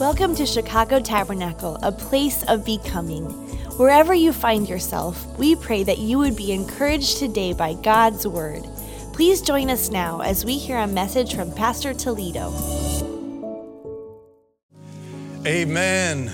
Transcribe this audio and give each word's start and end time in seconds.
Welcome 0.00 0.36
to 0.36 0.46
Chicago 0.46 1.00
Tabernacle, 1.00 1.76
a 1.82 1.90
place 1.90 2.44
of 2.44 2.64
becoming. 2.64 3.24
Wherever 3.78 4.14
you 4.14 4.32
find 4.32 4.68
yourself, 4.68 5.26
we 5.40 5.56
pray 5.56 5.82
that 5.82 5.98
you 5.98 6.18
would 6.18 6.36
be 6.36 6.52
encouraged 6.52 7.18
today 7.18 7.52
by 7.52 7.74
God's 7.74 8.24
Word. 8.24 8.62
Please 9.12 9.42
join 9.42 9.70
us 9.70 9.90
now 9.90 10.20
as 10.20 10.44
we 10.44 10.56
hear 10.56 10.78
a 10.78 10.86
message 10.86 11.34
from 11.34 11.52
Pastor 11.52 11.92
Toledo. 11.94 12.52
Amen. 15.44 16.30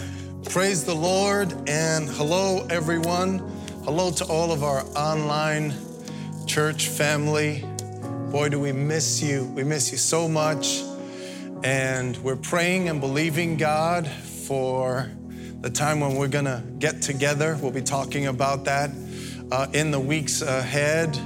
Praise 0.51 0.85
the 0.85 0.95
Lord 0.95 1.55
and 1.67 2.07
hello, 2.11 2.67
everyone. 2.69 3.39
Hello 3.85 4.11
to 4.11 4.27
all 4.27 4.53
of 4.53 4.63
our 4.63 4.85
online 4.95 5.73
church 6.47 6.89
family. 6.89 7.65
Boy, 8.31 8.51
do 8.51 8.61
we 8.61 8.73
miss 8.73 9.23
you. 9.23 9.47
We 9.55 9.65
miss 9.65 9.91
you 9.91 9.97
so 9.97 10.29
much. 10.29 10.83
And 11.65 12.19
we're 12.19 12.37
praying 12.37 12.91
and 12.91 13.01
believing 13.01 13.57
God 13.57 14.07
for 14.07 15.11
the 15.63 15.71
time 15.71 15.99
when 15.99 16.15
we're 16.17 16.29
going 16.29 16.45
to 16.45 16.63
get 16.79 17.01
together. 17.01 17.59
We'll 17.59 17.73
be 17.73 17.81
talking 17.81 18.27
about 18.27 18.67
that 18.67 18.91
uh, 19.51 19.69
in 19.73 19.91
the 19.91 19.99
weeks 19.99 20.43
ahead. 20.43 21.19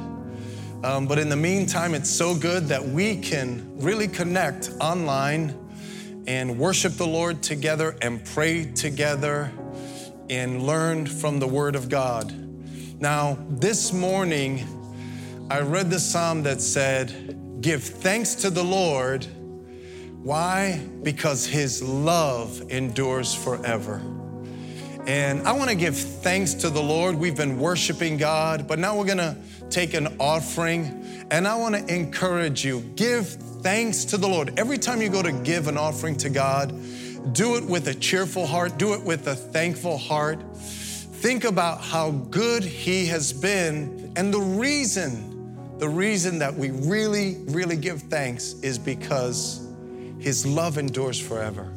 Um, 0.85 1.09
but 1.09 1.19
in 1.19 1.29
the 1.29 1.35
meantime, 1.35 1.93
it's 1.93 2.09
so 2.09 2.37
good 2.37 2.67
that 2.69 2.87
we 2.87 3.17
can 3.17 3.81
really 3.81 4.07
connect 4.07 4.71
online 4.81 5.59
and 6.29 6.57
worship 6.57 6.93
the 6.93 7.07
Lord 7.07 7.43
together 7.43 7.97
and 8.01 8.25
pray 8.25 8.65
together 8.65 9.51
and 10.31 10.63
learn 10.63 11.07
from 11.07 11.41
the 11.41 11.49
Word 11.49 11.75
of 11.75 11.89
God. 11.89 12.33
Now, 13.01 13.37
this 13.51 13.93
morning, 13.93 14.65
I 15.51 15.63
read 15.63 15.91
the 15.91 15.99
psalm 15.99 16.45
that 16.45 16.61
said, 16.61 17.61
Give 17.61 17.83
thanks 17.83 18.37
to 18.37 18.51
the 18.51 18.63
Lord 18.63 19.27
why? 20.23 20.81
Because 21.03 21.47
His 21.47 21.83
love 21.83 22.71
endures 22.71 23.35
forever. 23.35 24.03
And 25.07 25.49
I 25.49 25.53
want 25.53 25.71
to 25.71 25.77
give 25.77 25.97
thanks 25.97 26.53
to 26.55 26.71
the 26.71 26.83
Lord. 26.83 27.17
We've 27.17 27.37
been 27.37 27.59
worshiping 27.59 28.19
God, 28.19 28.69
but 28.69 28.79
now 28.79 28.99
we're 28.99 29.07
going 29.07 29.19
to 29.19 29.37
take 29.71 29.95
an 29.95 30.17
offering. 30.19 31.27
And 31.31 31.49
I 31.49 31.57
want 31.57 31.77
to 31.77 31.95
encourage 31.95 32.65
you 32.65 32.81
give 32.95 33.27
thanks 33.63 34.05
to 34.07 34.17
the 34.17 34.29
Lord. 34.29 34.59
Every 34.59 34.77
time 34.77 35.01
you 35.01 35.09
go 35.09 35.23
to 35.23 35.33
give 35.33 35.67
an 35.69 35.79
offering 35.79 36.17
to 36.19 36.29
God, 36.29 36.75
do 37.33 37.57
it 37.57 37.65
with 37.65 37.89
a 37.89 37.95
cheerful 37.95 38.47
heart, 38.47 38.77
do 38.77 38.95
it 38.95 39.03
with 39.03 39.27
a 39.29 39.35
thankful 39.35 39.97
heart. 39.97 40.43
Think 40.57 41.45
about 41.45 41.81
how 41.81 42.11
good 42.11 42.63
He 42.63 43.07
has 43.07 43.33
been. 43.33 44.13
And 44.17 44.33
the 44.33 44.41
reason, 44.41 45.79
the 45.79 45.89
reason 45.89 46.39
that 46.41 46.55
we 46.55 46.71
really, 46.71 47.39
really 47.47 47.77
give 47.77 48.03
thanks 48.03 48.55
is 48.63 48.79
because 48.79 49.68
his 50.19 50.45
love 50.45 50.79
endures 50.79 51.19
forever. 51.19 51.73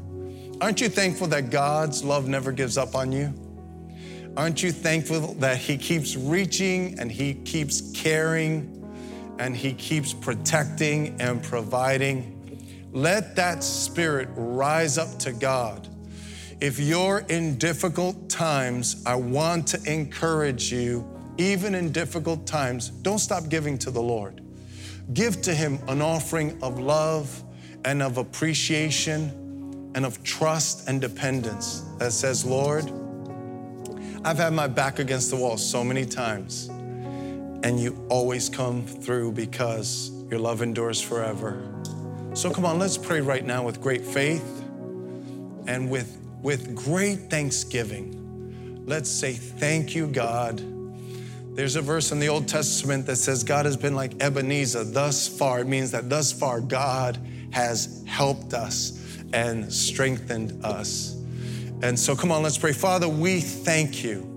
Aren't 0.60 0.82
you 0.82 0.90
thankful 0.90 1.28
that 1.28 1.50
God's 1.50 2.04
love 2.04 2.28
never 2.28 2.52
gives 2.52 2.78
up 2.78 2.96
on 2.96 3.12
you? 3.12 3.34
Aren't 4.38 4.64
you 4.64 4.72
thankful 4.72 5.34
that 5.36 5.58
He 5.58 5.78
keeps 5.78 6.16
reaching 6.16 7.00
and 7.00 7.12
He 7.12 7.34
keeps 7.34 7.92
caring 7.92 8.78
and 9.40 9.56
He 9.56 9.74
keeps 9.74 10.14
protecting 10.14 11.20
and 11.20 11.44
providing? 11.44 12.38
Let 12.94 13.36
that 13.36 13.64
spirit 13.64 14.30
rise 14.36 14.98
up 14.98 15.18
to 15.20 15.34
God. 15.34 15.88
If 16.62 16.80
you're 16.80 17.26
in 17.30 17.58
difficult 17.58 18.30
times, 18.30 19.04
I 19.06 19.16
want 19.16 19.68
to 19.70 19.92
encourage 19.92 20.72
you, 20.72 21.08
even 21.38 21.74
in 21.74 21.92
difficult 21.92 22.46
times, 22.46 22.90
don't 22.90 23.20
stop 23.20 23.50
giving 23.50 23.78
to 23.80 23.92
the 23.92 24.02
Lord. 24.02 24.42
Give 25.14 25.42
to 25.42 25.54
Him 25.54 25.80
an 25.88 26.02
offering 26.02 26.62
of 26.62 26.80
love 26.80 27.44
and 27.86 28.02
of 28.02 28.18
appreciation 28.18 29.92
and 29.96 30.06
of 30.06 30.24
trust 30.24 30.88
and 30.88 31.02
dependence 31.02 31.82
that 31.98 32.12
says, 32.12 32.46
Lord, 32.46 32.92
I've 34.24 34.38
had 34.38 34.54
my 34.54 34.68
back 34.68 35.00
against 35.00 35.32
the 35.32 35.36
wall 35.36 35.58
so 35.58 35.84
many 35.84 36.06
times, 36.06 36.68
and 37.64 37.80
you 37.80 38.06
always 38.10 38.50
come 38.50 38.86
through 38.86 39.34
because 39.34 40.12
your 40.30 40.40
love 40.40 40.62
endures 40.62 41.02
forever. 41.02 41.62
So 42.34 42.50
come 42.50 42.66
on, 42.66 42.80
let's 42.80 42.98
pray 42.98 43.20
right 43.22 43.46
now 43.46 43.64
with 43.64 43.82
great 43.82 44.06
faith 44.06 44.64
and 45.68 45.90
with, 45.90 46.18
with 46.42 46.76
great 46.76 47.30
thanksgiving. 47.30 48.84
Let's 48.86 49.10
say, 49.10 49.34
Thank 49.34 49.96
you, 49.96 50.08
God. 50.08 50.64
There's 51.56 51.76
a 51.76 51.82
verse 51.82 52.14
in 52.14 52.20
the 52.20 52.30
Old 52.30 52.48
Testament 52.48 53.06
that 53.08 53.18
says, 53.18 53.44
God 53.44 53.66
has 53.66 53.76
been 53.76 53.94
like 53.94 54.24
Ebenezer 54.24 54.86
thus 54.86 55.28
far. 55.28 55.60
It 55.60 55.68
means 55.68 55.92
that 55.92 56.10
thus 56.10 56.32
far, 56.32 56.62
God 56.62 57.20
has 57.52 58.04
helped 58.08 58.54
us 58.54 59.00
and 59.34 59.72
strengthened 59.72 60.64
us. 60.66 61.16
And 61.84 62.00
so, 62.00 62.16
come 62.16 62.32
on, 62.32 62.44
let's 62.44 62.58
pray. 62.58 62.74
Father, 62.74 63.08
we 63.08 63.40
thank 63.40 64.04
you. 64.04 64.28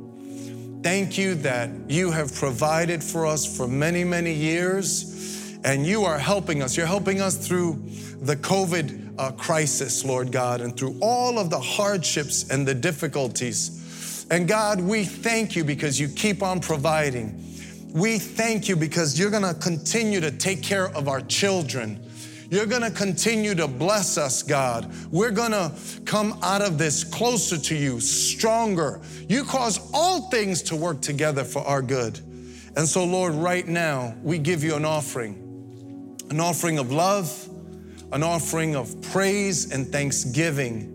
Thank 0.83 1.17
you 1.17 1.35
that 1.37 1.71
you 1.89 2.11
have 2.11 2.35
provided 2.35 3.03
for 3.03 3.27
us 3.27 3.57
for 3.57 3.67
many, 3.67 4.05
many 4.05 4.33
years, 4.33 5.59
and 5.65 5.87
you 5.87 6.05
are 6.05 6.19
helping 6.19 6.63
us. 6.63 6.77
You're 6.77 6.87
helping 6.87 7.21
us 7.21 7.47
through 7.47 7.83
the 8.21 8.37
COVID 8.37 9.15
uh, 9.19 9.33
crisis, 9.33 10.05
Lord 10.05 10.33
God, 10.33 10.61
and 10.61 10.77
through 10.77 10.99
all 11.01 11.39
of 11.39 11.51
the 11.51 11.61
hardships 11.61 12.51
and 12.51 12.67
the 12.67 12.75
difficulties. 12.75 14.27
And 14.31 14.49
God, 14.49 14.81
we 14.81 15.05
thank 15.05 15.55
you 15.55 15.65
because 15.65 16.01
you 16.01 16.09
keep 16.09 16.43
on 16.43 16.61
providing. 16.61 17.43
We 17.93 18.19
thank 18.19 18.69
you 18.69 18.77
because 18.77 19.19
you're 19.19 19.31
gonna 19.31 19.55
continue 19.55 20.21
to 20.21 20.31
take 20.31 20.63
care 20.63 20.89
of 20.97 21.09
our 21.09 21.21
children. 21.21 22.05
You're 22.51 22.67
gonna 22.67 22.91
continue 22.91 23.55
to 23.55 23.67
bless 23.67 24.19
us, 24.19 24.43
God. 24.43 24.93
We're 25.11 25.31
gonna 25.31 25.73
come 26.05 26.39
out 26.43 26.63
of 26.63 26.79
this 26.79 27.05
closer 27.05 27.59
to 27.59 27.75
you, 27.75 28.01
stronger. 28.01 29.01
You 29.29 29.45
cause 29.45 29.91
all 29.93 30.31
things 30.31 30.63
to 30.63 30.77
work 30.77 31.01
together 31.01 31.45
for 31.45 31.63
our 31.63 31.83
good. 31.83 32.21
And 32.77 32.89
so, 32.89 33.05
Lord, 33.05 33.35
right 33.35 33.67
now, 33.67 34.15
we 34.23 34.39
give 34.39 34.65
you 34.65 34.75
an 34.75 34.85
offering 34.85 35.41
an 36.31 36.41
offering 36.41 36.79
of 36.79 36.91
love, 36.91 37.49
an 38.13 38.23
offering 38.23 38.75
of 38.75 39.01
praise 39.03 39.71
and 39.73 39.87
thanksgiving 39.87 40.91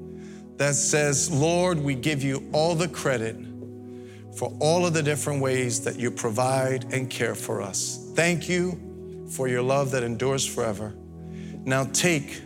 that 0.57 0.75
says, 0.75 1.31
Lord, 1.31 1.79
we 1.79 1.95
give 1.95 2.23
you 2.23 2.49
all 2.51 2.75
the 2.75 2.87
credit 2.87 3.37
for 4.35 4.53
all 4.59 4.85
of 4.85 4.93
the 4.93 5.03
different 5.03 5.41
ways 5.41 5.81
that 5.81 5.97
you 5.97 6.11
provide 6.11 6.93
and 6.93 7.09
care 7.09 7.35
for 7.35 7.61
us. 7.61 8.11
Thank 8.15 8.49
you 8.49 9.25
for 9.29 9.47
your 9.47 9.61
love 9.61 9.91
that 9.91 10.03
endures 10.03 10.45
forever. 10.45 10.93
Now 11.69 11.83
take 11.83 12.41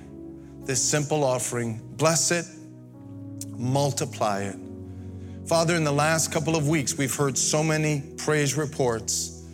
this 0.65 0.83
simple 0.83 1.23
offering, 1.23 1.79
bless 1.95 2.29
it, 2.29 2.45
multiply 3.51 4.41
it. 4.41 4.57
Father, 5.47 5.77
in 5.77 5.85
the 5.85 5.93
last 5.93 6.29
couple 6.29 6.57
of 6.57 6.67
weeks, 6.67 6.97
we've 6.97 7.15
heard 7.15 7.37
so 7.37 7.63
many 7.63 8.03
praise 8.17 8.57
reports 8.57 9.45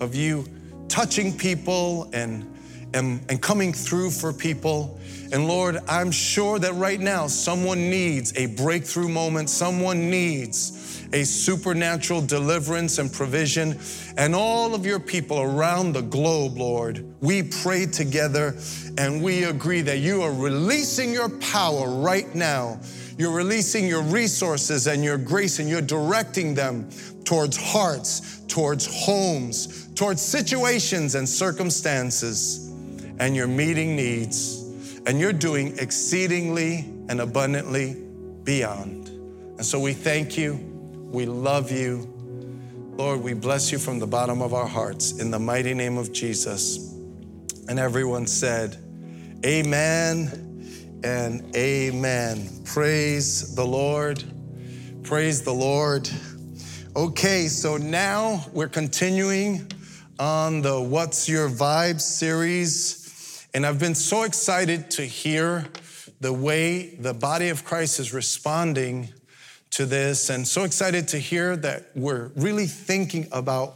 of 0.00 0.14
you 0.14 0.46
touching 0.88 1.36
people 1.36 2.08
and, 2.14 2.50
and, 2.94 3.20
and 3.28 3.42
coming 3.42 3.74
through 3.74 4.10
for 4.10 4.32
people. 4.32 4.98
And 5.32 5.46
Lord, 5.46 5.76
I'm 5.86 6.10
sure 6.10 6.58
that 6.58 6.72
right 6.76 6.98
now 6.98 7.26
someone 7.26 7.90
needs 7.90 8.34
a 8.38 8.46
breakthrough 8.46 9.10
moment, 9.10 9.50
someone 9.50 10.08
needs 10.08 10.79
a 11.12 11.24
supernatural 11.24 12.20
deliverance 12.20 12.98
and 12.98 13.12
provision. 13.12 13.78
And 14.16 14.34
all 14.34 14.74
of 14.74 14.86
your 14.86 15.00
people 15.00 15.40
around 15.40 15.92
the 15.92 16.02
globe, 16.02 16.56
Lord, 16.56 17.04
we 17.20 17.42
pray 17.42 17.86
together 17.86 18.56
and 18.98 19.22
we 19.22 19.44
agree 19.44 19.80
that 19.82 19.98
you 19.98 20.22
are 20.22 20.32
releasing 20.32 21.12
your 21.12 21.28
power 21.38 21.88
right 21.88 22.32
now. 22.34 22.80
You're 23.18 23.32
releasing 23.32 23.86
your 23.86 24.02
resources 24.02 24.86
and 24.86 25.04
your 25.04 25.18
grace, 25.18 25.58
and 25.58 25.68
you're 25.68 25.82
directing 25.82 26.54
them 26.54 26.88
towards 27.24 27.54
hearts, 27.56 28.40
towards 28.48 28.86
homes, 29.04 29.88
towards 29.94 30.22
situations 30.22 31.14
and 31.16 31.28
circumstances. 31.28 32.68
And 33.18 33.36
you're 33.36 33.46
meeting 33.46 33.94
needs, 33.94 34.62
and 35.04 35.20
you're 35.20 35.34
doing 35.34 35.76
exceedingly 35.78 36.78
and 37.10 37.20
abundantly 37.20 38.02
beyond. 38.44 39.08
And 39.08 39.66
so 39.66 39.78
we 39.78 39.92
thank 39.92 40.38
you. 40.38 40.69
We 41.10 41.26
love 41.26 41.72
you. 41.72 42.08
Lord, 42.96 43.20
we 43.20 43.34
bless 43.34 43.72
you 43.72 43.78
from 43.78 43.98
the 43.98 44.06
bottom 44.06 44.40
of 44.40 44.54
our 44.54 44.66
hearts 44.66 45.18
in 45.18 45.32
the 45.32 45.40
mighty 45.40 45.74
name 45.74 45.98
of 45.98 46.12
Jesus. 46.12 46.94
And 47.68 47.80
everyone 47.80 48.28
said, 48.28 48.76
Amen 49.44 51.00
and 51.02 51.56
amen. 51.56 52.62
Praise 52.64 53.56
the 53.56 53.66
Lord. 53.66 54.22
Praise 55.02 55.42
the 55.42 55.52
Lord. 55.52 56.08
Okay, 56.94 57.48
so 57.48 57.76
now 57.76 58.46
we're 58.52 58.68
continuing 58.68 59.68
on 60.20 60.62
the 60.62 60.80
What's 60.80 61.28
Your 61.28 61.48
Vibe 61.48 62.00
series. 62.00 63.48
And 63.52 63.66
I've 63.66 63.80
been 63.80 63.96
so 63.96 64.22
excited 64.22 64.92
to 64.92 65.02
hear 65.02 65.66
the 66.20 66.32
way 66.32 66.94
the 66.94 67.14
body 67.14 67.48
of 67.48 67.64
Christ 67.64 67.98
is 67.98 68.14
responding 68.14 69.12
to 69.70 69.86
this, 69.86 70.30
and 70.30 70.46
so 70.46 70.64
excited 70.64 71.08
to 71.08 71.18
hear 71.18 71.56
that 71.56 71.90
we're 71.94 72.30
really 72.36 72.66
thinking 72.66 73.28
about 73.32 73.74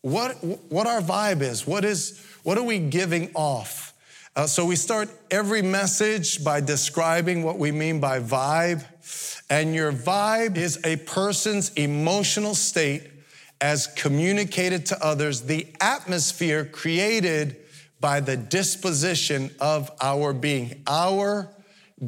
what, 0.00 0.32
what 0.70 0.86
our 0.86 1.00
vibe 1.00 1.42
is. 1.42 1.66
What 1.66 1.84
is 1.84 2.24
what 2.42 2.58
are 2.58 2.64
we 2.64 2.78
giving 2.80 3.30
off? 3.34 3.94
Uh, 4.34 4.46
so 4.46 4.64
we 4.64 4.76
start 4.76 5.08
every 5.30 5.62
message 5.62 6.42
by 6.42 6.60
describing 6.60 7.42
what 7.42 7.58
we 7.58 7.70
mean 7.70 8.00
by 8.00 8.18
vibe. 8.18 8.84
And 9.48 9.74
your 9.74 9.92
vibe 9.92 10.56
is 10.56 10.80
a 10.84 10.96
person's 10.96 11.72
emotional 11.74 12.54
state 12.54 13.10
as 13.60 13.86
communicated 13.86 14.86
to 14.86 15.04
others, 15.04 15.42
the 15.42 15.68
atmosphere 15.80 16.64
created 16.64 17.56
by 18.00 18.18
the 18.18 18.36
disposition 18.36 19.50
of 19.60 19.90
our 20.00 20.32
being. 20.32 20.82
Our 20.88 21.48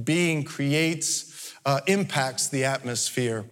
being 0.02 0.42
creates, 0.42 1.32
uh, 1.64 1.80
impacts 1.86 2.48
the 2.48 2.64
atmosphere. 2.64 3.44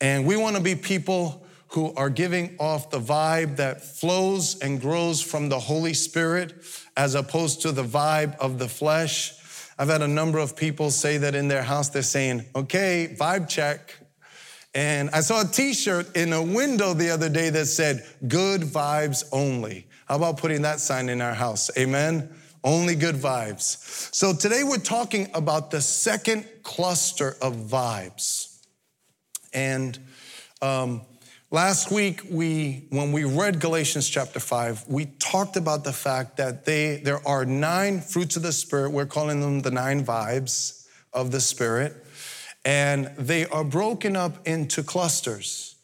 And 0.00 0.26
we 0.26 0.36
want 0.36 0.56
to 0.56 0.62
be 0.62 0.74
people 0.74 1.46
who 1.68 1.92
are 1.94 2.10
giving 2.10 2.56
off 2.58 2.90
the 2.90 3.00
vibe 3.00 3.56
that 3.56 3.82
flows 3.82 4.58
and 4.60 4.80
grows 4.80 5.20
from 5.20 5.48
the 5.48 5.58
Holy 5.58 5.94
Spirit 5.94 6.54
as 6.96 7.14
opposed 7.14 7.62
to 7.62 7.72
the 7.72 7.82
vibe 7.84 8.36
of 8.38 8.58
the 8.58 8.68
flesh. 8.68 9.34
I've 9.78 9.88
had 9.88 10.02
a 10.02 10.08
number 10.08 10.38
of 10.38 10.56
people 10.56 10.90
say 10.90 11.18
that 11.18 11.34
in 11.34 11.48
their 11.48 11.62
house, 11.62 11.90
they're 11.90 12.02
saying, 12.02 12.46
okay, 12.54 13.14
vibe 13.18 13.48
check. 13.48 13.94
And 14.74 15.10
I 15.10 15.20
saw 15.20 15.42
a 15.42 15.44
t 15.44 15.74
shirt 15.74 16.16
in 16.16 16.32
a 16.32 16.42
window 16.42 16.94
the 16.94 17.10
other 17.10 17.28
day 17.28 17.50
that 17.50 17.66
said, 17.66 18.06
good 18.26 18.62
vibes 18.62 19.24
only. 19.32 19.86
How 20.06 20.16
about 20.16 20.38
putting 20.38 20.62
that 20.62 20.80
sign 20.80 21.08
in 21.08 21.20
our 21.20 21.34
house? 21.34 21.70
Amen. 21.76 22.32
Only 22.66 22.96
good 22.96 23.14
vibes. 23.14 24.12
So 24.12 24.34
today 24.34 24.62
we're 24.64 24.78
talking 24.78 25.30
about 25.32 25.70
the 25.70 25.80
second 25.80 26.44
cluster 26.64 27.36
of 27.40 27.54
vibes. 27.54 28.58
And 29.54 29.98
um, 30.60 31.02
Last 31.52 31.92
week, 31.92 32.22
we, 32.28 32.86
when 32.90 33.12
we 33.12 33.22
read 33.22 33.60
Galatians 33.60 34.08
chapter 34.08 34.40
5, 34.40 34.88
we 34.88 35.06
talked 35.20 35.56
about 35.56 35.84
the 35.84 35.92
fact 35.92 36.38
that 36.38 36.64
they, 36.64 36.96
there 36.96 37.26
are 37.26 37.44
nine 37.44 38.00
fruits 38.00 38.34
of 38.34 38.42
the 38.42 38.50
Spirit. 38.52 38.90
We're 38.90 39.06
calling 39.06 39.40
them 39.40 39.60
the 39.60 39.70
nine 39.70 40.04
vibes 40.04 40.88
of 41.12 41.30
the 41.30 41.40
Spirit. 41.40 42.04
And 42.64 43.06
they 43.16 43.46
are 43.46 43.62
broken 43.62 44.16
up 44.16 44.44
into 44.46 44.82
clusters. 44.82 45.75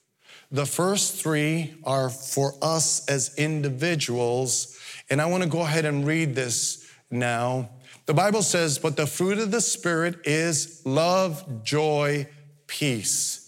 The 0.52 0.66
first 0.66 1.20
three 1.20 1.74
are 1.82 2.10
for 2.10 2.54
us 2.62 3.08
as 3.08 3.34
individuals. 3.36 4.78
And 5.10 5.20
I 5.20 5.26
want 5.26 5.42
to 5.42 5.48
go 5.48 5.62
ahead 5.62 5.84
and 5.84 6.06
read 6.06 6.34
this 6.34 6.86
now. 7.10 7.70
The 8.06 8.14
Bible 8.14 8.42
says, 8.42 8.78
But 8.78 8.96
the 8.96 9.06
fruit 9.06 9.38
of 9.38 9.50
the 9.50 9.60
Spirit 9.60 10.20
is 10.24 10.82
love, 10.84 11.64
joy, 11.64 12.28
peace 12.66 13.42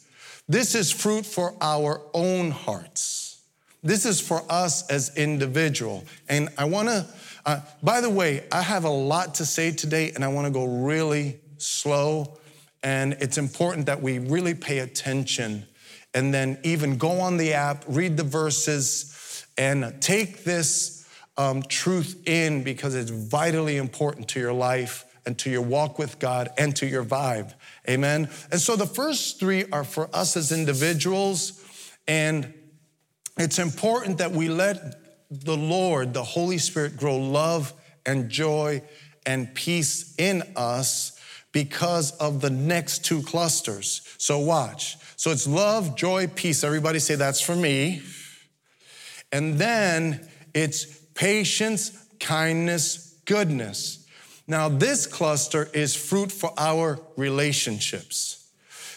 this 0.48 0.74
is 0.74 0.90
fruit 0.90 1.24
for 1.24 1.54
our 1.60 2.02
own 2.12 2.50
hearts. 2.50 3.42
This 3.82 4.04
is 4.04 4.20
for 4.20 4.42
us 4.50 4.88
as 4.90 5.16
individual. 5.16 6.04
And 6.28 6.50
I 6.58 6.66
want 6.66 6.88
to, 6.88 7.06
uh, 7.46 7.60
by 7.82 8.00
the 8.00 8.10
way, 8.10 8.44
I 8.52 8.62
have 8.62 8.84
a 8.84 8.90
lot 8.90 9.36
to 9.36 9.46
say 9.46 9.70
today 9.70 10.12
and 10.14 10.24
I 10.24 10.28
want 10.28 10.46
to 10.46 10.52
go 10.52 10.64
really 10.64 11.40
slow. 11.56 12.38
And 12.82 13.14
it's 13.20 13.38
important 13.38 13.86
that 13.86 14.02
we 14.02 14.18
really 14.18 14.54
pay 14.54 14.80
attention 14.80 15.66
and 16.14 16.32
then 16.32 16.58
even 16.62 16.96
go 16.96 17.20
on 17.20 17.36
the 17.36 17.54
app, 17.54 17.84
read 17.88 18.16
the 18.16 18.24
verses, 18.24 19.44
and 19.58 20.00
take 20.00 20.44
this 20.44 21.06
um, 21.36 21.62
truth 21.62 22.22
in 22.26 22.62
because 22.62 22.94
it's 22.94 23.10
vitally 23.10 23.76
important 23.76 24.28
to 24.28 24.40
your 24.40 24.52
life 24.52 25.04
and 25.26 25.36
to 25.38 25.50
your 25.50 25.62
walk 25.62 25.98
with 25.98 26.18
God 26.18 26.50
and 26.58 26.74
to 26.76 26.86
your 26.86 27.04
vibe. 27.04 27.52
Amen. 27.88 28.28
And 28.50 28.60
so 28.60 28.76
the 28.76 28.86
first 28.86 29.40
three 29.40 29.64
are 29.72 29.84
for 29.84 30.08
us 30.12 30.36
as 30.36 30.52
individuals. 30.52 31.60
And 32.06 32.52
it's 33.36 33.58
important 33.58 34.18
that 34.18 34.32
we 34.32 34.48
let 34.48 35.00
the 35.30 35.56
Lord, 35.56 36.14
the 36.14 36.22
Holy 36.22 36.58
Spirit, 36.58 36.96
grow 36.96 37.16
love 37.16 37.72
and 38.06 38.28
joy 38.28 38.82
and 39.26 39.52
peace 39.54 40.14
in 40.18 40.42
us 40.54 41.13
because 41.54 42.10
of 42.16 42.40
the 42.40 42.50
next 42.50 43.04
two 43.04 43.22
clusters. 43.22 44.02
So 44.18 44.40
watch. 44.40 44.98
So 45.16 45.30
it's 45.30 45.46
love, 45.46 45.94
joy, 45.96 46.26
peace. 46.26 46.64
Everybody 46.64 46.98
say 46.98 47.14
that's 47.14 47.40
for 47.40 47.54
me. 47.54 48.02
And 49.30 49.54
then 49.54 50.28
it's 50.52 50.84
patience, 51.14 51.96
kindness, 52.18 53.20
goodness. 53.24 54.04
Now, 54.48 54.68
this 54.68 55.06
cluster 55.06 55.70
is 55.72 55.94
fruit 55.94 56.32
for 56.32 56.52
our 56.58 56.98
relationships. 57.16 58.50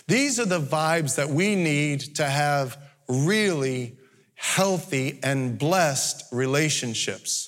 These 0.07 0.39
are 0.39 0.45
the 0.45 0.60
vibes 0.60 1.15
that 1.15 1.30
we 1.30 1.56
need 1.56 2.15
to 2.15 2.25
have 2.25 2.75
really 3.07 3.98
healthy 4.33 5.19
and 5.21 5.60
blessed 5.60 6.24
relationships. 6.31 7.46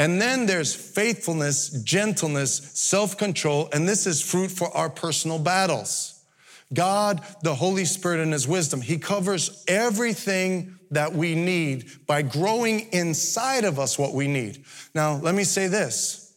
And 0.00 0.18
then 0.18 0.46
there's 0.46 0.74
faithfulness, 0.74 1.68
gentleness, 1.68 2.70
self 2.72 3.18
control, 3.18 3.68
and 3.70 3.86
this 3.86 4.06
is 4.06 4.22
fruit 4.22 4.50
for 4.50 4.74
our 4.74 4.88
personal 4.88 5.38
battles. 5.38 6.24
God, 6.72 7.22
the 7.42 7.54
Holy 7.54 7.84
Spirit, 7.84 8.20
and 8.20 8.32
His 8.32 8.48
wisdom, 8.48 8.80
He 8.80 8.96
covers 8.96 9.62
everything 9.68 10.78
that 10.90 11.12
we 11.12 11.34
need 11.34 11.90
by 12.06 12.22
growing 12.22 12.88
inside 12.92 13.64
of 13.64 13.78
us 13.78 13.98
what 13.98 14.14
we 14.14 14.26
need. 14.26 14.64
Now, 14.94 15.16
let 15.16 15.34
me 15.34 15.44
say 15.44 15.66
this 15.66 16.34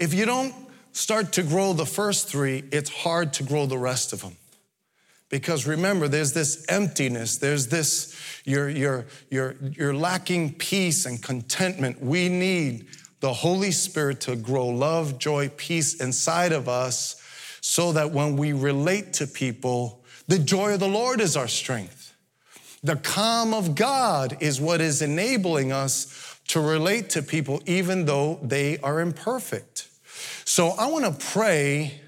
if 0.00 0.12
you 0.12 0.26
don't 0.26 0.52
start 0.90 1.34
to 1.34 1.44
grow 1.44 1.72
the 1.72 1.86
first 1.86 2.26
three, 2.26 2.64
it's 2.72 2.90
hard 2.90 3.32
to 3.34 3.44
grow 3.44 3.66
the 3.66 3.78
rest 3.78 4.12
of 4.12 4.22
them. 4.22 4.36
Because 5.34 5.66
remember, 5.66 6.06
there's 6.06 6.32
this 6.32 6.64
emptiness, 6.68 7.38
there's 7.38 7.66
this, 7.66 8.14
you're, 8.44 8.68
you're, 8.68 9.06
you're, 9.30 9.56
you're 9.72 9.92
lacking 9.92 10.54
peace 10.54 11.06
and 11.06 11.20
contentment. 11.20 12.00
We 12.00 12.28
need 12.28 12.86
the 13.18 13.32
Holy 13.32 13.72
Spirit 13.72 14.20
to 14.20 14.36
grow 14.36 14.68
love, 14.68 15.18
joy, 15.18 15.48
peace 15.48 16.00
inside 16.00 16.52
of 16.52 16.68
us 16.68 17.20
so 17.60 17.90
that 17.90 18.12
when 18.12 18.36
we 18.36 18.52
relate 18.52 19.14
to 19.14 19.26
people, 19.26 20.04
the 20.28 20.38
joy 20.38 20.74
of 20.74 20.78
the 20.78 20.86
Lord 20.86 21.20
is 21.20 21.36
our 21.36 21.48
strength. 21.48 22.14
The 22.84 22.94
calm 22.94 23.54
of 23.54 23.74
God 23.74 24.36
is 24.38 24.60
what 24.60 24.80
is 24.80 25.02
enabling 25.02 25.72
us 25.72 26.38
to 26.46 26.60
relate 26.60 27.10
to 27.10 27.22
people 27.22 27.60
even 27.66 28.04
though 28.04 28.38
they 28.40 28.78
are 28.78 29.00
imperfect. 29.00 29.88
So 30.44 30.68
I 30.78 30.86
want 30.86 31.06
to 31.06 31.26
pray 31.26 32.00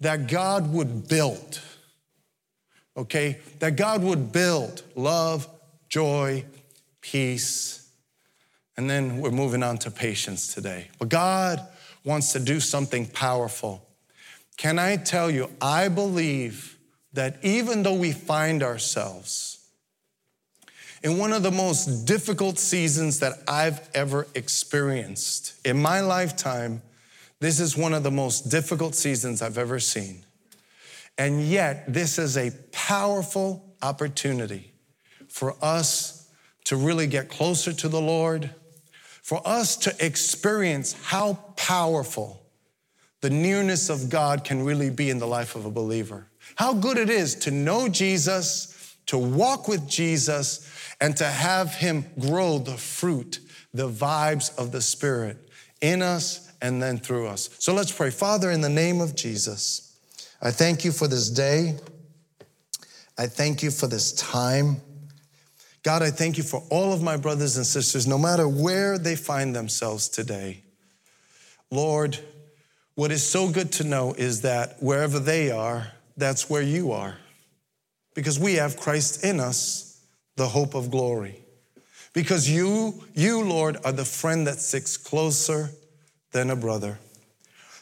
that 0.00 0.26
God 0.26 0.72
would 0.72 1.06
build, 1.06 1.60
okay? 2.98 3.38
That 3.60 3.76
God 3.76 4.02
would 4.02 4.32
build 4.32 4.82
love, 4.94 5.48
joy, 5.88 6.44
peace. 7.00 7.88
And 8.76 8.90
then 8.90 9.20
we're 9.20 9.30
moving 9.30 9.62
on 9.62 9.78
to 9.78 9.90
patience 9.90 10.52
today. 10.52 10.88
But 10.98 11.08
God 11.08 11.66
wants 12.04 12.32
to 12.34 12.40
do 12.40 12.60
something 12.60 13.06
powerful. 13.06 13.86
Can 14.56 14.78
I 14.78 14.96
tell 14.96 15.30
you, 15.30 15.50
I 15.60 15.88
believe 15.88 16.76
that 17.12 17.38
even 17.42 17.82
though 17.82 17.94
we 17.94 18.12
find 18.12 18.62
ourselves 18.62 19.58
in 21.02 21.16
one 21.16 21.32
of 21.32 21.42
the 21.42 21.50
most 21.50 22.06
difficult 22.06 22.58
seasons 22.58 23.20
that 23.20 23.34
I've 23.46 23.88
ever 23.94 24.26
experienced. 24.34 25.54
In 25.64 25.80
my 25.80 26.00
lifetime, 26.00 26.82
this 27.40 27.60
is 27.60 27.76
one 27.76 27.94
of 27.94 28.02
the 28.02 28.10
most 28.10 28.50
difficult 28.50 28.94
seasons 28.94 29.40
I've 29.40 29.58
ever 29.58 29.78
seen. 29.78 30.24
And 31.18 31.42
yet, 31.42 31.92
this 31.92 32.18
is 32.18 32.36
a 32.36 32.52
powerful 32.70 33.74
opportunity 33.82 34.72
for 35.28 35.54
us 35.60 36.30
to 36.64 36.76
really 36.76 37.06
get 37.06 37.28
closer 37.28 37.72
to 37.72 37.88
the 37.88 38.00
Lord, 38.00 38.50
for 39.22 39.46
us 39.46 39.76
to 39.78 39.94
experience 40.04 40.94
how 41.02 41.34
powerful 41.56 42.46
the 43.20 43.30
nearness 43.30 43.90
of 43.90 44.10
God 44.10 44.44
can 44.44 44.64
really 44.64 44.90
be 44.90 45.10
in 45.10 45.18
the 45.18 45.26
life 45.26 45.56
of 45.56 45.64
a 45.64 45.70
believer. 45.70 46.28
How 46.54 46.72
good 46.72 46.96
it 46.96 47.10
is 47.10 47.34
to 47.36 47.50
know 47.50 47.88
Jesus, 47.88 48.96
to 49.06 49.18
walk 49.18 49.66
with 49.66 49.88
Jesus, 49.88 50.70
and 51.00 51.16
to 51.16 51.24
have 51.24 51.74
Him 51.74 52.04
grow 52.18 52.58
the 52.58 52.76
fruit, 52.76 53.40
the 53.74 53.88
vibes 53.88 54.56
of 54.56 54.72
the 54.72 54.80
Spirit 54.80 55.36
in 55.80 56.02
us 56.02 56.52
and 56.60 56.82
then 56.82 56.98
through 56.98 57.26
us. 57.26 57.50
So 57.58 57.74
let's 57.74 57.92
pray. 57.92 58.10
Father, 58.10 58.50
in 58.50 58.60
the 58.60 58.68
name 58.68 59.00
of 59.00 59.14
Jesus, 59.14 59.87
I 60.40 60.50
thank 60.50 60.84
you 60.84 60.92
for 60.92 61.08
this 61.08 61.30
day. 61.30 61.76
I 63.18 63.26
thank 63.26 63.62
you 63.62 63.70
for 63.70 63.88
this 63.88 64.12
time. 64.12 64.80
God, 65.82 66.02
I 66.02 66.10
thank 66.10 66.36
you 66.38 66.44
for 66.44 66.62
all 66.70 66.92
of 66.92 67.02
my 67.02 67.16
brothers 67.16 67.56
and 67.56 67.66
sisters, 67.66 68.06
no 68.06 68.18
matter 68.18 68.46
where 68.46 68.98
they 68.98 69.16
find 69.16 69.54
themselves 69.54 70.08
today. 70.08 70.62
Lord, 71.70 72.18
what 72.94 73.10
is 73.10 73.26
so 73.26 73.48
good 73.48 73.72
to 73.72 73.84
know 73.84 74.14
is 74.14 74.42
that 74.42 74.76
wherever 74.80 75.18
they 75.18 75.50
are, 75.50 75.88
that's 76.16 76.48
where 76.48 76.62
you 76.62 76.92
are. 76.92 77.16
Because 78.14 78.38
we 78.38 78.54
have 78.54 78.76
Christ 78.76 79.24
in 79.24 79.40
us 79.40 80.00
the 80.36 80.46
hope 80.46 80.74
of 80.74 80.90
glory. 80.90 81.40
Because 82.12 82.50
you, 82.50 83.04
you, 83.14 83.42
Lord, 83.42 83.76
are 83.84 83.92
the 83.92 84.04
friend 84.04 84.46
that 84.46 84.60
sticks 84.60 84.96
closer 84.96 85.70
than 86.32 86.50
a 86.50 86.56
brother. 86.56 86.98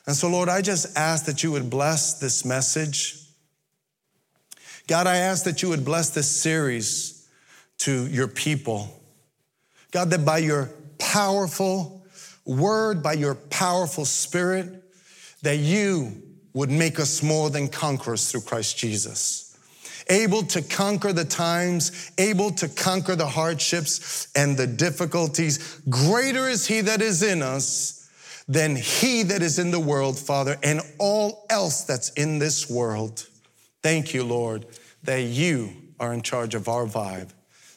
And 0.07 0.15
so, 0.15 0.29
Lord, 0.29 0.49
I 0.49 0.63
just 0.63 0.97
ask 0.97 1.25
that 1.27 1.43
you 1.43 1.53
would 1.53 1.69
bless 1.69 2.21
this 2.21 2.45
message. 2.45 3.21
God, 4.87 5.07
I 5.07 5.17
ask 5.17 5.45
that 5.45 5.63
you 5.63 5.69
would 5.69 5.85
bless 5.85 6.11
this 6.11 6.31
series 6.31 7.29
to 7.79 8.07
your 8.07 8.29
people. 8.29 9.03
God, 9.91 10.11
that 10.11 10.25
by 10.25 10.39
your 10.39 10.71
powerful 10.99 11.97
word 12.47 13.03
by 13.03 13.13
your 13.13 13.35
powerful 13.35 14.05
spirit 14.05 14.83
that 15.43 15.57
you 15.57 16.23
would 16.55 16.71
make 16.71 16.99
us 16.99 17.23
more 17.23 17.51
than 17.51 17.69
conquerors 17.69 18.31
through 18.31 18.41
Christ 18.41 18.79
Jesus. 18.79 19.59
Able 20.09 20.45
to 20.45 20.63
conquer 20.63 21.13
the 21.13 21.25
times, 21.25 22.13
able 22.17 22.53
to 22.53 22.69
conquer 22.69 23.17
the 23.17 23.27
hardships 23.27 24.29
and 24.37 24.57
the 24.57 24.67
difficulties. 24.67 25.81
Greater 25.89 26.49
is 26.49 26.67
He 26.67 26.81
that 26.83 27.03
is 27.03 27.23
in 27.23 27.43
us 27.43 27.96
than 28.49 28.77
He 28.77 29.23
that 29.25 29.43
is 29.43 29.59
in 29.59 29.71
the 29.71 29.81
world, 29.81 30.19
Father, 30.19 30.57
and 30.63 30.81
all 30.99 31.47
else 31.51 31.85
that's 31.85 32.11
in 32.11 32.39
this 32.39 32.71
world. 32.71 33.27
Thank 33.83 34.15
you, 34.15 34.25
Lord, 34.25 34.67
that 35.03 35.23
you 35.23 35.73
are 35.99 36.13
in 36.13 36.23
charge 36.23 36.55
of 36.55 36.69
our 36.69 36.87
vibe. 36.87 37.31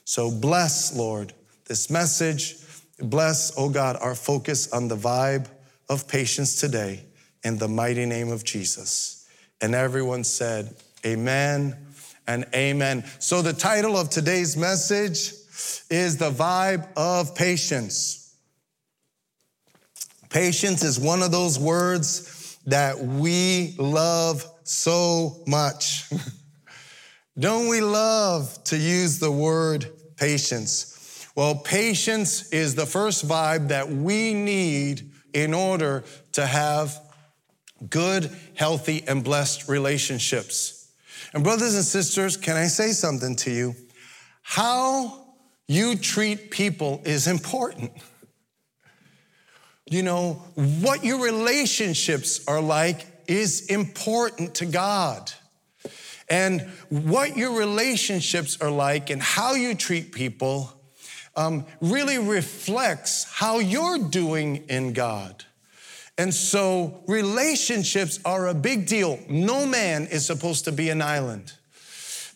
So 0.04 0.32
bless, 0.32 0.96
Lord, 0.96 1.34
this 1.66 1.90
message. 1.90 2.56
Bless, 3.00 3.54
oh 3.58 3.70
God, 3.70 3.98
our 4.02 4.16
focus 4.16 4.72
on 4.74 4.88
the 4.88 4.98
vibe 4.98 5.48
of 5.88 6.08
patience 6.08 6.60
today 6.60 7.06
in 7.44 7.58
the 7.58 7.68
mighty 7.68 8.06
name 8.06 8.30
of 8.30 8.44
Jesus. 8.44 9.28
And 9.62 9.74
everyone 9.74 10.24
said, 10.24 10.76
Amen 11.06 11.78
and 12.28 12.46
amen. 12.54 13.04
So, 13.20 13.42
the 13.42 13.54
title 13.54 13.98
of 13.98 14.10
today's 14.10 14.58
message 14.58 15.34
is 15.90 16.18
The 16.18 16.32
Vibe 16.32 16.88
of 16.96 17.36
Patience. 17.36 18.19
Patience 20.30 20.84
is 20.84 21.00
one 21.00 21.24
of 21.24 21.32
those 21.32 21.58
words 21.58 22.58
that 22.68 23.00
we 23.00 23.76
love 23.78 24.46
so 24.64 25.44
much. 25.48 26.10
Don't 27.40 27.68
we 27.68 27.82
love 27.82 28.64
to 28.66 28.78
use 28.78 29.20
the 29.20 29.32
word 29.32 29.92
patience? 30.18 31.26
Well, 31.36 31.56
patience 31.56 32.50
is 32.50 32.76
the 32.76 32.86
first 32.86 33.28
vibe 33.28 33.70
that 33.70 33.90
we 33.90 34.34
need 34.34 35.12
in 35.34 35.54
order 35.54 36.04
to 36.34 36.46
have 36.46 37.00
good, 37.90 38.30
healthy, 38.56 39.04
and 39.08 39.24
blessed 39.24 39.68
relationships. 39.70 40.92
And, 41.34 41.44
brothers 41.44 41.76
and 41.76 41.86
sisters, 41.86 42.36
can 42.36 42.58
I 42.58 42.68
say 42.68 42.92
something 42.92 43.36
to 43.38 43.52
you? 43.52 43.76
How 44.42 45.28
you 45.68 45.96
treat 45.96 46.52
people 46.52 47.02
is 47.06 47.28
important. 47.28 47.92
You 49.90 50.04
know, 50.04 50.34
what 50.54 51.04
your 51.04 51.24
relationships 51.24 52.48
are 52.48 52.62
like 52.62 53.08
is 53.28 53.66
important 53.68 54.56
to 54.56 54.66
God. 54.66 55.32
And 56.30 56.62
what 56.90 57.36
your 57.36 57.58
relationships 57.58 58.62
are 58.62 58.70
like 58.70 59.10
and 59.10 59.20
how 59.20 59.56
you 59.56 59.74
treat 59.74 60.12
people 60.12 60.72
um, 61.36 61.66
really 61.82 62.20
reflects 62.20 63.24
how 63.24 63.58
you're 63.58 63.98
doing 63.98 64.58
in 64.70 64.94
God. 64.94 65.44
And 66.20 66.34
so 66.34 67.02
relationships 67.08 68.20
are 68.26 68.48
a 68.48 68.54
big 68.54 68.86
deal. 68.86 69.20
No 69.28 69.66
man 69.66 70.06
is 70.08 70.26
supposed 70.26 70.66
to 70.66 70.72
be 70.72 70.90
an 70.90 71.02
island. 71.02 71.54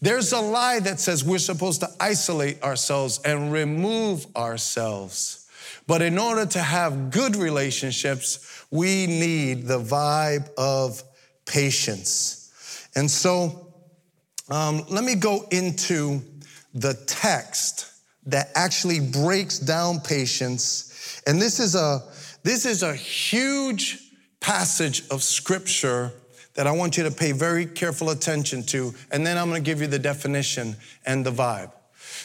There's 0.02 0.32
a 0.32 0.40
lie 0.40 0.80
that 0.80 1.00
says 1.00 1.24
we're 1.24 1.38
supposed 1.38 1.82
to 1.82 1.90
isolate 2.00 2.64
ourselves 2.64 3.20
and 3.24 3.52
remove 3.54 4.26
ourselves. 4.36 5.43
But 5.88 6.02
in 6.02 6.18
order 6.18 6.46
to 6.46 6.60
have 6.60 7.12
good 7.12 7.36
relationships, 7.36 8.66
we 8.72 9.06
need 9.06 9.68
the 9.68 9.80
vibe 9.80 10.50
of 10.58 11.04
patience. 11.46 12.90
And 12.96 13.10
so 13.10 13.74
um, 14.50 14.86
let 14.90 15.04
me 15.04 15.16
go 15.16 15.46
into 15.52 16.22
the 16.74 16.94
text 17.06 17.92
that 18.26 18.50
actually 18.56 19.00
breaks 19.00 19.60
down 19.60 20.00
patience. 20.00 21.22
And 21.28 21.42
this 21.42 21.60
is 21.60 21.76
a 21.76 22.02
this 22.44 22.66
is 22.66 22.84
a 22.84 22.94
huge 22.94 24.12
passage 24.42 25.08
of 25.10 25.24
scripture 25.24 26.12
that 26.56 26.68
I 26.68 26.72
want 26.72 26.98
you 26.98 27.04
to 27.04 27.12
pay 27.12 27.32
very 27.32 27.66
careful 27.66 28.10
attention 28.10 28.64
to, 28.64 28.94
and 29.12 29.26
then 29.26 29.38
I'm 29.38 29.48
gonna 29.48 29.62
give 29.62 29.82
you 29.82 29.88
the 29.88 30.00
definition 30.00 30.76
and 31.06 31.26
the 31.26 31.32
vibe. 31.32 31.72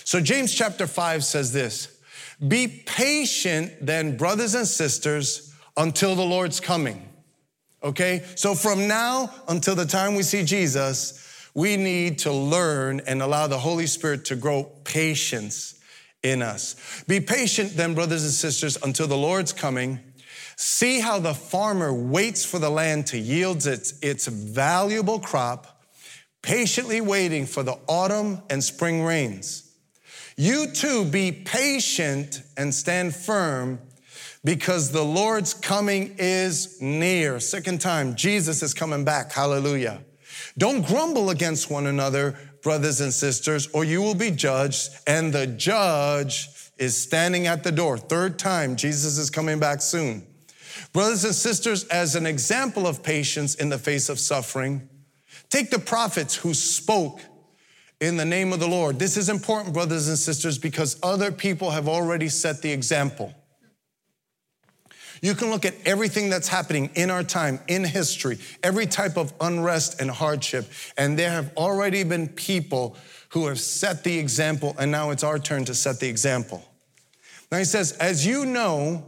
So, 0.05 0.21
James 0.21 0.55
chapter 0.55 0.87
5 0.87 1.25
says 1.25 1.53
this 1.53 1.98
Be 2.47 2.69
patient 2.87 3.73
then, 3.81 4.17
brothers 4.17 4.55
and 4.55 4.67
sisters, 4.67 5.53
until 5.77 6.15
the 6.15 6.25
Lord's 6.25 6.61
coming. 6.61 7.09
Okay? 7.83 8.25
So, 8.37 8.55
from 8.55 8.87
now 8.87 9.31
until 9.49 9.75
the 9.75 9.87
time 9.87 10.15
we 10.15 10.23
see 10.23 10.45
Jesus, 10.45 11.51
we 11.55 11.77
need 11.77 12.21
to 12.21 12.33
learn 12.33 13.01
and 13.07 13.23
allow 13.23 13.47
the 13.47 13.59
Holy 13.59 13.87
Spirit 13.87 14.25
to 14.27 14.37
grow 14.37 14.65
patience 14.85 15.81
in 16.23 16.43
us. 16.43 17.05
Be 17.09 17.21
patient 17.21 17.77
then, 17.77 17.95
brothers 17.95 18.23
and 18.23 18.33
sisters, 18.33 18.77
until 18.83 19.07
the 19.07 19.17
Lord's 19.17 19.53
coming. 19.53 20.01
See 20.57 21.01
how 21.01 21.21
the 21.21 21.35
farmer 21.35 21.93
waits 21.93 22.45
for 22.45 22.59
the 22.59 22.71
land 22.71 23.07
to 23.09 23.19
yield 23.19 23.67
its, 23.67 23.99
its 24.01 24.27
valuable 24.27 25.21
crop, 25.21 25.85
patiently 26.43 27.01
waiting 27.01 27.47
for 27.47 27.63
the 27.63 27.79
autumn 27.87 28.43
and 28.51 28.63
spring 28.63 29.05
rains. 29.05 29.68
You 30.41 30.69
too 30.69 31.05
be 31.05 31.33
patient 31.33 32.43
and 32.57 32.73
stand 32.73 33.13
firm 33.13 33.81
because 34.45 34.93
the 34.93 35.05
Lord's 35.05 35.53
coming 35.53 36.15
is 36.17 36.81
near. 36.81 37.41
Second 37.41 37.81
time, 37.81 38.15
Jesus 38.15 38.63
is 38.63 38.73
coming 38.73 39.05
back. 39.05 39.33
Hallelujah. 39.33 40.01
Don't 40.57 40.87
grumble 40.87 41.31
against 41.31 41.73
one 41.73 41.89
another, 41.89 42.39
brothers 42.63 43.01
and 43.01 43.13
sisters, 43.13 43.67
or 43.73 43.83
you 43.83 44.01
will 44.01 44.15
be 44.15 44.31
judged, 44.31 44.91
and 45.09 45.33
the 45.33 45.49
judge 45.49 46.49
is 46.79 46.97
standing 46.97 47.49
at 47.49 47.65
the 47.65 47.73
door. 47.73 47.99
Third 47.99 48.39
time, 48.39 48.77
Jesus 48.77 49.19
is 49.19 49.31
coming 49.31 49.59
back 49.59 49.83
soon. 49.83 50.25
Brothers 50.93 51.25
and 51.25 51.35
sisters, 51.35 51.83
as 51.89 52.15
an 52.15 52.27
example 52.27 52.87
of 52.87 53.03
patience 53.03 53.57
in 53.57 53.71
the 53.71 53.79
face 53.79 54.09
of 54.09 54.21
suffering, 54.21 54.89
take 55.51 55.71
the 55.71 55.81
prophets 55.81 56.37
who 56.37 56.55
spoke 56.55 57.21
in 58.01 58.17
the 58.17 58.25
name 58.25 58.53
of 58.53 58.61
the 58.61 58.69
Lord. 58.69 58.99
This 58.99 59.17
is 59.17 59.29
important, 59.29 59.75
brothers 59.75 60.09
and 60.09 60.19
sisters, 60.19 60.59
because 60.59 60.99
other 61.03 61.33
people 61.33 61.71
have 61.71 61.89
already 61.89 62.29
set 62.29 62.63
the 62.63 62.71
example. 62.71 63.35
You 65.21 65.35
can 65.35 65.51
look 65.51 65.65
at 65.65 65.75
everything 65.85 66.31
that's 66.31 66.47
happening 66.47 66.91
in 66.95 67.11
our 67.11 67.25
time, 67.25 67.59
in 67.67 67.83
history, 67.83 68.39
every 68.63 68.87
type 68.87 69.17
of 69.17 69.33
unrest 69.41 70.01
and 70.01 70.11
hardship, 70.11 70.71
and 70.97 71.19
there 71.19 71.31
have 71.31 71.53
already 71.57 72.05
been 72.05 72.29
people 72.29 72.97
who 73.31 73.47
have 73.49 73.59
set 73.59 74.05
the 74.05 74.17
example, 74.17 74.77
and 74.79 74.93
now 74.93 75.11
it's 75.11 75.25
our 75.25 75.39
turn 75.39 75.65
to 75.65 75.75
set 75.75 75.99
the 75.99 76.09
example. 76.09 76.65
Now 77.51 77.59
he 77.59 77.65
says, 77.65 77.93
As 77.93 78.25
you 78.25 78.47
know, 78.47 79.05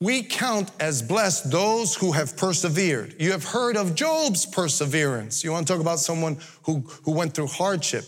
we 0.00 0.22
count 0.22 0.70
as 0.78 1.00
blessed 1.00 1.50
those 1.50 1.94
who 1.94 2.12
have 2.12 2.36
persevered. 2.36 3.14
You 3.18 3.32
have 3.32 3.44
heard 3.44 3.76
of 3.76 3.94
Job's 3.94 4.44
perseverance. 4.44 5.42
You 5.42 5.52
want 5.52 5.66
to 5.66 5.72
talk 5.72 5.80
about 5.80 6.00
someone 6.00 6.36
who, 6.64 6.80
who 7.04 7.12
went 7.12 7.34
through 7.34 7.46
hardship 7.46 8.04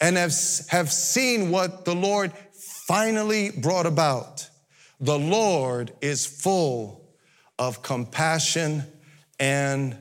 and 0.00 0.16
have, 0.16 0.34
have 0.68 0.90
seen 0.90 1.50
what 1.50 1.84
the 1.84 1.94
Lord 1.94 2.32
finally 2.52 3.50
brought 3.50 3.86
about. 3.86 4.48
The 5.00 5.18
Lord 5.18 5.92
is 6.00 6.26
full 6.26 7.04
of 7.58 7.82
compassion 7.82 8.82
and 9.38 9.96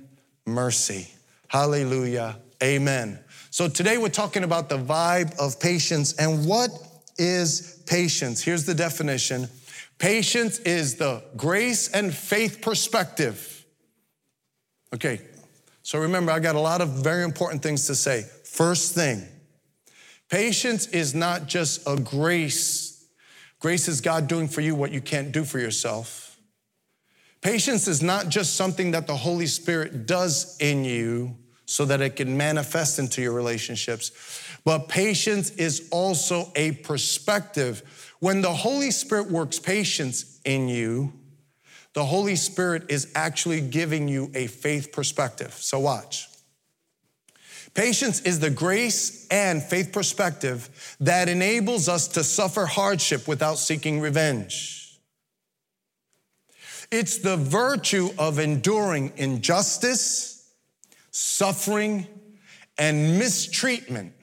mercy. 0.46 1.08
Hallelujah. 1.50 2.39
Amen. 2.63 3.20
So 3.51 3.67
today 3.67 4.00
we're 4.00 4.10
talking 4.10 4.44
about 4.44 4.70
the 4.70 4.77
vibe 4.77 5.38
of 5.38 5.60
patience 5.60 6.13
and 6.13 6.48
what 6.48 6.72
is 7.20 7.84
patience? 7.86 8.41
Here's 8.41 8.65
the 8.65 8.74
definition 8.74 9.48
Patience 9.97 10.59
is 10.59 10.95
the 10.95 11.23
grace 11.35 11.89
and 11.89 12.13
faith 12.13 12.61
perspective. 12.61 13.65
Okay, 14.93 15.21
so 15.81 15.99
remember, 15.99 16.31
I 16.31 16.39
got 16.39 16.55
a 16.55 16.59
lot 16.59 16.81
of 16.81 16.89
very 16.89 17.23
important 17.23 17.63
things 17.63 17.87
to 17.87 17.95
say. 17.95 18.25
First 18.43 18.93
thing, 18.93 19.27
patience 20.29 20.87
is 20.87 21.15
not 21.15 21.47
just 21.47 21.87
a 21.87 21.97
grace. 21.97 23.05
Grace 23.59 23.87
is 23.87 24.01
God 24.01 24.27
doing 24.27 24.47
for 24.47 24.61
you 24.61 24.75
what 24.75 24.91
you 24.91 25.01
can't 25.01 25.31
do 25.31 25.43
for 25.43 25.59
yourself. 25.59 26.37
Patience 27.41 27.87
is 27.87 28.01
not 28.01 28.29
just 28.29 28.55
something 28.55 28.91
that 28.91 29.07
the 29.07 29.15
Holy 29.15 29.47
Spirit 29.47 30.05
does 30.05 30.57
in 30.59 30.83
you 30.83 31.35
so 31.65 31.85
that 31.85 32.01
it 32.01 32.15
can 32.15 32.37
manifest 32.37 32.99
into 32.99 33.21
your 33.21 33.33
relationships, 33.33 34.11
but 34.63 34.87
patience 34.87 35.51
is 35.51 35.87
also 35.91 36.51
a 36.55 36.71
perspective 36.71 37.83
when 38.19 38.41
the 38.41 38.53
Holy 38.53 38.91
Spirit 38.91 39.29
works 39.29 39.59
patience 39.59 40.39
in 40.43 40.67
you, 40.67 41.13
the 41.93 42.05
Holy 42.05 42.36
Spirit 42.36 42.83
is 42.89 43.12
actually 43.15 43.62
giving 43.62 44.07
you 44.07 44.31
a 44.36 44.47
faith 44.47 44.91
perspective. 44.91 45.53
So, 45.53 45.79
watch. 45.79 46.27
Patience 47.74 48.21
is 48.21 48.39
the 48.39 48.50
grace 48.50 49.27
and 49.29 49.62
faith 49.62 49.91
perspective 49.91 50.95
that 51.00 51.29
enables 51.29 51.88
us 51.88 52.07
to 52.09 52.24
suffer 52.24 52.65
hardship 52.65 53.27
without 53.27 53.59
seeking 53.59 54.00
revenge. 54.00 55.00
It's 56.91 57.17
the 57.19 57.38
virtue 57.38 58.09
of 58.17 58.39
enduring 58.39 59.13
injustice, 59.17 60.51
suffering, 61.12 62.07
and 62.77 63.19
mistreatment, 63.19 64.13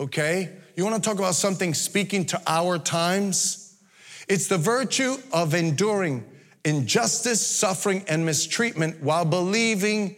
okay? 0.00 0.56
You 0.78 0.84
want 0.84 0.94
to 0.94 1.10
talk 1.10 1.18
about 1.18 1.34
something 1.34 1.74
speaking 1.74 2.24
to 2.26 2.40
our 2.46 2.78
times? 2.78 3.80
It's 4.28 4.46
the 4.46 4.58
virtue 4.58 5.16
of 5.32 5.52
enduring 5.52 6.24
injustice, 6.64 7.44
suffering, 7.44 8.04
and 8.06 8.24
mistreatment 8.24 9.02
while 9.02 9.24
believing 9.24 10.14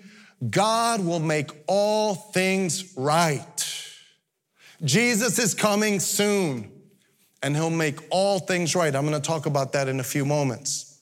God 0.50 1.02
will 1.02 1.19
make 1.19 1.49
all 1.67 2.14
things 2.14 2.93
right. 2.95 3.97
Jesus 4.85 5.38
is 5.38 5.55
coming 5.55 5.99
soon 5.99 6.71
and 7.43 7.57
he'll 7.57 7.71
make 7.71 7.99
all 8.11 8.38
things 8.38 8.76
right. 8.76 8.95
I'm 8.95 9.09
going 9.09 9.19
to 9.19 9.26
talk 9.26 9.47
about 9.47 9.73
that 9.73 9.88
in 9.88 9.99
a 9.99 10.05
few 10.05 10.26
moments. 10.26 11.00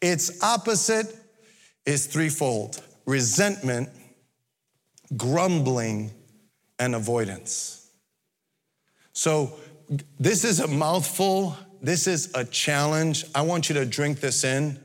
Its 0.00 0.40
opposite 0.40 1.12
is 1.84 2.06
threefold 2.06 2.80
resentment, 3.06 3.88
grumbling, 5.16 6.12
and 6.78 6.94
avoidance. 6.94 7.79
So, 9.20 9.52
this 10.18 10.44
is 10.44 10.60
a 10.60 10.66
mouthful. 10.66 11.54
This 11.82 12.06
is 12.06 12.32
a 12.34 12.42
challenge. 12.42 13.26
I 13.34 13.42
want 13.42 13.68
you 13.68 13.74
to 13.74 13.84
drink 13.84 14.20
this 14.20 14.44
in. 14.44 14.82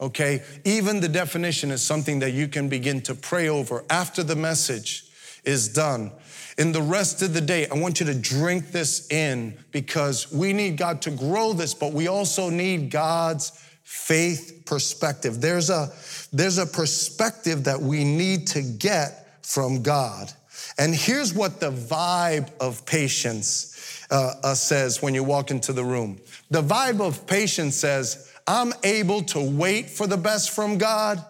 Okay? 0.00 0.42
Even 0.64 1.00
the 1.00 1.10
definition 1.10 1.70
is 1.70 1.82
something 1.82 2.20
that 2.20 2.30
you 2.30 2.48
can 2.48 2.70
begin 2.70 3.02
to 3.02 3.14
pray 3.14 3.50
over 3.50 3.84
after 3.90 4.22
the 4.22 4.34
message 4.34 5.10
is 5.44 5.68
done. 5.68 6.10
In 6.56 6.72
the 6.72 6.80
rest 6.80 7.20
of 7.20 7.34
the 7.34 7.42
day, 7.42 7.66
I 7.68 7.74
want 7.74 8.00
you 8.00 8.06
to 8.06 8.14
drink 8.14 8.72
this 8.72 9.12
in 9.12 9.58
because 9.72 10.32
we 10.32 10.54
need 10.54 10.78
God 10.78 11.02
to 11.02 11.10
grow 11.10 11.52
this, 11.52 11.74
but 11.74 11.92
we 11.92 12.08
also 12.08 12.48
need 12.48 12.90
God's 12.90 13.50
faith 13.82 14.62
perspective. 14.64 15.42
There's 15.42 15.68
a, 15.68 15.92
there's 16.32 16.56
a 16.56 16.64
perspective 16.64 17.64
that 17.64 17.78
we 17.78 18.04
need 18.04 18.46
to 18.46 18.62
get 18.62 19.44
from 19.44 19.82
God. 19.82 20.32
And 20.80 20.94
here's 20.94 21.34
what 21.34 21.60
the 21.60 21.70
vibe 21.70 22.50
of 22.58 22.86
patience 22.86 24.06
uh, 24.10 24.32
uh, 24.42 24.54
says 24.54 25.02
when 25.02 25.12
you 25.12 25.22
walk 25.22 25.50
into 25.50 25.74
the 25.74 25.84
room. 25.84 26.18
The 26.48 26.62
vibe 26.62 27.02
of 27.02 27.26
patience 27.26 27.76
says, 27.76 28.32
I'm 28.46 28.72
able 28.82 29.20
to 29.24 29.40
wait 29.42 29.90
for 29.90 30.06
the 30.06 30.16
best 30.16 30.52
from 30.52 30.78
God, 30.78 31.22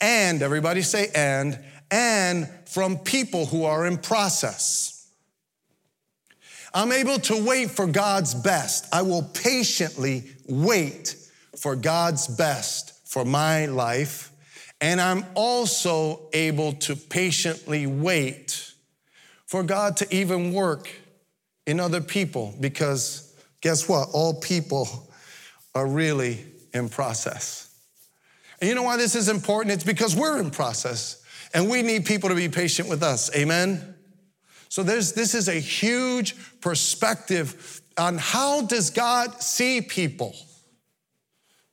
and 0.00 0.42
everybody 0.42 0.82
say, 0.82 1.06
and, 1.14 1.56
and 1.92 2.50
from 2.66 2.98
people 2.98 3.46
who 3.46 3.62
are 3.62 3.86
in 3.86 3.96
process. 3.96 5.08
I'm 6.74 6.90
able 6.90 7.20
to 7.20 7.44
wait 7.44 7.70
for 7.70 7.86
God's 7.86 8.34
best. 8.34 8.92
I 8.92 9.02
will 9.02 9.22
patiently 9.22 10.32
wait 10.48 11.14
for 11.56 11.76
God's 11.76 12.26
best 12.26 13.08
for 13.08 13.24
my 13.24 13.66
life. 13.66 14.32
And 14.80 15.00
I'm 15.00 15.24
also 15.36 16.28
able 16.32 16.72
to 16.72 16.96
patiently 16.96 17.86
wait 17.86 18.69
for 19.50 19.64
God 19.64 19.96
to 19.96 20.14
even 20.14 20.52
work 20.52 20.88
in 21.66 21.80
other 21.80 22.00
people 22.00 22.54
because 22.60 23.34
guess 23.60 23.88
what? 23.88 24.10
All 24.12 24.32
people 24.32 24.88
are 25.74 25.88
really 25.88 26.44
in 26.72 26.88
process. 26.88 27.74
And 28.60 28.68
you 28.68 28.76
know 28.76 28.84
why 28.84 28.96
this 28.96 29.16
is 29.16 29.28
important? 29.28 29.72
It's 29.72 29.82
because 29.82 30.14
we're 30.14 30.38
in 30.38 30.52
process. 30.52 31.24
And 31.52 31.68
we 31.68 31.82
need 31.82 32.04
people 32.04 32.28
to 32.28 32.36
be 32.36 32.48
patient 32.48 32.88
with 32.88 33.02
us. 33.02 33.28
Amen? 33.34 33.96
So 34.68 34.84
there's, 34.84 35.14
this 35.14 35.34
is 35.34 35.48
a 35.48 35.54
huge 35.54 36.36
perspective 36.60 37.82
on 37.98 38.18
how 38.18 38.62
does 38.62 38.90
God 38.90 39.42
see 39.42 39.80
people? 39.80 40.36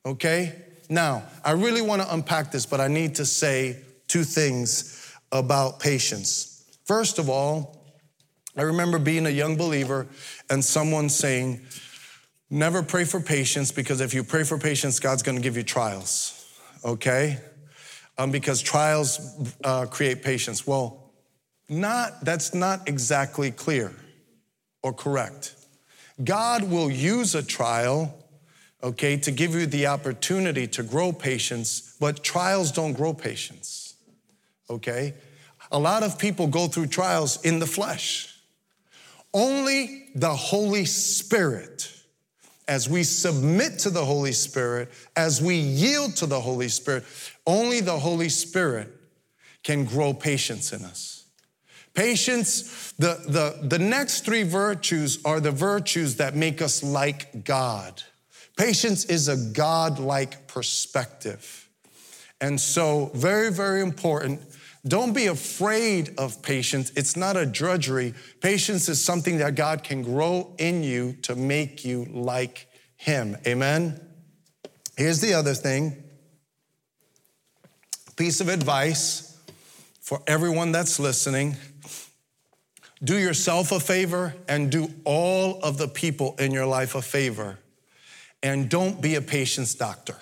Okay? 0.04 0.52
Now, 0.90 1.22
I 1.44 1.52
really 1.52 1.82
want 1.82 2.02
to 2.02 2.12
unpack 2.12 2.50
this, 2.50 2.66
but 2.66 2.80
I 2.80 2.88
need 2.88 3.14
to 3.14 3.24
say 3.24 3.84
two 4.08 4.24
things 4.24 5.14
about 5.30 5.78
patience. 5.78 6.47
First 6.88 7.20
of 7.20 7.28
all, 7.28 7.76
I 8.56 8.62
remember 8.62 8.98
being 8.98 9.26
a 9.26 9.30
young 9.30 9.56
believer 9.56 10.08
and 10.50 10.64
someone 10.64 11.08
saying, 11.08 11.60
Never 12.50 12.82
pray 12.82 13.04
for 13.04 13.20
patience 13.20 13.70
because 13.70 14.00
if 14.00 14.14
you 14.14 14.24
pray 14.24 14.42
for 14.42 14.58
patience, 14.58 14.98
God's 14.98 15.22
going 15.22 15.36
to 15.36 15.42
give 15.42 15.56
you 15.56 15.62
trials. 15.62 16.50
Okay? 16.84 17.38
um, 18.18 18.32
because 18.32 18.60
trials 18.60 19.54
uh, 19.64 19.86
create 19.86 20.22
patience. 20.22 20.66
Well, 20.66 21.12
not, 21.68 22.24
that's 22.24 22.52
not 22.52 22.88
exactly 22.88 23.50
clear 23.50 23.94
or 24.82 24.92
correct. 24.92 25.54
God 26.22 26.64
will 26.64 26.90
use 26.90 27.34
a 27.34 27.42
trial, 27.42 28.12
okay, 28.82 29.16
to 29.18 29.30
give 29.30 29.54
you 29.54 29.66
the 29.66 29.86
opportunity 29.86 30.66
to 30.68 30.82
grow 30.82 31.12
patience, 31.12 31.96
but 32.00 32.24
trials 32.24 32.72
don't 32.72 32.94
grow 32.94 33.14
patience, 33.14 33.94
okay? 34.68 35.14
A 35.70 35.78
lot 35.78 36.02
of 36.02 36.18
people 36.18 36.46
go 36.46 36.68
through 36.68 36.86
trials 36.86 37.44
in 37.44 37.58
the 37.58 37.66
flesh. 37.66 38.34
Only 39.34 40.08
the 40.14 40.34
Holy 40.34 40.84
Spirit 40.84 41.92
as 42.68 42.88
we 42.88 43.02
submit 43.02 43.78
to 43.80 43.90
the 43.90 44.04
Holy 44.04 44.32
Spirit, 44.32 44.90
as 45.16 45.40
we 45.40 45.56
yield 45.56 46.14
to 46.16 46.26
the 46.26 46.38
Holy 46.38 46.68
Spirit, 46.68 47.04
only 47.46 47.80
the 47.80 47.98
Holy 47.98 48.28
Spirit 48.28 48.92
can 49.62 49.86
grow 49.86 50.12
patience 50.12 50.72
in 50.72 50.84
us. 50.84 51.24
Patience, 51.94 52.92
the, 52.98 53.18
the, 53.26 53.66
the 53.66 53.78
next 53.78 54.24
three 54.24 54.42
virtues 54.42 55.18
are 55.24 55.40
the 55.40 55.50
virtues 55.50 56.16
that 56.16 56.36
make 56.36 56.60
us 56.60 56.82
like 56.82 57.44
God. 57.44 58.02
Patience 58.56 59.06
is 59.06 59.28
a 59.28 59.36
God 59.52 59.98
like 59.98 60.46
perspective. 60.46 61.68
And 62.40 62.60
so, 62.60 63.10
very, 63.14 63.50
very 63.50 63.80
important. 63.80 64.40
Don't 64.86 65.12
be 65.12 65.26
afraid 65.26 66.14
of 66.18 66.40
patience. 66.42 66.92
It's 66.94 67.16
not 67.16 67.36
a 67.36 67.44
drudgery. 67.44 68.14
Patience 68.40 68.88
is 68.88 69.04
something 69.04 69.38
that 69.38 69.54
God 69.54 69.82
can 69.82 70.02
grow 70.02 70.54
in 70.58 70.82
you 70.82 71.14
to 71.22 71.34
make 71.34 71.84
you 71.84 72.04
like 72.10 72.68
Him. 72.96 73.36
Amen? 73.46 74.00
Here's 74.96 75.20
the 75.20 75.34
other 75.34 75.54
thing 75.54 76.04
piece 78.16 78.40
of 78.40 78.48
advice 78.48 79.40
for 80.00 80.20
everyone 80.26 80.72
that's 80.72 80.98
listening 80.98 81.56
do 83.02 83.16
yourself 83.16 83.70
a 83.70 83.78
favor 83.78 84.34
and 84.48 84.72
do 84.72 84.92
all 85.04 85.60
of 85.62 85.78
the 85.78 85.86
people 85.86 86.34
in 86.38 86.50
your 86.50 86.66
life 86.66 86.94
a 86.94 87.02
favor. 87.02 87.58
And 88.42 88.68
don't 88.68 89.00
be 89.00 89.14
a 89.14 89.22
patience 89.22 89.74
doctor. 89.74 90.16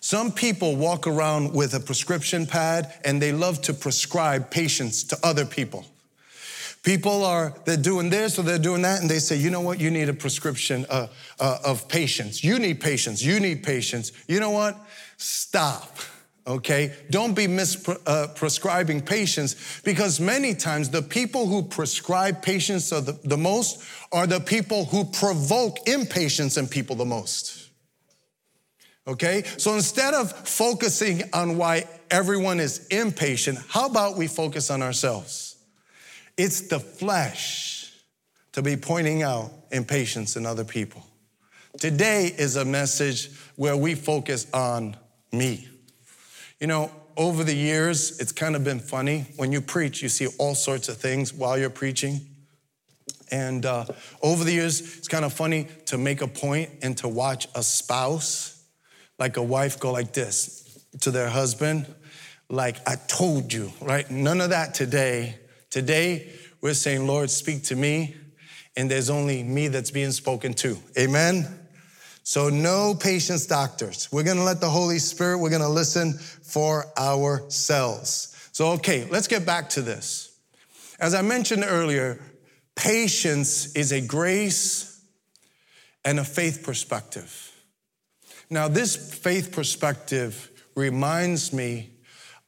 Some 0.00 0.32
people 0.32 0.76
walk 0.76 1.06
around 1.06 1.52
with 1.52 1.74
a 1.74 1.80
prescription 1.80 2.46
pad 2.46 2.92
and 3.04 3.20
they 3.20 3.32
love 3.32 3.62
to 3.62 3.74
prescribe 3.74 4.50
patience 4.50 5.02
to 5.04 5.18
other 5.22 5.44
people. 5.44 5.84
People 6.82 7.24
are, 7.24 7.54
they're 7.64 7.76
doing 7.76 8.08
this 8.08 8.38
or 8.38 8.42
they're 8.42 8.58
doing 8.58 8.82
that, 8.82 9.00
and 9.00 9.10
they 9.10 9.18
say, 9.18 9.36
you 9.36 9.50
know 9.50 9.60
what, 9.60 9.80
you 9.80 9.90
need 9.90 10.08
a 10.08 10.14
prescription 10.14 10.86
uh, 10.88 11.08
uh, 11.40 11.58
of 11.64 11.88
patience. 11.88 12.42
You 12.42 12.58
need 12.58 12.80
patience. 12.80 13.22
You 13.22 13.40
need 13.40 13.62
patience. 13.62 14.12
You 14.28 14.40
know 14.40 14.50
what? 14.50 14.78
Stop 15.16 15.98
okay? 16.48 16.94
Don't 17.10 17.34
be 17.34 17.46
misprescribing 17.46 19.02
uh, 19.02 19.04
patience 19.04 19.80
because 19.84 20.18
many 20.18 20.54
times 20.54 20.88
the 20.88 21.02
people 21.02 21.46
who 21.46 21.62
prescribe 21.62 22.42
patience 22.42 22.90
the, 22.90 23.18
the 23.22 23.36
most 23.36 23.82
are 24.10 24.26
the 24.26 24.40
people 24.40 24.86
who 24.86 25.04
provoke 25.04 25.86
impatience 25.86 26.56
in 26.56 26.66
people 26.66 26.96
the 26.96 27.04
most. 27.04 27.57
Okay? 29.08 29.42
So 29.56 29.74
instead 29.74 30.14
of 30.14 30.30
focusing 30.46 31.22
on 31.32 31.56
why 31.56 31.88
everyone 32.10 32.60
is 32.60 32.86
impatient, 32.88 33.58
how 33.68 33.86
about 33.86 34.16
we 34.16 34.26
focus 34.26 34.70
on 34.70 34.82
ourselves? 34.82 35.56
It's 36.36 36.68
the 36.68 36.78
flesh 36.78 37.92
to 38.52 38.62
be 38.62 38.76
pointing 38.76 39.22
out 39.22 39.50
impatience 39.72 40.36
in 40.36 40.46
other 40.46 40.64
people. 40.64 41.02
Today 41.78 42.32
is 42.36 42.56
a 42.56 42.64
message 42.64 43.30
where 43.56 43.76
we 43.76 43.94
focus 43.94 44.46
on 44.52 44.96
me. 45.32 45.68
You 46.60 46.66
know, 46.66 46.90
over 47.16 47.44
the 47.44 47.54
years, 47.54 48.18
it's 48.20 48.32
kind 48.32 48.56
of 48.56 48.64
been 48.64 48.80
funny. 48.80 49.26
When 49.36 49.52
you 49.52 49.60
preach, 49.60 50.02
you 50.02 50.08
see 50.08 50.28
all 50.38 50.54
sorts 50.54 50.88
of 50.88 50.98
things 50.98 51.32
while 51.32 51.58
you're 51.58 51.70
preaching. 51.70 52.20
And 53.30 53.66
uh, 53.66 53.86
over 54.22 54.44
the 54.44 54.52
years, 54.52 54.98
it's 54.98 55.08
kind 55.08 55.24
of 55.24 55.32
funny 55.32 55.66
to 55.86 55.98
make 55.98 56.22
a 56.22 56.28
point 56.28 56.70
and 56.82 56.96
to 56.98 57.08
watch 57.08 57.46
a 57.54 57.62
spouse, 57.62 58.57
like 59.18 59.36
a 59.36 59.42
wife, 59.42 59.80
go 59.80 59.92
like 59.92 60.12
this 60.12 60.84
to 61.00 61.10
their 61.10 61.28
husband, 61.28 61.86
like, 62.48 62.76
I 62.88 62.96
told 63.08 63.52
you, 63.52 63.72
right? 63.80 64.10
None 64.10 64.40
of 64.40 64.50
that 64.50 64.74
today. 64.74 65.38
Today, 65.70 66.32
we're 66.60 66.74
saying, 66.74 67.06
Lord, 67.06 67.28
speak 67.30 67.64
to 67.64 67.76
me, 67.76 68.16
and 68.76 68.90
there's 68.90 69.10
only 69.10 69.42
me 69.42 69.68
that's 69.68 69.90
being 69.90 70.12
spoken 70.12 70.54
to. 70.54 70.78
Amen? 70.98 71.46
So, 72.22 72.48
no 72.48 72.94
patience 72.94 73.46
doctors. 73.46 74.08
We're 74.10 74.22
gonna 74.22 74.44
let 74.44 74.60
the 74.60 74.68
Holy 74.68 74.98
Spirit, 74.98 75.38
we're 75.38 75.50
gonna 75.50 75.68
listen 75.68 76.14
for 76.14 76.86
ourselves. 76.98 78.34
So, 78.52 78.72
okay, 78.72 79.06
let's 79.10 79.28
get 79.28 79.44
back 79.44 79.68
to 79.70 79.82
this. 79.82 80.36
As 80.98 81.14
I 81.14 81.22
mentioned 81.22 81.64
earlier, 81.66 82.20
patience 82.74 83.74
is 83.74 83.92
a 83.92 84.00
grace 84.00 85.00
and 86.04 86.18
a 86.18 86.24
faith 86.24 86.62
perspective. 86.62 87.52
Now, 88.50 88.66
this 88.66 88.96
faith 89.14 89.52
perspective 89.52 90.50
reminds 90.74 91.52
me 91.52 91.90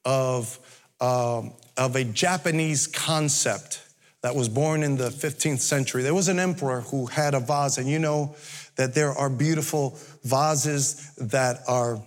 of, 0.05 0.59
um, 1.01 1.53
of 1.77 1.95
a 1.95 2.05
Japanese 2.05 2.87
concept 2.87 3.83
that 4.23 4.35
was 4.35 4.49
born 4.49 4.83
in 4.83 4.97
the 4.97 5.11
15th 5.11 5.61
century. 5.61 6.03
There 6.03 6.15
was 6.15 6.29
an 6.29 6.39
emperor 6.39 6.83
who 6.83 7.07
had 7.07 7.35
a 7.35 7.41
vase, 7.41 7.77
and 7.77 7.89
you 7.89 7.99
know, 7.99 8.35
that 8.77 8.95
there 8.95 9.13
are 9.13 9.29
beautiful 9.29 9.99
vases 10.25 11.15
that 11.17 11.61
are, 11.69 12.01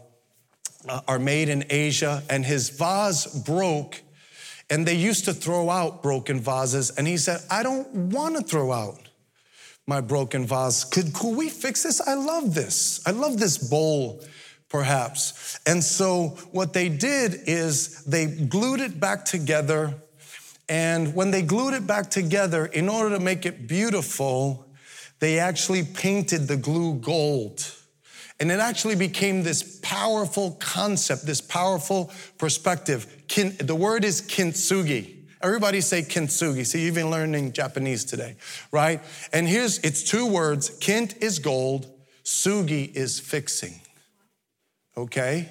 uh, 0.90 1.02
are 1.08 1.20
made 1.20 1.50
in 1.50 1.64
Asia, 1.70 2.24
and 2.32 2.44
his 2.44 2.70
vase 2.70 3.28
broke, 3.28 4.02
and 4.72 4.88
they 4.88 4.96
used 4.96 5.26
to 5.26 5.34
throw 5.34 5.70
out 5.70 6.02
broken 6.02 6.40
vases. 6.40 6.90
And 6.92 7.08
he 7.08 7.18
said, 7.18 7.42
I 7.52 7.62
don't 7.62 7.88
want 7.94 8.38
to 8.38 8.44
throw 8.44 8.72
out 8.72 9.03
my 9.88 10.02
broken 10.02 10.46
vase. 10.46 10.84
Could, 10.84 11.13
could 11.13 11.36
we 11.36 11.50
fix 11.50 11.84
this? 11.84 12.02
I 12.02 12.13
love 12.13 12.54
this. 12.56 13.02
I 13.06 13.12
love 13.12 13.38
this 13.39 13.58
bowl, 13.58 14.24
perhaps. 14.69 15.60
And 15.65 15.84
so 15.84 16.30
what 16.52 16.74
they 16.74 16.89
did 16.89 17.41
is 17.46 18.04
they 18.06 18.28
glued 18.28 18.80
it 18.80 19.00
back 19.00 19.26
together. 19.26 19.96
And 20.69 21.13
when 21.13 21.32
they 21.32 21.41
glued 21.41 21.74
it 21.74 21.86
back 21.86 22.10
together, 22.10 22.65
in 22.65 22.88
order 22.88 23.17
to 23.17 23.22
make 23.22 23.46
it 23.46 23.67
beautiful, 23.67 24.65
they 25.19 25.39
actually 25.39 25.84
painted 25.84 26.48
the 26.48 26.58
glue 26.58 26.96
gold. 26.96 27.69
And 28.39 28.52
it 28.52 28.60
actually 28.60 28.96
became 28.96 29.43
this 29.43 29.80
powerful 29.82 30.52
concept, 30.60 31.26
this 31.26 31.41
powerful 31.41 32.12
perspective. 32.38 33.08
The 33.60 33.76
word 33.76 34.06
is 34.06 34.22
kintsugi. 34.22 35.23
Everybody 35.44 35.82
say 35.82 36.04
kintsugi. 36.04 36.66
See, 36.66 36.86
you've 36.86 36.96
been 36.96 37.12
learning 37.12 37.52
Japanese 37.52 38.06
today, 38.06 38.38
right? 38.72 39.02
And 39.34 39.46
here's 39.46 39.78
it's 39.80 40.02
two 40.02 40.26
words. 40.26 40.70
Kint 40.80 41.22
is 41.22 41.40
gold, 41.40 41.86
sugi 42.24 42.96
is 42.96 43.20
fixing. 43.20 43.82
Okay? 44.96 45.50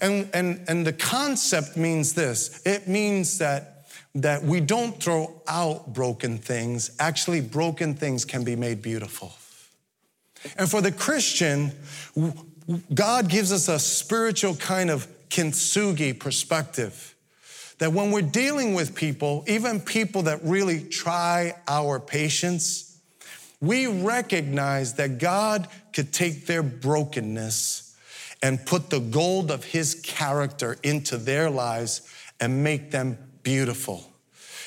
And 0.00 0.28
and 0.34 0.64
and 0.68 0.86
the 0.86 0.92
concept 0.92 1.78
means 1.78 2.12
this. 2.12 2.60
It 2.66 2.86
means 2.86 3.38
that 3.38 3.86
that 4.14 4.42
we 4.44 4.60
don't 4.60 5.02
throw 5.02 5.40
out 5.48 5.94
broken 5.94 6.36
things. 6.36 6.90
Actually, 6.98 7.40
broken 7.40 7.94
things 7.94 8.26
can 8.26 8.44
be 8.44 8.54
made 8.54 8.82
beautiful. 8.82 9.32
And 10.58 10.70
for 10.70 10.82
the 10.82 10.92
Christian, 10.92 11.72
God 12.92 13.30
gives 13.30 13.50
us 13.50 13.68
a 13.68 13.78
spiritual 13.78 14.56
kind 14.56 14.90
of 14.90 15.08
kintsugi 15.30 16.18
perspective 16.18 17.14
that 17.78 17.92
when 17.92 18.10
we're 18.10 18.22
dealing 18.22 18.74
with 18.74 18.94
people, 18.94 19.44
even 19.46 19.80
people 19.80 20.22
that 20.22 20.40
really 20.42 20.82
try 20.82 21.54
our 21.66 22.00
patience, 22.00 22.98
we 23.60 23.86
recognize 23.86 24.94
that 24.94 25.18
God 25.18 25.68
could 25.92 26.12
take 26.12 26.46
their 26.46 26.62
brokenness 26.62 27.96
and 28.42 28.64
put 28.64 28.90
the 28.90 29.00
gold 29.00 29.50
of 29.50 29.64
his 29.64 30.00
character 30.04 30.76
into 30.82 31.16
their 31.16 31.50
lives 31.50 32.02
and 32.40 32.62
make 32.62 32.90
them 32.90 33.18
beautiful. 33.42 34.12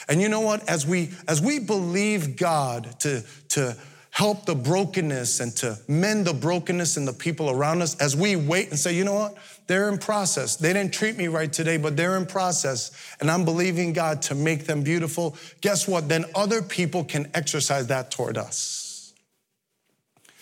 And 0.10 0.22
you 0.22 0.28
know 0.28 0.42
what? 0.42 0.68
As 0.68 0.86
we 0.86 1.12
as 1.28 1.42
we 1.42 1.60
believe 1.60 2.36
God 2.36 3.00
to, 3.02 3.24
to 3.50 3.78
help 4.10 4.46
the 4.46 4.56
brokenness 4.56 5.40
and 5.40 5.56
to 5.58 5.78
mend 5.88 6.26
the 6.26 6.34
brokenness 6.34 6.98
in 6.98 7.06
the 7.06 7.14
people 7.14 7.50
around 7.50 7.82
us, 7.82 7.96
as 8.02 8.16
we 8.16 8.36
wait 8.36 8.70
and 8.70 8.78
say, 8.78 8.94
you 8.94 9.06
know 9.06 9.14
what? 9.14 9.38
They're 9.72 9.88
in 9.88 10.00
process. 10.00 10.58
They 10.58 10.74
didn't 10.74 10.94
treat 10.94 11.16
me 11.16 11.30
right 11.30 11.52
today, 11.52 11.78
but 11.78 11.96
they're 11.96 12.18
in 12.18 12.26
process. 12.26 12.92
And 13.22 13.32
I'm 13.32 13.46
believing 13.46 13.94
God 13.94 14.22
to 14.24 14.36
make 14.36 14.66
them 14.66 14.84
beautiful. 14.84 15.38
Guess 15.62 15.88
what? 15.88 16.10
Then 16.10 16.26
other 16.36 16.62
people 16.62 17.06
can 17.06 17.32
exercise 17.34 17.88
that 17.88 18.12
toward 18.12 18.38
us. 18.38 19.14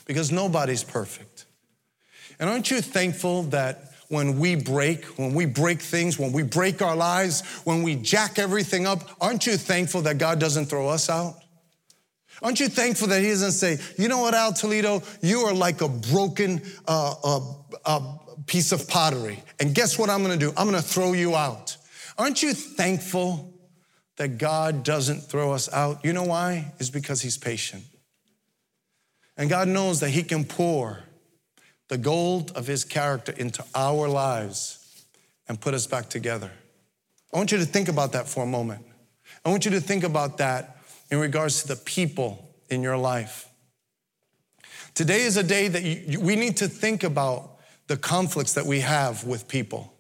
Because 0.08 0.32
nobody's 0.32 0.84
perfect. 0.84 1.46
And 2.40 2.50
aren't 2.50 2.72
you 2.72 2.82
thankful 2.82 3.44
that 3.44 3.92
when 4.08 4.40
we 4.40 4.56
break, 4.56 5.06
when 5.20 5.36
we 5.36 5.46
break 5.46 5.80
things, 5.80 6.18
when 6.18 6.32
we 6.32 6.42
break 6.42 6.82
our 6.82 6.96
lives, 6.96 7.42
when 7.66 7.84
we 7.84 7.98
jack 7.98 8.40
everything 8.40 8.88
up, 8.88 9.04
aren't 9.22 9.46
you 9.46 9.58
thankful 9.58 10.02
that 10.02 10.18
God 10.18 10.40
doesn't 10.40 10.66
throw 10.66 10.90
us 10.90 11.08
out? 11.08 11.36
Aren't 12.42 12.60
you 12.60 12.68
thankful 12.68 13.10
that 13.10 13.22
He 13.22 13.28
doesn't 13.28 13.52
say, 13.52 13.78
you 13.96 14.08
know 14.08 14.22
what, 14.22 14.34
Al 14.34 14.54
Toledo, 14.54 15.04
you 15.22 15.42
are 15.42 15.54
like 15.54 15.82
a 15.82 15.88
broken 15.88 16.64
uh, 16.88 17.14
uh, 17.24 17.40
uh, 17.86 18.18
piece 18.46 18.72
of 18.72 18.88
pottery. 18.88 19.44
And 19.60 19.74
guess 19.74 19.98
what 19.98 20.10
I'm 20.10 20.22
gonna 20.22 20.38
do? 20.38 20.54
I'm 20.58 20.66
gonna 20.66 20.82
throw 20.82 21.14
you 21.14 21.36
out. 21.36 21.78
Aren't 22.18 22.44
you 22.44 22.54
thankful 22.54 23.54
that 24.18 24.38
God 24.38 24.84
doesn't 24.84 25.22
throw 25.22 25.54
us 25.54 25.72
out? 25.72 26.04
You 26.04 26.14
know 26.14 26.26
why? 26.26 26.74
It's 26.80 26.90
because 26.90 27.22
He's 27.22 27.38
patient. 27.38 27.84
And 29.38 29.50
God 29.50 29.68
knows 29.68 30.02
that 30.02 30.10
He 30.10 30.24
can 30.24 30.44
pour 30.44 31.04
the 31.88 31.98
gold 31.98 32.52
of 32.56 32.68
His 32.68 32.84
character 32.84 33.34
into 33.38 33.64
our 33.74 34.08
lives 34.08 35.06
and 35.48 35.60
put 35.60 35.74
us 35.74 35.88
back 35.88 36.10
together. 36.10 36.52
I 37.34 37.38
want 37.38 37.52
you 37.52 37.58
to 37.60 37.66
think 37.66 37.88
about 37.88 38.12
that 38.14 38.28
for 38.28 38.44
a 38.44 38.48
moment. 38.48 38.86
I 39.46 39.50
want 39.50 39.66
you 39.66 39.72
to 39.72 39.82
think 39.82 40.04
about 40.04 40.38
that 40.40 40.78
in 41.10 41.20
regards 41.20 41.62
to 41.62 41.70
the 41.70 41.76
people 41.76 42.50
in 42.70 42.84
your 42.84 42.98
life. 42.98 43.48
Today 44.94 45.22
is 45.22 45.38
a 45.38 45.44
day 45.44 45.68
that 45.68 45.84
you, 45.84 46.20
we 46.20 46.36
need 46.36 46.58
to 46.58 46.68
think 46.68 47.04
about 47.04 47.59
the 47.90 47.98
conflicts 47.98 48.54
that 48.54 48.68
we 48.68 48.82
have 48.82 49.24
with 49.24 49.48
people. 49.48 49.92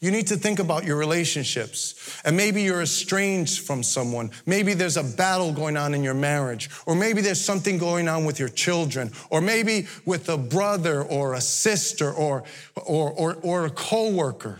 You 0.00 0.10
need 0.10 0.28
to 0.28 0.36
think 0.36 0.58
about 0.58 0.84
your 0.84 0.96
relationships. 0.96 2.18
And 2.24 2.34
maybe 2.34 2.62
you're 2.62 2.80
estranged 2.80 3.66
from 3.66 3.82
someone. 3.82 4.30
Maybe 4.46 4.72
there's 4.72 4.96
a 4.96 5.04
battle 5.04 5.52
going 5.52 5.76
on 5.76 5.92
in 5.92 6.02
your 6.02 6.14
marriage. 6.14 6.70
Or 6.86 6.94
maybe 6.94 7.20
there's 7.20 7.40
something 7.40 7.76
going 7.76 8.08
on 8.08 8.24
with 8.24 8.40
your 8.40 8.48
children. 8.48 9.12
Or 9.28 9.42
maybe 9.42 9.86
with 10.06 10.30
a 10.30 10.38
brother 10.38 11.02
or 11.02 11.34
a 11.34 11.42
sister 11.42 12.10
or, 12.10 12.44
or, 12.74 13.10
or, 13.12 13.36
or 13.42 13.66
a 13.66 13.70
coworker. 13.70 14.58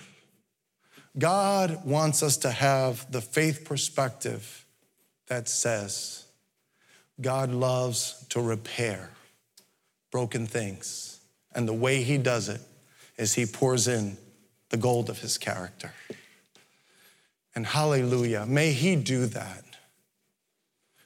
God 1.19 1.87
wants 1.87 2.23
us 2.23 2.37
to 2.39 2.51
have 2.51 3.11
the 3.11 3.23
faith 3.23 3.65
perspective 3.65 4.67
that 5.29 5.49
says 5.49 6.27
God 7.19 7.51
loves 7.51 8.27
to 8.29 8.43
repair 8.43 9.09
broken 10.11 10.47
things. 10.47 11.10
And 11.55 11.67
the 11.69 11.75
way 11.75 12.03
he 12.03 12.19
does 12.19 12.49
it 12.49 12.61
is 13.17 13.35
he 13.35 13.47
pours 13.47 13.89
in 13.89 14.17
the 14.71 14.77
gold 14.77 15.11
of 15.11 15.21
his 15.21 15.37
character. 15.37 15.93
And 17.55 17.67
hallelujah, 17.67 18.47
may 18.47 18.73
he 18.73 18.97
do 18.97 19.27
that. 19.27 19.65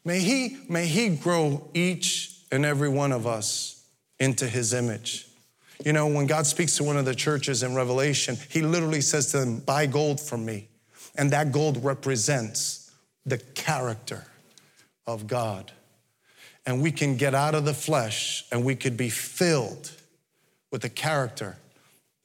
May 0.04 0.20
he, 0.20 0.59
may 0.68 0.87
he 0.87 1.09
grow 1.16 1.68
each 1.72 2.38
and 2.52 2.64
every 2.64 2.90
one 2.90 3.11
of 3.11 3.26
us 3.26 3.85
into 4.20 4.46
his 4.46 4.74
image. 4.74 5.26
You 5.85 5.92
know, 5.92 6.07
when 6.07 6.26
God 6.26 6.46
speaks 6.46 6.76
to 6.76 6.85
one 6.85 6.96
of 6.96 7.04
the 7.04 7.14
churches 7.14 7.62
in 7.62 7.74
Revelation, 7.74 8.37
he 8.50 8.62
literally 8.62 9.00
says 9.00 9.33
to 9.33 9.38
them, 9.38 9.61
Buy 9.61 9.87
gold 9.87 10.20
from 10.20 10.44
me. 10.44 10.68
And 11.16 11.30
that 11.33 11.52
gold 11.52 11.83
represents 11.83 12.92
the 13.24 13.38
character 13.38 14.24
of 15.07 15.26
God. 15.26 15.72
And 16.66 16.83
we 16.83 16.92
can 16.92 17.16
get 17.16 17.35
out 17.35 17.54
of 17.54 17.64
the 17.64 17.74
flesh 17.74 18.44
and 18.52 18.64
we 18.64 18.76
could 18.76 18.96
be 18.96 19.11
filled 19.11 19.90
with 20.75 20.83
the 20.83 20.89
character 20.89 21.57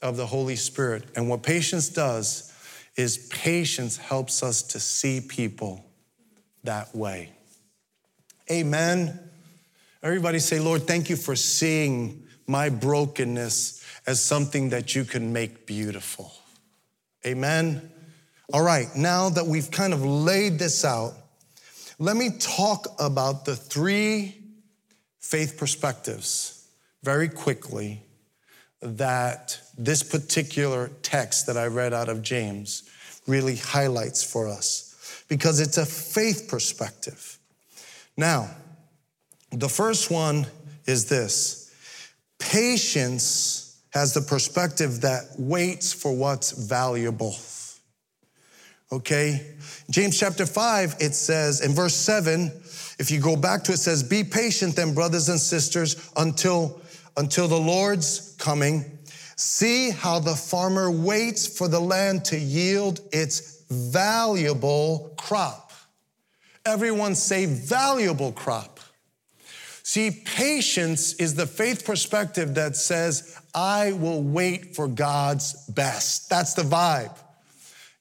of 0.02 0.16
the 0.16 0.26
Holy 0.26 0.56
Spirit. 0.56 1.04
And 1.14 1.28
what 1.28 1.40
patience 1.40 1.88
does 1.88 2.52
is 2.96 3.28
patience 3.28 3.96
helps 3.96 4.42
us 4.42 4.60
to 4.62 4.80
see 4.80 5.20
people 5.20 5.84
that 6.64 6.92
way. 6.92 7.30
Amen. 8.50 9.20
Everybody 10.02 10.40
say, 10.40 10.58
Lord, 10.58 10.82
thank 10.82 11.08
you 11.08 11.14
for 11.14 11.36
seeing 11.36 12.24
my 12.48 12.70
brokenness 12.70 13.84
as 14.08 14.20
something 14.20 14.70
that 14.70 14.96
you 14.96 15.04
can 15.04 15.32
make 15.32 15.64
beautiful. 15.64 16.32
Amen. 17.24 17.88
All 18.52 18.62
right, 18.62 18.88
now 18.96 19.28
that 19.28 19.46
we've 19.46 19.70
kind 19.70 19.92
of 19.92 20.04
laid 20.04 20.58
this 20.58 20.84
out, 20.84 21.12
let 22.00 22.16
me 22.16 22.30
talk 22.40 22.88
about 22.98 23.44
the 23.44 23.54
three 23.54 24.42
faith 25.20 25.56
perspectives 25.56 26.66
very 27.04 27.28
quickly 27.28 28.02
that 28.82 29.60
this 29.76 30.02
particular 30.02 30.90
text 31.02 31.46
that 31.46 31.56
I 31.56 31.66
read 31.66 31.92
out 31.92 32.08
of 32.08 32.22
James 32.22 32.88
really 33.26 33.56
highlights 33.56 34.22
for 34.22 34.48
us 34.48 35.24
because 35.28 35.60
it's 35.60 35.78
a 35.78 35.86
faith 35.86 36.48
perspective. 36.48 37.38
Now, 38.16 38.50
the 39.52 39.68
first 39.68 40.10
one 40.10 40.46
is 40.86 41.08
this 41.08 41.72
patience 42.38 43.78
has 43.90 44.14
the 44.14 44.22
perspective 44.22 45.02
that 45.02 45.24
waits 45.38 45.92
for 45.92 46.14
what's 46.14 46.52
valuable. 46.52 47.36
Okay? 48.92 49.54
James 49.90 50.18
chapter 50.18 50.46
5, 50.46 50.96
it 51.00 51.14
says 51.14 51.60
in 51.60 51.72
verse 51.72 51.94
7, 51.94 52.50
if 52.98 53.10
you 53.10 53.20
go 53.20 53.36
back 53.36 53.64
to 53.64 53.72
it, 53.72 53.76
it 53.76 53.78
says, 53.78 54.02
Be 54.02 54.24
patient 54.24 54.76
then, 54.76 54.94
brothers 54.94 55.28
and 55.28 55.40
sisters, 55.40 56.10
until 56.16 56.79
until 57.16 57.48
the 57.48 57.58
Lord's 57.58 58.34
coming. 58.38 58.98
See 59.36 59.90
how 59.90 60.18
the 60.18 60.34
farmer 60.34 60.90
waits 60.90 61.46
for 61.46 61.68
the 61.68 61.80
land 61.80 62.24
to 62.26 62.38
yield 62.38 63.00
its 63.12 63.64
valuable 63.70 65.14
crop. 65.16 65.72
Everyone 66.66 67.14
say 67.14 67.46
valuable 67.46 68.32
crop. 68.32 68.80
See, 69.82 70.22
patience 70.24 71.14
is 71.14 71.34
the 71.34 71.46
faith 71.46 71.84
perspective 71.84 72.54
that 72.54 72.76
says, 72.76 73.36
I 73.54 73.92
will 73.92 74.22
wait 74.22 74.76
for 74.76 74.86
God's 74.86 75.66
best. 75.66 76.28
That's 76.28 76.54
the 76.54 76.62
vibe. 76.62 77.16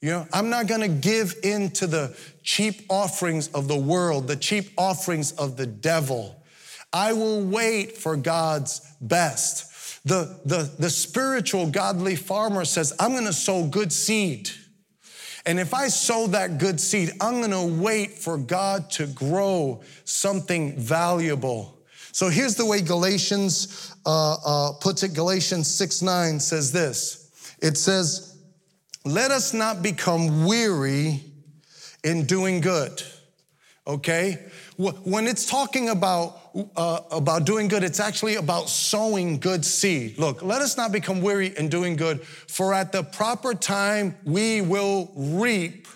You 0.02 0.12
know, 0.12 0.28
I'm 0.32 0.50
not 0.50 0.68
gonna 0.68 0.88
give 0.88 1.36
in 1.44 1.72
to 1.72 1.88
the 1.88 2.16
cheap 2.44 2.86
offerings 2.90 3.48
of 3.50 3.68
the 3.68 3.78
world, 3.78 4.28
the 4.28 4.36
cheap 4.36 4.72
offerings 4.78 5.32
of 5.34 5.58
the 5.58 5.66
devil. 5.66 6.39
I 6.92 7.14
will 7.14 7.44
wait 7.44 7.98
for 7.98 8.16
God's 8.16 8.82
best. 9.02 10.06
The, 10.06 10.40
the, 10.46 10.72
the 10.80 10.90
spiritual, 10.90 11.68
godly 11.70 12.16
farmer 12.16 12.66
says, 12.66 12.94
I'm 13.00 13.14
gonna 13.14 13.34
sow 13.34 13.68
good 13.68 13.92
seed. 13.92 14.50
And 15.46 15.60
if 15.60 15.74
I 15.74 15.88
sow 15.88 16.28
that 16.28 16.58
good 16.58 16.80
seed, 16.80 17.12
I'm 17.22 17.42
gonna 17.42 17.66
wait 17.66 18.14
for 18.14 18.38
God 18.38 18.90
to 18.92 19.08
grow 19.08 19.82
something 20.04 20.78
valuable. 20.78 21.78
So 22.12 22.30
here's 22.30 22.56
the 22.56 22.66
way 22.66 22.82
Galatians 22.82 23.96
uh, 24.06 24.36
uh, 24.46 24.72
puts 24.74 25.04
it 25.04 25.14
Galatians 25.14 25.74
6 25.74 26.02
9 26.02 26.40
says 26.40 26.72
this 26.72 27.56
it 27.62 27.78
says, 27.78 28.38
Let 29.06 29.32
us 29.32 29.54
not 29.54 29.82
become 29.82 30.46
weary 30.46 31.24
in 32.04 32.26
doing 32.26 32.62
good. 32.62 33.02
Okay? 33.86 34.46
When 34.78 35.28
it's 35.28 35.46
talking 35.46 35.90
about 35.90 36.39
uh, 36.76 37.02
about 37.12 37.46
doing 37.46 37.68
good, 37.68 37.84
it's 37.84 38.00
actually 38.00 38.36
about 38.36 38.70
sowing 38.70 39.40
good 39.40 39.66
seed. 39.66 40.18
Look, 40.18 40.42
let 40.42 40.62
us 40.62 40.78
not 40.78 40.92
become 40.92 41.22
weary 41.22 41.54
in 41.58 41.70
doing 41.70 41.96
good, 41.96 42.22
for 42.22 42.74
at 42.74 42.92
the 42.92 43.04
proper 43.04 43.54
time 43.54 44.16
we 44.24 44.62
will 44.62 45.12
reap 45.16 45.88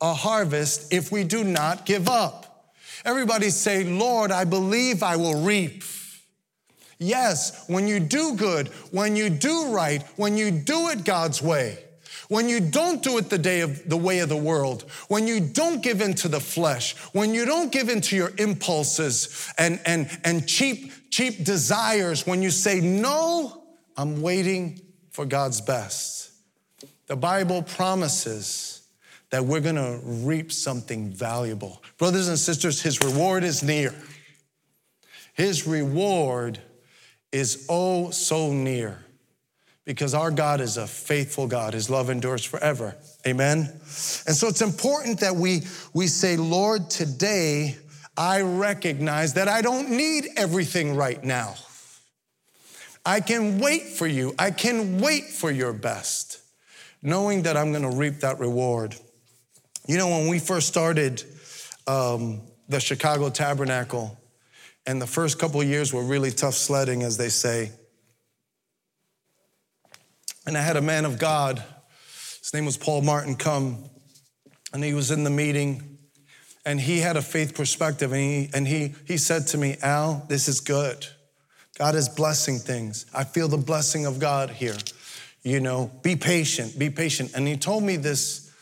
a 0.00 0.14
harvest 0.14 0.92
if 0.92 1.12
we 1.12 1.24
do 1.24 1.44
not 1.44 1.86
give 1.86 2.08
up. 2.08 2.74
Everybody 3.04 3.50
say, 3.50 3.84
Lord, 3.84 4.30
I 4.30 4.44
believe 4.44 5.02
I 5.02 5.16
will 5.16 5.42
reap. 5.42 5.82
Yes, 6.98 7.68
when 7.68 7.88
you 7.88 7.98
do 7.98 8.36
good, 8.36 8.68
when 8.92 9.16
you 9.16 9.28
do 9.28 9.72
right, 9.72 10.02
when 10.16 10.36
you 10.36 10.50
do 10.50 10.88
it 10.90 11.04
God's 11.04 11.42
way, 11.42 11.78
when 12.32 12.48
you 12.48 12.60
don't 12.60 13.02
do 13.02 13.18
it 13.18 13.28
the 13.28 13.36
day 13.36 13.60
of 13.60 13.86
the 13.86 13.96
way 13.96 14.20
of 14.20 14.30
the 14.30 14.36
world, 14.36 14.90
when 15.08 15.26
you 15.26 15.38
don't 15.38 15.82
give 15.82 16.00
into 16.00 16.28
the 16.28 16.40
flesh, 16.40 16.96
when 17.12 17.34
you 17.34 17.44
don't 17.44 17.70
give 17.70 17.90
into 17.90 18.16
your 18.16 18.32
impulses 18.38 19.52
and, 19.58 19.78
and, 19.84 20.08
and 20.24 20.48
cheap, 20.48 21.10
cheap 21.10 21.44
desires, 21.44 22.26
when 22.26 22.40
you 22.40 22.50
say, 22.50 22.80
no, 22.80 23.64
I'm 23.98 24.22
waiting 24.22 24.80
for 25.10 25.26
God's 25.26 25.60
best. 25.60 26.32
The 27.06 27.16
Bible 27.16 27.62
promises 27.64 28.88
that 29.28 29.44
we're 29.44 29.60
gonna 29.60 30.00
reap 30.02 30.52
something 30.52 31.10
valuable. 31.10 31.82
Brothers 31.98 32.28
and 32.28 32.38
sisters, 32.38 32.80
his 32.80 33.02
reward 33.02 33.44
is 33.44 33.62
near. 33.62 33.94
His 35.34 35.66
reward 35.66 36.58
is 37.30 37.66
oh 37.68 38.10
so 38.10 38.54
near 38.54 39.04
because 39.84 40.14
our 40.14 40.30
God 40.30 40.60
is 40.60 40.76
a 40.76 40.86
faithful 40.86 41.46
God. 41.46 41.74
His 41.74 41.90
love 41.90 42.10
endures 42.10 42.44
forever. 42.44 42.96
Amen. 43.26 43.58
And 43.58 44.36
so 44.36 44.48
it's 44.48 44.62
important 44.62 45.20
that 45.20 45.34
we, 45.34 45.62
we 45.92 46.06
say, 46.06 46.36
Lord, 46.36 46.88
today 46.88 47.76
I 48.16 48.42
recognize 48.42 49.34
that 49.34 49.48
I 49.48 49.62
don't 49.62 49.90
need 49.90 50.28
everything 50.36 50.94
right 50.94 51.22
now. 51.22 51.54
I 53.04 53.20
can 53.20 53.58
wait 53.58 53.82
for 53.82 54.06
you. 54.06 54.34
I 54.38 54.52
can 54.52 55.00
wait 55.00 55.24
for 55.24 55.50
your 55.50 55.72
best, 55.72 56.40
knowing 57.02 57.42
that 57.42 57.56
I'm 57.56 57.72
going 57.72 57.90
to 57.90 57.96
reap 57.96 58.20
that 58.20 58.38
reward. 58.38 58.94
You 59.88 59.98
know, 59.98 60.08
when 60.08 60.28
we 60.28 60.38
first 60.38 60.68
started 60.68 61.24
um, 61.88 62.42
the 62.68 62.78
Chicago 62.78 63.28
Tabernacle, 63.28 64.18
and 64.86 65.00
the 65.00 65.06
first 65.06 65.38
couple 65.38 65.62
years 65.62 65.92
were 65.92 66.02
really 66.02 66.30
tough 66.30 66.54
sledding, 66.54 67.02
as 67.02 67.16
they 67.16 67.28
say. 67.28 67.70
And 70.46 70.56
I 70.56 70.62
had 70.62 70.76
a 70.76 70.82
man 70.82 71.04
of 71.04 71.18
God, 71.18 71.62
his 72.40 72.52
name 72.52 72.66
was 72.66 72.76
Paul 72.76 73.02
Martin, 73.02 73.36
come, 73.36 73.88
and 74.72 74.82
he 74.82 74.94
was 74.94 75.10
in 75.10 75.22
the 75.22 75.30
meeting, 75.30 75.98
and 76.64 76.80
he 76.80 76.98
had 76.98 77.16
a 77.16 77.22
faith 77.22 77.54
perspective, 77.54 78.12
and 78.12 78.20
he, 78.20 78.50
and 78.52 78.66
he, 78.66 78.94
he 79.06 79.16
said 79.16 79.46
to 79.48 79.58
me, 79.58 79.76
Al, 79.82 80.24
this 80.28 80.48
is 80.48 80.60
good. 80.60 81.06
God 81.78 81.94
is 81.94 82.08
blessing 82.08 82.58
things. 82.58 83.06
I 83.14 83.24
feel 83.24 83.48
the 83.48 83.56
blessing 83.56 84.06
of 84.06 84.18
God 84.18 84.50
here. 84.50 84.76
You 85.42 85.60
know, 85.60 85.90
be 86.02 86.16
patient, 86.16 86.78
be 86.78 86.90
patient. 86.90 87.32
And 87.34 87.48
he 87.48 87.56
told 87.56 87.82
me 87.82 87.96
this, 87.96 88.52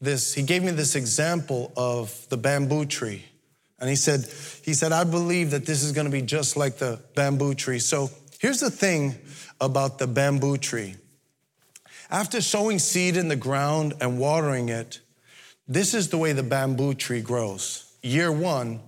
this, 0.00 0.32
he 0.32 0.42
gave 0.42 0.62
me 0.62 0.70
this 0.70 0.94
example 0.94 1.72
of 1.76 2.26
the 2.30 2.36
bamboo 2.36 2.86
tree. 2.86 3.24
And 3.78 3.88
he 3.88 3.96
said, 3.96 4.26
he 4.62 4.74
said, 4.74 4.92
I 4.92 5.04
believe 5.04 5.50
that 5.50 5.66
this 5.66 5.82
is 5.82 5.92
to 5.92 6.08
be 6.08 6.22
just 6.22 6.56
like 6.56 6.76
the 6.76 7.00
bamboo 7.14 7.54
tree. 7.54 7.78
So 7.78 8.10
here's 8.38 8.60
the 8.60 8.70
thing 8.70 9.16
about 9.60 9.98
the 9.98 10.06
bamboo 10.06 10.56
tree. 10.58 10.96
After 12.10 12.40
sowing 12.40 12.80
seed 12.80 13.16
in 13.16 13.28
the 13.28 13.36
ground 13.36 13.94
and 14.00 14.18
watering 14.18 14.68
it, 14.68 15.00
this 15.68 15.94
is 15.94 16.08
the 16.08 16.18
way 16.18 16.32
the 16.32 16.42
bamboo 16.42 16.94
tree 16.94 17.20
grows. 17.20 17.96
Year 18.02 18.32
one, 18.32 18.80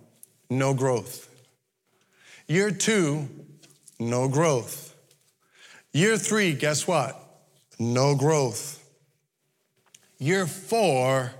no 0.50 0.74
growth. 0.74 1.28
Year 2.48 2.72
two, 2.72 3.28
no 4.00 4.28
growth. 4.28 4.96
Year 5.92 6.16
three, 6.16 6.54
guess 6.54 6.88
what? 6.88 7.16
No 7.78 8.16
growth. 8.16 8.82
Year 10.18 10.46
four, 10.46 11.32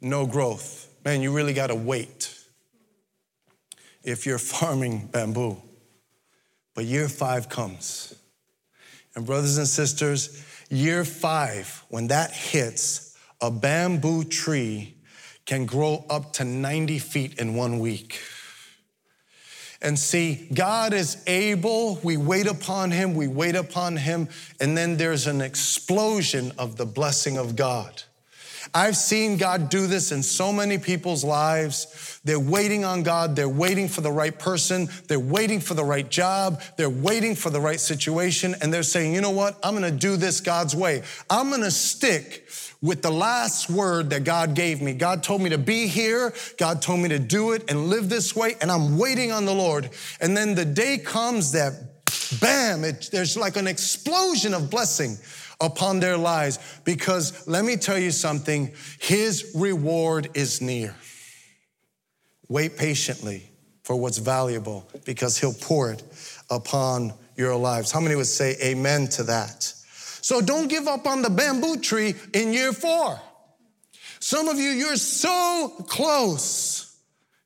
no 0.00 0.26
growth. 0.26 0.88
Man, 1.04 1.22
you 1.22 1.32
really 1.32 1.54
got 1.54 1.68
to 1.68 1.74
wait 1.76 2.36
if 4.02 4.26
you're 4.26 4.38
farming 4.56 5.08
bamboo. 5.12 5.62
But 6.74 6.86
year 6.86 7.08
five 7.08 7.48
comes. 7.48 8.14
And, 9.14 9.26
brothers 9.26 9.58
and 9.58 9.68
sisters, 9.68 10.42
year 10.72 11.04
five, 11.04 11.84
when 11.88 12.08
that 12.08 12.32
hits, 12.32 13.16
a 13.40 13.50
bamboo 13.50 14.24
tree 14.24 14.94
can 15.44 15.66
grow 15.66 16.04
up 16.08 16.32
to 16.34 16.44
90 16.44 16.98
feet 16.98 17.38
in 17.38 17.54
one 17.54 17.78
week. 17.78 18.18
And 19.82 19.98
see, 19.98 20.48
God 20.54 20.94
is 20.94 21.22
able, 21.26 21.98
we 22.04 22.16
wait 22.16 22.46
upon 22.46 22.92
Him, 22.92 23.14
we 23.14 23.26
wait 23.26 23.56
upon 23.56 23.96
Him, 23.96 24.28
and 24.60 24.76
then 24.76 24.96
there's 24.96 25.26
an 25.26 25.40
explosion 25.40 26.52
of 26.56 26.76
the 26.76 26.86
blessing 26.86 27.36
of 27.36 27.56
God. 27.56 28.02
I've 28.72 28.96
seen 28.96 29.36
God 29.36 29.68
do 29.68 29.86
this 29.88 30.12
in 30.12 30.22
so 30.22 30.52
many 30.52 30.78
people's 30.78 31.24
lives. 31.24 32.11
They're 32.24 32.38
waiting 32.38 32.84
on 32.84 33.02
God. 33.02 33.34
They're 33.34 33.48
waiting 33.48 33.88
for 33.88 34.00
the 34.00 34.12
right 34.12 34.36
person. 34.36 34.88
They're 35.08 35.18
waiting 35.18 35.58
for 35.58 35.74
the 35.74 35.84
right 35.84 36.08
job. 36.08 36.62
They're 36.76 36.88
waiting 36.88 37.34
for 37.34 37.50
the 37.50 37.60
right 37.60 37.80
situation. 37.80 38.54
And 38.60 38.72
they're 38.72 38.84
saying, 38.84 39.14
you 39.14 39.20
know 39.20 39.30
what? 39.30 39.58
I'm 39.62 39.76
going 39.76 39.90
to 39.90 39.98
do 39.98 40.16
this 40.16 40.40
God's 40.40 40.76
way. 40.76 41.02
I'm 41.28 41.48
going 41.48 41.62
to 41.62 41.70
stick 41.70 42.48
with 42.80 43.02
the 43.02 43.10
last 43.10 43.70
word 43.70 44.10
that 44.10 44.24
God 44.24 44.54
gave 44.54 44.80
me. 44.82 44.92
God 44.92 45.22
told 45.22 45.40
me 45.40 45.50
to 45.50 45.58
be 45.58 45.86
here. 45.88 46.32
God 46.58 46.80
told 46.80 47.00
me 47.00 47.08
to 47.08 47.18
do 47.18 47.52
it 47.52 47.70
and 47.70 47.88
live 47.88 48.08
this 48.08 48.36
way. 48.36 48.54
And 48.60 48.70
I'm 48.70 48.98
waiting 48.98 49.32
on 49.32 49.44
the 49.44 49.54
Lord. 49.54 49.90
And 50.20 50.36
then 50.36 50.54
the 50.54 50.64
day 50.64 50.98
comes 50.98 51.52
that 51.52 51.74
bam, 52.40 52.84
it, 52.84 53.08
there's 53.12 53.36
like 53.36 53.56
an 53.56 53.66
explosion 53.66 54.54
of 54.54 54.70
blessing 54.70 55.16
upon 55.60 56.00
their 56.00 56.16
lives 56.16 56.58
because 56.84 57.46
let 57.46 57.64
me 57.64 57.76
tell 57.76 57.98
you 57.98 58.10
something, 58.10 58.72
his 58.98 59.52
reward 59.54 60.28
is 60.34 60.60
near. 60.60 60.94
Wait 62.52 62.76
patiently 62.76 63.48
for 63.82 63.96
what's 63.96 64.18
valuable 64.18 64.86
because 65.06 65.38
he'll 65.38 65.54
pour 65.54 65.90
it 65.90 66.02
upon 66.50 67.14
your 67.34 67.56
lives. 67.56 67.90
How 67.90 67.98
many 67.98 68.14
would 68.14 68.26
say 68.26 68.56
amen 68.62 69.08
to 69.08 69.22
that? 69.22 69.62
So 69.62 70.42
don't 70.42 70.68
give 70.68 70.86
up 70.86 71.06
on 71.06 71.22
the 71.22 71.30
bamboo 71.30 71.78
tree 71.78 72.14
in 72.34 72.52
year 72.52 72.74
four. 72.74 73.18
Some 74.20 74.48
of 74.48 74.58
you, 74.58 74.68
you're 74.68 74.96
so 74.96 75.72
close. 75.88 76.94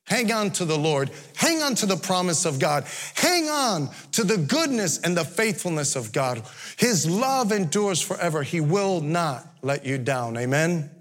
Hang 0.03 0.29
on 0.33 0.51
to 0.51 0.65
the 0.65 0.77
Lord. 0.77 1.09
Hang 1.37 1.61
on 1.61 1.75
to 1.75 1.85
the 1.85 1.95
promise 1.95 2.43
of 2.43 2.59
God. 2.59 2.85
Hang 3.15 3.47
on 3.47 3.89
to 4.11 4.25
the 4.25 4.37
goodness 4.37 4.99
and 4.99 5.15
the 5.15 5.23
faithfulness 5.23 5.95
of 5.95 6.11
God. 6.11 6.41
His 6.75 7.09
love 7.09 7.53
endures 7.53 8.01
forever. 8.01 8.43
He 8.43 8.59
will 8.59 8.99
not 8.99 9.47
let 9.61 9.85
you 9.85 9.99
down. 9.99 10.35
Amen. 10.35 10.91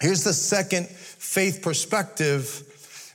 Here's 0.00 0.22
the 0.22 0.32
second 0.32 0.86
faith 0.86 1.62
perspective 1.62 2.70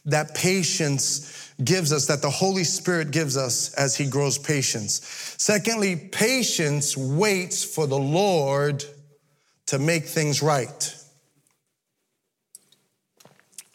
that 0.06 0.36
patience 0.36 1.54
gives 1.64 1.92
us, 1.92 2.08
that 2.08 2.22
the 2.22 2.30
Holy 2.30 2.64
Spirit 2.64 3.12
gives 3.12 3.38
us 3.38 3.74
as 3.74 3.96
He 3.96 4.06
grows 4.06 4.38
patience. 4.38 5.02
Secondly, 5.38 5.96
patience 5.96 6.96
waits 6.96 7.64
for 7.64 7.88
the 7.88 7.98
Lord 7.98 8.84
to 9.68 9.80
make 9.80 10.06
things 10.06 10.42
right. 10.42 10.96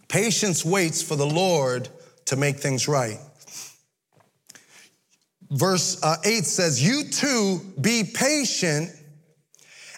Patience 0.09 0.65
waits 0.65 1.03
for 1.03 1.17
the 1.17 1.27
Lord 1.27 1.89
to 2.27 2.37
make 2.37 2.57
things 2.57 2.89
right. 2.89 3.19
Verse 5.51 6.03
uh, 6.03 6.17
8 6.25 6.45
says, 6.45 6.83
You 6.83 7.05
too 7.05 7.61
be 7.81 8.05
patient 8.05 8.91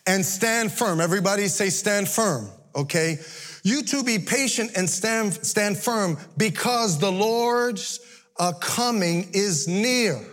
and 0.07 0.25
stand 0.25 0.73
firm. 0.73 1.01
Everybody 1.01 1.49
say, 1.49 1.71
stand 1.71 2.09
firm, 2.09 2.49
okay? 2.75 3.19
You 3.67 3.83
too 3.83 4.05
be 4.05 4.21
patient 4.21 4.77
and 4.77 4.89
stand, 4.89 5.45
stand 5.45 5.77
firm 5.77 6.19
because 6.37 7.01
the 7.01 7.11
Lord's 7.11 7.99
uh, 8.39 8.53
coming 8.53 9.31
is 9.33 9.67
near. 9.67 10.25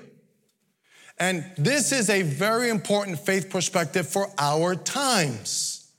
And 1.17 1.43
this 1.57 1.91
is 1.91 2.11
a 2.11 2.21
very 2.21 2.69
important 2.69 3.17
faith 3.17 3.49
perspective 3.49 4.07
for 4.07 4.27
our 4.37 4.75
times 4.75 5.91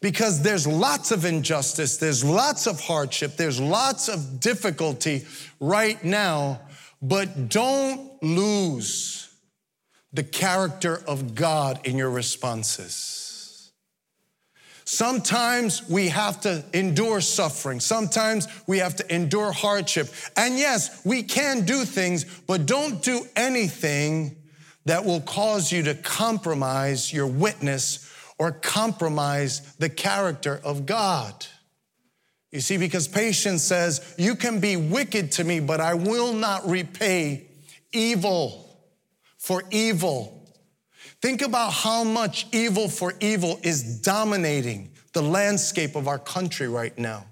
because 0.00 0.40
there's 0.40 0.66
lots 0.66 1.10
of 1.10 1.26
injustice, 1.26 1.98
there's 1.98 2.24
lots 2.24 2.66
of 2.66 2.80
hardship, 2.80 3.36
there's 3.36 3.60
lots 3.60 4.08
of 4.08 4.40
difficulty 4.40 5.26
right 5.60 6.02
now. 6.02 6.62
but 7.02 7.50
don't 7.50 8.22
lose 8.22 9.28
the 10.14 10.24
character 10.24 11.02
of 11.06 11.34
God 11.34 11.86
in 11.86 11.98
your 11.98 12.08
responses. 12.08 13.17
Sometimes 14.90 15.86
we 15.86 16.08
have 16.08 16.40
to 16.40 16.64
endure 16.72 17.20
suffering. 17.20 17.78
Sometimes 17.78 18.48
we 18.66 18.78
have 18.78 18.96
to 18.96 19.14
endure 19.14 19.52
hardship. 19.52 20.08
And 20.34 20.58
yes, 20.58 21.04
we 21.04 21.22
can 21.22 21.66
do 21.66 21.84
things, 21.84 22.24
but 22.46 22.64
don't 22.64 23.02
do 23.02 23.26
anything 23.36 24.34
that 24.86 25.04
will 25.04 25.20
cause 25.20 25.70
you 25.70 25.82
to 25.82 25.94
compromise 25.94 27.12
your 27.12 27.26
witness 27.26 28.10
or 28.38 28.50
compromise 28.50 29.60
the 29.74 29.90
character 29.90 30.58
of 30.64 30.86
God. 30.86 31.34
You 32.50 32.60
see, 32.60 32.78
because 32.78 33.06
patience 33.06 33.62
says, 33.62 34.14
You 34.16 34.36
can 34.36 34.58
be 34.58 34.76
wicked 34.76 35.32
to 35.32 35.44
me, 35.44 35.60
but 35.60 35.82
I 35.82 35.92
will 35.92 36.32
not 36.32 36.66
repay 36.66 37.46
evil 37.92 38.74
for 39.36 39.62
evil. 39.70 40.37
Think 41.20 41.42
about 41.42 41.72
how 41.72 42.04
much 42.04 42.46
evil 42.52 42.88
for 42.88 43.12
evil 43.20 43.58
is 43.62 44.00
dominating 44.00 44.92
the 45.12 45.22
landscape 45.22 45.96
of 45.96 46.06
our 46.06 46.18
country 46.18 46.68
right 46.68 46.96
now. 46.96 47.24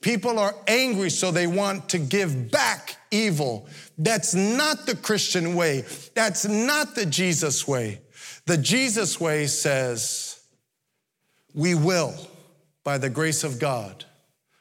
People 0.00 0.38
are 0.38 0.54
angry, 0.66 1.10
so 1.10 1.30
they 1.30 1.46
want 1.46 1.88
to 1.90 1.98
give 1.98 2.50
back 2.50 2.96
evil. 3.10 3.68
That's 3.98 4.34
not 4.34 4.86
the 4.86 4.96
Christian 4.96 5.54
way. 5.54 5.84
That's 6.14 6.46
not 6.46 6.94
the 6.94 7.06
Jesus 7.06 7.66
way. 7.66 8.00
The 8.46 8.56
Jesus 8.56 9.20
way 9.20 9.46
says, 9.46 10.40
we 11.54 11.74
will, 11.74 12.14
by 12.82 12.98
the 12.98 13.10
grace 13.10 13.44
of 13.44 13.58
God, 13.60 14.04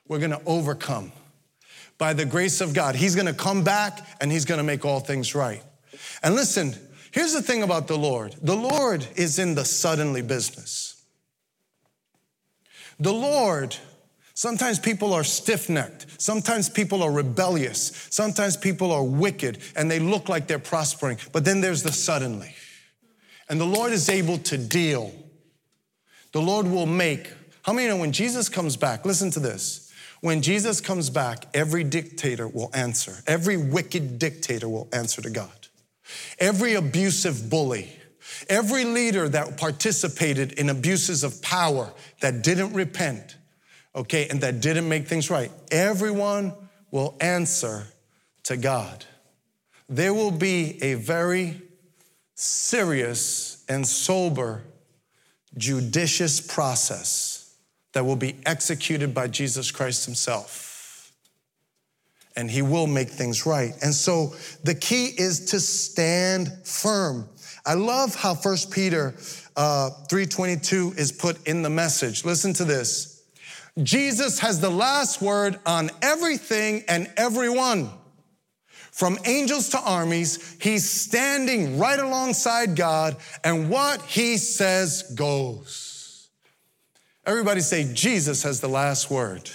we're 0.07 0.19
gonna 0.19 0.41
overcome. 0.45 1.11
By 1.97 2.13
the 2.13 2.25
grace 2.25 2.61
of 2.61 2.73
God, 2.73 2.95
He's 2.95 3.15
gonna 3.15 3.33
come 3.33 3.63
back 3.63 4.05
and 4.19 4.31
He's 4.31 4.45
gonna 4.45 4.63
make 4.63 4.85
all 4.85 4.99
things 4.99 5.33
right. 5.33 5.63
And 6.21 6.35
listen, 6.35 6.75
here's 7.11 7.33
the 7.33 7.41
thing 7.41 7.63
about 7.63 7.87
the 7.87 7.97
Lord 7.97 8.35
the 8.41 8.55
Lord 8.55 9.05
is 9.15 9.39
in 9.39 9.55
the 9.55 9.65
suddenly 9.65 10.21
business. 10.21 11.03
The 12.99 13.13
Lord, 13.13 13.75
sometimes 14.35 14.77
people 14.77 15.13
are 15.13 15.23
stiff 15.23 15.69
necked, 15.69 16.21
sometimes 16.21 16.69
people 16.69 17.01
are 17.01 17.11
rebellious, 17.11 18.07
sometimes 18.11 18.57
people 18.57 18.91
are 18.91 19.03
wicked 19.03 19.57
and 19.75 19.89
they 19.89 19.99
look 19.99 20.29
like 20.29 20.47
they're 20.47 20.59
prospering, 20.59 21.17
but 21.31 21.43
then 21.43 21.61
there's 21.61 21.83
the 21.83 21.91
suddenly. 21.91 22.53
And 23.49 23.59
the 23.59 23.65
Lord 23.65 23.91
is 23.91 24.07
able 24.07 24.37
to 24.37 24.57
deal. 24.57 25.11
The 26.31 26.41
Lord 26.41 26.67
will 26.67 26.85
make. 26.85 27.33
How 27.63 27.73
many 27.73 27.87
know 27.89 27.97
when 27.97 28.13
Jesus 28.13 28.47
comes 28.47 28.77
back? 28.77 29.03
Listen 29.03 29.29
to 29.31 29.39
this. 29.39 29.91
When 30.21 30.41
Jesus 30.41 30.79
comes 30.79 31.09
back, 31.09 31.47
every 31.53 31.83
dictator 31.83 32.47
will 32.47 32.69
answer. 32.73 33.17
Every 33.27 33.57
wicked 33.57 34.19
dictator 34.19 34.69
will 34.69 34.87
answer 34.93 35.21
to 35.21 35.29
God. 35.29 35.60
Every 36.39 36.73
abusive 36.75 37.49
bully, 37.49 37.89
every 38.49 38.85
leader 38.85 39.29
that 39.29 39.57
participated 39.57 40.53
in 40.53 40.69
abuses 40.69 41.23
of 41.23 41.41
power 41.41 41.93
that 42.21 42.43
didn't 42.43 42.73
repent, 42.73 43.37
okay, 43.95 44.27
and 44.29 44.41
that 44.41 44.61
didn't 44.61 44.87
make 44.87 45.07
things 45.07 45.29
right, 45.29 45.51
everyone 45.71 46.53
will 46.91 47.15
answer 47.21 47.87
to 48.43 48.57
God. 48.57 49.05
There 49.87 50.13
will 50.13 50.31
be 50.31 50.81
a 50.83 50.95
very 50.95 51.61
serious 52.35 53.63
and 53.67 53.87
sober, 53.87 54.63
judicious 55.57 56.41
process 56.41 57.55
that 57.93 58.05
will 58.05 58.15
be 58.15 58.37
executed 58.45 59.13
by 59.13 59.27
Jesus 59.27 59.69
Christ 59.69 60.05
Himself. 60.05 60.70
And 62.35 62.49
He 62.49 62.61
will 62.61 62.87
make 62.87 63.09
things 63.09 63.45
right. 63.45 63.73
And 63.81 63.93
so 63.93 64.33
the 64.63 64.75
key 64.75 65.07
is 65.07 65.45
to 65.47 65.59
stand 65.59 66.51
firm. 66.63 67.27
I 67.65 67.75
love 67.75 68.15
how 68.15 68.35
1 68.35 68.57
Peter 68.71 69.13
uh, 69.55 69.91
3.22 70.09 70.97
is 70.97 71.11
put 71.11 71.45
in 71.47 71.61
the 71.61 71.69
message. 71.69 72.25
Listen 72.25 72.53
to 72.53 72.65
this. 72.65 73.23
Jesus 73.81 74.39
has 74.39 74.59
the 74.59 74.69
last 74.69 75.21
word 75.21 75.59
on 75.65 75.89
everything 76.01 76.83
and 76.87 77.09
everyone 77.17 77.89
from 78.91 79.17
angels 79.25 79.69
to 79.69 79.79
armies. 79.79 80.57
He's 80.61 80.87
standing 80.89 81.79
right 81.79 81.99
alongside 81.99 82.75
God, 82.75 83.15
and 83.43 83.69
what 83.69 84.01
he 84.03 84.37
says 84.37 85.03
goes. 85.15 86.29
Everybody 87.25 87.61
say, 87.61 87.91
Jesus 87.93 88.43
has 88.43 88.59
the 88.59 88.67
last 88.67 89.09
word. 89.09 89.49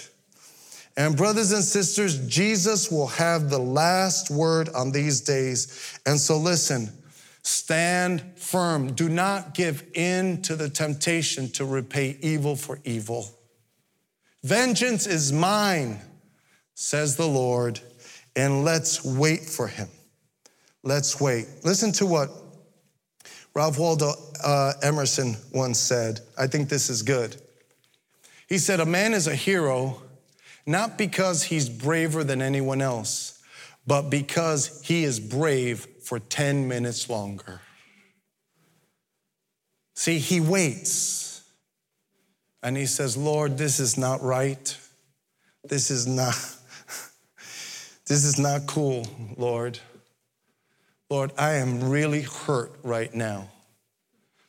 And, 0.97 1.15
brothers 1.15 1.51
and 1.51 1.63
sisters, 1.63 2.27
Jesus 2.27 2.91
will 2.91 3.07
have 3.07 3.49
the 3.49 3.59
last 3.59 4.29
word 4.29 4.67
on 4.69 4.91
these 4.91 5.21
days. 5.21 5.99
And 6.05 6.19
so, 6.19 6.37
listen, 6.37 6.91
stand 7.43 8.33
firm. 8.35 8.93
Do 8.93 9.07
not 9.07 9.53
give 9.53 9.85
in 9.93 10.41
to 10.41 10.55
the 10.55 10.69
temptation 10.69 11.49
to 11.51 11.65
repay 11.65 12.17
evil 12.21 12.55
for 12.55 12.79
evil. 12.83 13.29
Vengeance 14.43 15.07
is 15.07 15.31
mine, 15.31 15.99
says 16.73 17.15
the 17.15 17.27
Lord 17.27 17.79
and 18.37 18.63
let's 18.63 19.03
wait 19.03 19.41
for 19.41 19.67
him. 19.67 19.89
Let's 20.83 21.19
wait. 21.19 21.47
Listen 21.63 21.91
to 21.93 22.05
what 22.05 22.29
Ralph 23.55 23.79
Waldo 23.79 24.13
uh, 24.43 24.73
Emerson 24.83 25.35
once 25.51 25.79
said. 25.79 26.21
I 26.37 26.45
think 26.45 26.69
this 26.69 26.89
is 26.89 27.01
good. 27.01 27.35
He 28.47 28.59
said, 28.59 28.79
A 28.79 28.85
man 28.85 29.13
is 29.13 29.25
a 29.25 29.35
hero 29.35 30.03
not 30.67 30.97
because 30.97 31.43
he's 31.43 31.69
braver 31.69 32.25
than 32.25 32.41
anyone 32.41 32.81
else, 32.81 33.41
but 33.87 34.09
because 34.09 34.81
he 34.83 35.05
is 35.05 35.19
brave 35.19 35.87
for 36.03 36.19
10 36.19 36.67
minutes 36.67 37.09
longer. 37.09 37.61
See, 39.95 40.19
he 40.19 40.41
waits 40.41 41.41
and 42.61 42.75
he 42.75 42.85
says, 42.85 43.15
Lord, 43.15 43.57
this 43.57 43.79
is 43.79 43.97
not 43.97 44.21
right. 44.21 44.77
This 45.63 45.89
is 45.89 46.05
not 46.05 46.35
this 48.05 48.25
is 48.25 48.37
not 48.37 48.67
cool, 48.67 49.07
Lord. 49.37 49.79
Lord, 51.09 51.31
I 51.37 51.53
am 51.53 51.89
really 51.89 52.23
hurt 52.23 52.77
right 52.83 53.13
now. 53.15 53.49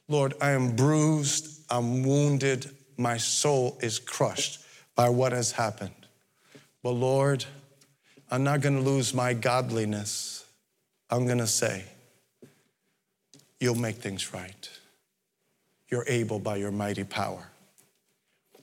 Lord, 0.09 0.35
I 0.41 0.51
am 0.51 0.75
bruised, 0.75 1.65
I'm 1.71 2.03
wounded, 2.03 2.69
my 2.97 3.19
soul 3.19 3.79
is 3.81 4.01
crushed 4.01 4.61
by 4.97 5.09
what 5.11 5.31
has 5.31 5.53
happened. 5.53 5.93
But 6.83 6.91
Lord, 6.91 7.45
I'm 8.31 8.45
not 8.45 8.61
gonna 8.61 8.81
lose 8.81 9.15
my 9.15 9.35
godliness. 9.35 10.45
I'm 11.11 11.27
gonna 11.27 11.47
say, 11.47 11.85
You'll 13.61 13.75
make 13.75 13.97
things 13.97 14.33
right. 14.33 14.71
You're 15.89 16.05
able 16.07 16.39
by 16.39 16.57
your 16.57 16.71
mighty 16.71 17.05
power. 17.05 17.49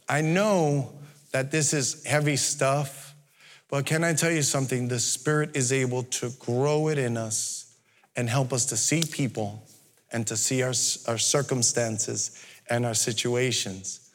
I 0.08 0.21
know 0.21 0.93
that 1.32 1.51
this 1.51 1.73
is 1.73 2.04
heavy 2.06 2.38
stuff. 2.38 3.13
But 3.69 3.86
can 3.86 4.04
I 4.04 4.13
tell 4.13 4.32
you 4.32 4.43
something? 4.43 4.88
The 4.88 4.99
Spirit 4.99 5.56
is 5.56 5.73
able 5.73 6.04
to 6.04 6.30
grow 6.39 6.88
it 6.88 6.97
in 6.97 7.17
us 7.17 7.75
and 8.15 8.30
help 8.30 8.54
us 8.54 8.65
to 8.67 8.78
see 8.78 9.01
people 9.01 9.63
and 10.13 10.25
to 10.28 10.38
see 10.38 10.62
our, 10.62 10.73
our 11.08 11.17
circumstances 11.17 12.41
and 12.69 12.86
our 12.86 12.93
situations 12.93 14.12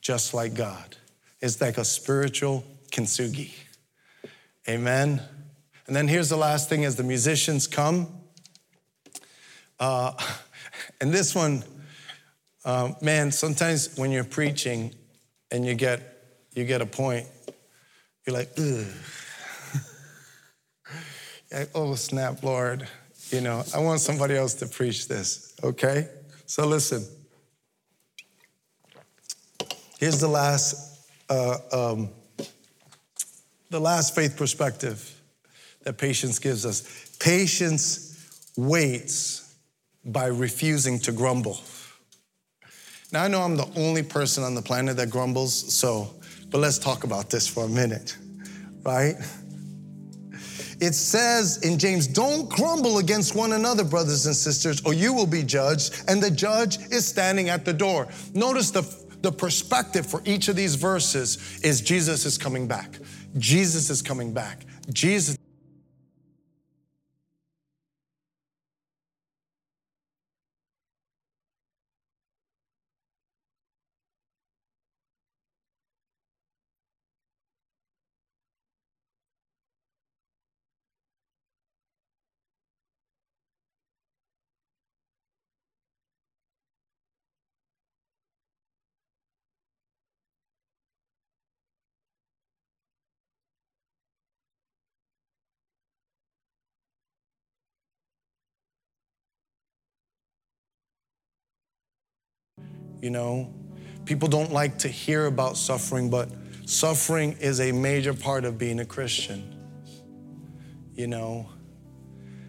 just 0.00 0.34
like 0.34 0.54
God. 0.54 0.96
It's 1.40 1.60
like 1.60 1.78
a 1.78 1.84
spiritual 1.84 2.64
kintsugi. 2.92 3.50
Amen. 4.68 5.20
And 5.86 5.96
then 5.96 6.06
here's 6.06 6.28
the 6.28 6.36
last 6.36 6.68
thing 6.68 6.84
as 6.84 6.94
the 6.94 7.02
musicians 7.02 7.66
come. 7.66 8.06
Uh, 9.80 10.12
and 11.00 11.12
this 11.12 11.34
one, 11.34 11.64
uh, 12.64 12.92
man, 13.00 13.32
sometimes 13.32 13.96
when 13.96 14.12
you're 14.12 14.22
preaching 14.22 14.94
and 15.50 15.66
you 15.66 15.74
get 15.74 16.12
you 16.54 16.64
get 16.64 16.82
a 16.82 16.86
point, 16.86 17.26
you're 18.26 18.36
like, 18.36 18.50
ugh. 18.58 18.86
oh, 21.74 21.94
snap, 21.94 22.42
Lord. 22.42 22.86
You 23.30 23.40
know, 23.40 23.64
I 23.74 23.78
want 23.78 24.00
somebody 24.00 24.36
else 24.36 24.52
to 24.54 24.66
preach 24.66 25.08
this, 25.08 25.54
okay? 25.64 26.08
So 26.44 26.66
listen. 26.66 27.06
Here's 29.98 30.20
the 30.20 30.28
last, 30.28 31.08
uh, 31.30 31.56
um, 31.72 32.10
the 33.72 33.80
last 33.80 34.14
faith 34.14 34.36
perspective 34.36 35.18
that 35.82 35.96
patience 35.96 36.38
gives 36.38 36.64
us. 36.66 37.16
Patience 37.18 38.52
waits 38.56 39.56
by 40.04 40.26
refusing 40.26 40.98
to 41.00 41.10
grumble. 41.10 41.58
Now 43.12 43.24
I 43.24 43.28
know 43.28 43.40
I'm 43.40 43.56
the 43.56 43.70
only 43.74 44.02
person 44.02 44.44
on 44.44 44.54
the 44.54 44.62
planet 44.62 44.96
that 44.98 45.08
grumbles, 45.08 45.74
so 45.74 46.14
but 46.50 46.58
let's 46.58 46.78
talk 46.78 47.04
about 47.04 47.30
this 47.30 47.48
for 47.48 47.64
a 47.64 47.68
minute, 47.68 48.16
right? 48.84 49.14
It 50.80 50.94
says 50.94 51.58
in 51.62 51.78
James, 51.78 52.06
don't 52.06 52.50
grumble 52.50 52.98
against 52.98 53.34
one 53.34 53.52
another, 53.52 53.84
brothers 53.84 54.26
and 54.26 54.36
sisters, 54.36 54.82
or 54.84 54.92
you 54.92 55.14
will 55.14 55.26
be 55.26 55.42
judged, 55.42 55.94
and 56.08 56.22
the 56.22 56.30
judge 56.30 56.78
is 56.90 57.06
standing 57.06 57.48
at 57.48 57.64
the 57.64 57.72
door. 57.72 58.08
Notice 58.34 58.70
the, 58.70 58.82
the 59.22 59.32
perspective 59.32 60.04
for 60.04 60.20
each 60.26 60.48
of 60.48 60.56
these 60.56 60.74
verses 60.74 61.60
is 61.62 61.80
Jesus 61.80 62.26
is 62.26 62.36
coming 62.36 62.68
back. 62.68 62.98
Jesus 63.36 63.90
is 63.90 64.02
coming 64.02 64.32
back. 64.32 64.64
Jesus 64.92 65.36
You 103.02 103.10
know, 103.10 103.52
people 104.04 104.28
don't 104.28 104.52
like 104.52 104.78
to 104.78 104.88
hear 104.88 105.26
about 105.26 105.56
suffering, 105.56 106.08
but 106.08 106.30
suffering 106.66 107.32
is 107.40 107.60
a 107.60 107.72
major 107.72 108.14
part 108.14 108.44
of 108.44 108.56
being 108.56 108.78
a 108.78 108.84
Christian. 108.84 109.48
You 110.94 111.08
know, 111.08 111.48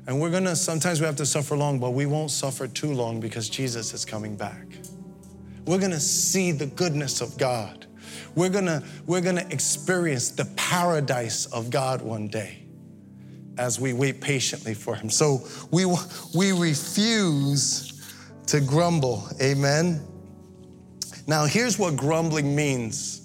and 0.06 0.22
we're 0.22 0.30
gonna, 0.30 0.56
sometimes 0.56 0.99
we 0.99 1.08
have 1.08 1.16
to 1.16 1.26
suffer 1.26 1.58
long, 1.58 1.80
but 1.80 1.89
we 1.91 2.06
won't 2.06 2.30
suffer 2.30 2.68
too 2.68 2.93
long 2.93 3.20
because 3.20 3.49
Jesus 3.49 3.95
is 3.95 4.06
coming 4.06 4.36
back. 4.36 4.68
We're 5.66 5.80
gonna 5.80 5.99
see 5.99 6.51
the 6.51 6.68
goodness 6.68 7.20
of 7.20 7.36
God. 7.39 7.88
We're 8.36 8.49
gonna, 8.49 8.84
we're 9.08 9.22
gonna 9.22 9.47
experience 9.49 10.30
the 10.30 10.45
paradise 10.56 11.47
of 11.47 11.72
God 11.72 12.04
one 12.04 12.28
day 12.28 12.64
as 13.58 13.80
we 13.80 13.93
wait 13.93 14.22
patiently 14.22 14.76
for 14.76 14.95
Him. 14.95 15.10
So 15.10 15.47
we, 15.72 15.88
we 16.36 16.51
refuse 16.51 17.89
to 18.47 18.62
grumble. 18.62 19.28
Amen. 19.41 20.06
Now, 21.26 21.45
here's 21.45 21.80
what 21.80 21.95
grumbling 21.95 22.55
means 22.55 23.19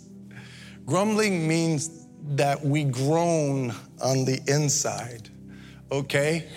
grumbling 0.87 1.47
means 1.47 2.07
that 2.31 2.65
we 2.65 2.85
groan 2.85 3.75
on 4.03 4.25
the 4.25 4.41
inside, 4.47 5.29
okay? 5.93 6.49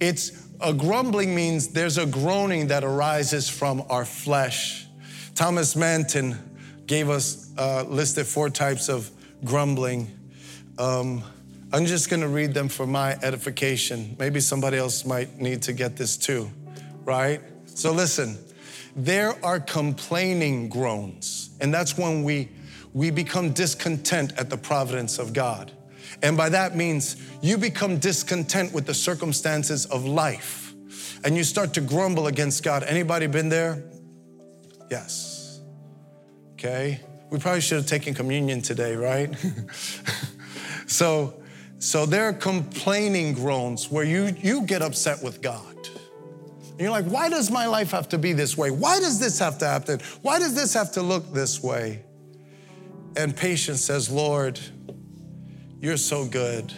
It's 0.00 0.48
a 0.60 0.72
grumbling 0.72 1.34
means 1.34 1.68
there's 1.68 1.98
a 1.98 2.06
groaning 2.06 2.68
that 2.68 2.84
arises 2.84 3.48
from 3.48 3.82
our 3.90 4.04
flesh. 4.04 4.86
Thomas 5.34 5.76
Manton 5.76 6.36
gave 6.86 7.10
us 7.10 7.52
uh, 7.58 7.84
listed 7.86 8.26
four 8.26 8.48
types 8.50 8.88
of 8.88 9.10
grumbling. 9.44 10.10
Um, 10.78 11.22
I'm 11.72 11.84
just 11.84 12.08
going 12.08 12.22
to 12.22 12.28
read 12.28 12.54
them 12.54 12.68
for 12.68 12.86
my 12.86 13.12
edification. 13.22 14.16
Maybe 14.18 14.40
somebody 14.40 14.78
else 14.78 15.04
might 15.04 15.38
need 15.38 15.62
to 15.62 15.72
get 15.72 15.96
this 15.96 16.16
too, 16.16 16.50
right? 17.04 17.40
So 17.66 17.92
listen, 17.92 18.38
there 18.98 19.34
are 19.44 19.60
complaining 19.60 20.68
groans, 20.68 21.50
and 21.60 21.72
that's 21.72 21.96
when 21.96 22.24
we 22.24 22.48
we 22.92 23.10
become 23.10 23.52
discontent 23.52 24.32
at 24.36 24.50
the 24.50 24.56
providence 24.56 25.18
of 25.18 25.32
God. 25.32 25.70
And 26.22 26.36
by 26.36 26.48
that 26.48 26.74
means 26.74 27.16
you 27.40 27.56
become 27.56 27.98
discontent 27.98 28.72
with 28.72 28.86
the 28.86 28.94
circumstances 28.94 29.86
of 29.86 30.04
life 30.04 30.74
and 31.24 31.36
you 31.36 31.44
start 31.44 31.74
to 31.74 31.80
grumble 31.80 32.26
against 32.26 32.62
God. 32.62 32.82
Anybody 32.82 33.26
been 33.26 33.48
there? 33.48 33.84
Yes. 34.90 35.60
Okay. 36.54 37.00
We 37.30 37.38
probably 37.38 37.60
should 37.60 37.76
have 37.76 37.86
taken 37.86 38.14
communion 38.14 38.62
today, 38.62 38.96
right? 38.96 39.32
so 40.86 41.34
so 41.78 42.06
there 42.06 42.24
are 42.24 42.32
complaining 42.32 43.34
groans 43.34 43.90
where 43.90 44.04
you 44.04 44.34
you 44.40 44.62
get 44.62 44.82
upset 44.82 45.22
with 45.22 45.40
God. 45.40 45.77
And 46.78 46.84
you're 46.84 46.92
like, 46.92 47.06
why 47.06 47.28
does 47.28 47.50
my 47.50 47.66
life 47.66 47.90
have 47.90 48.08
to 48.10 48.18
be 48.18 48.32
this 48.32 48.56
way? 48.56 48.70
Why 48.70 49.00
does 49.00 49.18
this 49.18 49.40
have 49.40 49.58
to 49.58 49.66
happen? 49.66 49.98
Why 50.22 50.38
does 50.38 50.54
this 50.54 50.74
have 50.74 50.92
to 50.92 51.02
look 51.02 51.32
this 51.32 51.60
way? 51.60 52.04
And 53.16 53.36
patience 53.36 53.80
says, 53.80 54.08
Lord, 54.08 54.60
you're 55.80 55.96
so 55.96 56.24
good. 56.24 56.72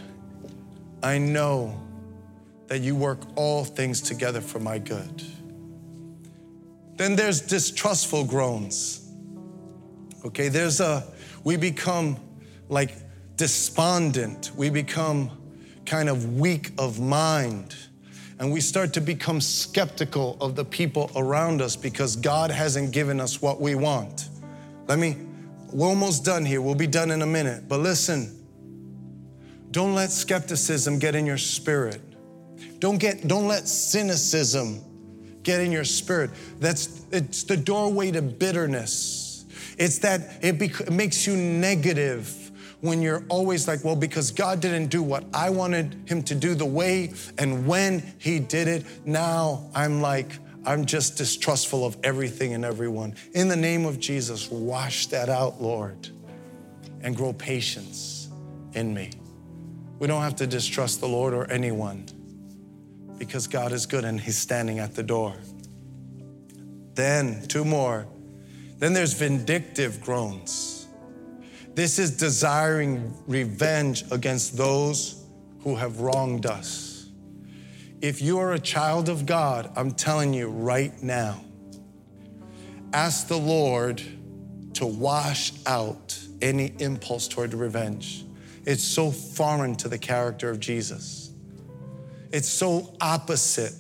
I 1.03 1.19
know 1.19 1.79
that 2.69 2.79
you 2.81 2.97
work 2.97 3.21
all 3.37 3.63
things 3.63 4.01
together 4.01 4.41
for 4.41 4.59
my 4.59 4.79
good. 4.79 5.23
Then 6.97 7.15
there's 7.15 7.43
distrustful 7.43 8.25
groans. 8.25 9.07
Okay, 10.25 10.49
there's 10.49 10.81
a, 10.81 11.13
we 11.45 11.59
become 11.59 12.17
like 12.71 12.95
despondent. 13.37 14.51
We 14.57 14.71
become 14.71 15.31
kind 15.85 16.09
of 16.09 16.41
weak 16.41 16.73
of 16.79 16.99
mind. 16.99 17.75
And 18.41 18.51
we 18.51 18.63
start 18.63 18.95
to 18.95 19.03
become 19.03 19.39
skeptical 19.41 20.39
of 20.41 20.57
the 20.57 20.65
people 20.65 21.11
around 21.15 21.61
us 21.61 21.77
because 21.77 22.17
God 22.17 22.51
hasn't 22.51 22.91
given 22.91 23.21
us 23.21 23.43
what 23.43 23.61
we 23.61 23.75
want. 23.75 24.31
Let 24.89 24.99
me, 24.99 25.19
we're 25.71 25.87
almost 25.87 26.25
done 26.25 26.47
here. 26.47 26.63
We'll 26.63 26.75
be 26.75 26.87
done 26.87 27.11
in 27.11 27.21
a 27.21 27.27
minute. 27.27 27.69
But 27.69 27.81
listen, 27.81 28.35
don't 29.71 29.95
let 29.95 30.11
skepticism 30.11 30.99
get 30.99 31.15
in 31.15 31.27
your 31.27 31.37
spirit. 31.37 32.01
Don't 32.81 32.97
get 32.97 33.29
don't 33.29 33.47
let 33.47 33.69
cynicism 33.69 34.83
get 35.43 35.61
in 35.61 35.71
your 35.71 35.85
spirit. 35.85 36.31
That's 36.59 37.05
it's 37.13 37.45
the 37.45 37.59
doorway 37.59 38.11
to 38.11 38.23
bitterness. 38.23 39.45
It's 39.77 39.99
that 39.99 40.39
it, 40.43 40.59
bec- 40.59 40.81
it 40.81 40.93
makes 40.93 41.27
you 41.27 41.37
negative 41.37 42.50
when 42.81 43.03
you're 43.03 43.25
always 43.29 43.69
like, 43.69 43.85
well, 43.85 43.97
because 43.97 44.31
God 44.31 44.61
didn't 44.61 44.89
do 44.89 45.03
what 45.03 45.25
I 45.35 45.51
wanted 45.51 45.97
him 46.07 46.23
to 46.25 46.35
do 46.35 46.55
the 46.55 46.67
way 46.67 47.13
and 47.39 47.67
when 47.67 48.15
he 48.19 48.39
did 48.39 48.69
it, 48.69 48.85
now 49.05 49.71
I'm 49.75 50.01
like, 50.01 50.39
I'm 50.65 50.85
just 50.85 51.17
distrustful 51.17 51.87
of 51.87 51.97
everything 52.05 52.53
and 52.53 52.65
everyone. 52.65 53.15
In 53.33 53.49
the 53.49 53.57
name 53.57 53.87
of 53.87 53.99
Jesus, 53.99 54.51
wash 54.51 55.07
that 55.07 55.29
out, 55.29 55.61
Lord, 55.61 56.09
and 57.03 57.17
grow 57.17 57.33
patience 57.33 58.29
in 58.75 58.93
me. 58.93 59.11
We 59.99 60.07
don't 60.07 60.23
have 60.23 60.37
to 60.37 60.47
distrust 60.47 61.01
the 61.01 61.09
Lord 61.09 61.35
or 61.35 61.51
anyone 61.51 62.07
because 63.19 63.47
God 63.47 63.73
is 63.73 63.87
good 63.87 64.05
and 64.05 64.21
He's 64.21 64.39
standing 64.39 64.79
at 64.79 64.95
the 64.95 65.03
door. 65.03 65.35
Then, 66.95 67.47
two 67.49 67.65
more. 67.65 68.07
Then 68.79 68.93
there's 68.93 69.15
vindictive 69.15 70.01
groans. 70.01 70.80
This 71.75 71.99
is 71.99 72.17
desiring 72.17 73.15
revenge 73.27 74.05
against 74.11 74.57
those 74.57 75.25
who 75.61 75.77
have 75.77 76.01
wronged 76.01 76.47
us. 76.47 77.09
If 78.01 78.21
you 78.23 78.39
are 78.39 78.53
a 78.53 78.59
child 78.59 79.09
of 79.09 79.27
God, 79.27 79.71
I'm 79.77 79.93
telling 79.93 80.33
you 80.35 80.49
right 80.49 81.01
now, 81.03 81.45
ask 82.93 83.29
the 83.29 83.39
Lord 83.39 84.03
to 84.75 84.87
wash 84.87 85.53
out 85.67 86.19
any 86.43 86.73
impulse 86.79 87.29
toward 87.29 87.55
revenge. 87.55 88.25
It's 88.65 88.83
so 88.83 89.11
foreign 89.11 89.75
to 89.77 89.89
the 89.89 89.99
character 89.99 90.51
of 90.51 90.61
Jesus. 90.61 91.33
It's 92.33 92.49
so 92.49 92.95
opposite 93.01 93.75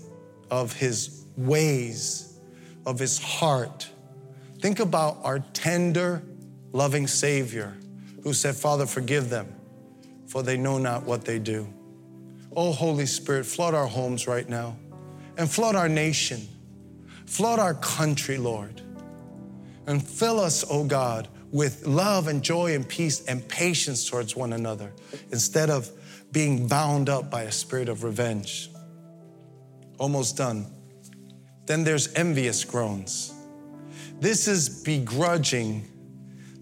of 0.51 0.73
his 0.73 1.25
ways, 1.37 2.39
of 2.87 2.99
his 2.99 3.19
heart. 3.19 3.89
Think 4.61 4.81
about 4.81 5.19
our 5.23 5.39
tender, 5.39 6.23
loving 6.73 7.07
Savior 7.07 7.77
who 8.23 8.33
said, 8.33 8.55
Father, 8.55 8.87
forgive 8.87 9.31
them, 9.31 9.55
for 10.27 10.43
they 10.43 10.57
know 10.57 10.79
not 10.79 11.05
what 11.05 11.25
they 11.25 11.39
do. 11.39 11.73
Oh, 12.55 12.73
Holy 12.73 13.07
Spirit, 13.07 13.47
flood 13.47 13.75
our 13.75 13.87
homes 13.87 14.27
right 14.27 14.49
now 14.49 14.77
and 15.37 15.51
flood 15.51 15.77
our 15.77 15.89
nation, 15.89 16.47
flood 17.27 17.59
our 17.59 17.75
country, 17.75 18.37
Lord, 18.37 18.83
and 19.87 20.07
fill 20.07 20.39
us, 20.39 20.65
oh 20.71 20.85
God, 20.85 21.29
with 21.51 21.87
love 21.87 22.29
and 22.29 22.43
joy 22.43 22.75
and 22.75 22.87
peace 22.89 23.25
and 23.25 23.47
patience 23.49 24.09
towards 24.09 24.37
one 24.37 24.53
another 24.53 24.93
instead 25.33 25.71
of 25.71 25.91
being 26.33 26.69
bound 26.69 27.09
up 27.09 27.31
by 27.31 27.43
a 27.43 27.53
spirit 27.53 27.89
of 27.89 28.05
revenge. 28.05 28.71
Almost 29.99 30.37
done. 30.37 30.67
Then 31.67 31.85
there's 31.85 32.13
envious 32.15 32.65
groans. 32.65 33.33
This 34.21 34.47
is 34.47 34.83
begrudging 34.83 35.90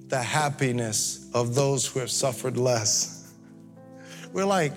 the 0.08 0.20
happiness 0.20 1.28
of 1.34 1.54
those 1.54 1.86
who 1.86 2.00
have 2.00 2.10
suffered 2.10 2.56
less. 2.56 3.32
We're 4.32 4.44
like, 4.44 4.74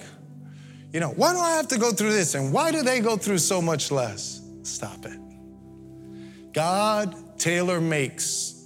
you 0.94 1.00
know, 1.00 1.10
why 1.10 1.34
do 1.34 1.40
I 1.40 1.52
have 1.52 1.68
to 1.70 1.78
go 1.78 1.92
through 1.92 2.12
this? 2.12 2.36
And 2.36 2.52
why 2.52 2.72
do 2.72 2.84
they 2.84 3.00
go 3.00 3.16
through 3.16 3.38
so 3.38 3.62
much 3.62 3.92
less? 3.92 4.42
Stop 4.64 5.06
it. 5.06 5.20
God 6.54 7.40
tailor 7.40 7.80
makes 7.80 8.66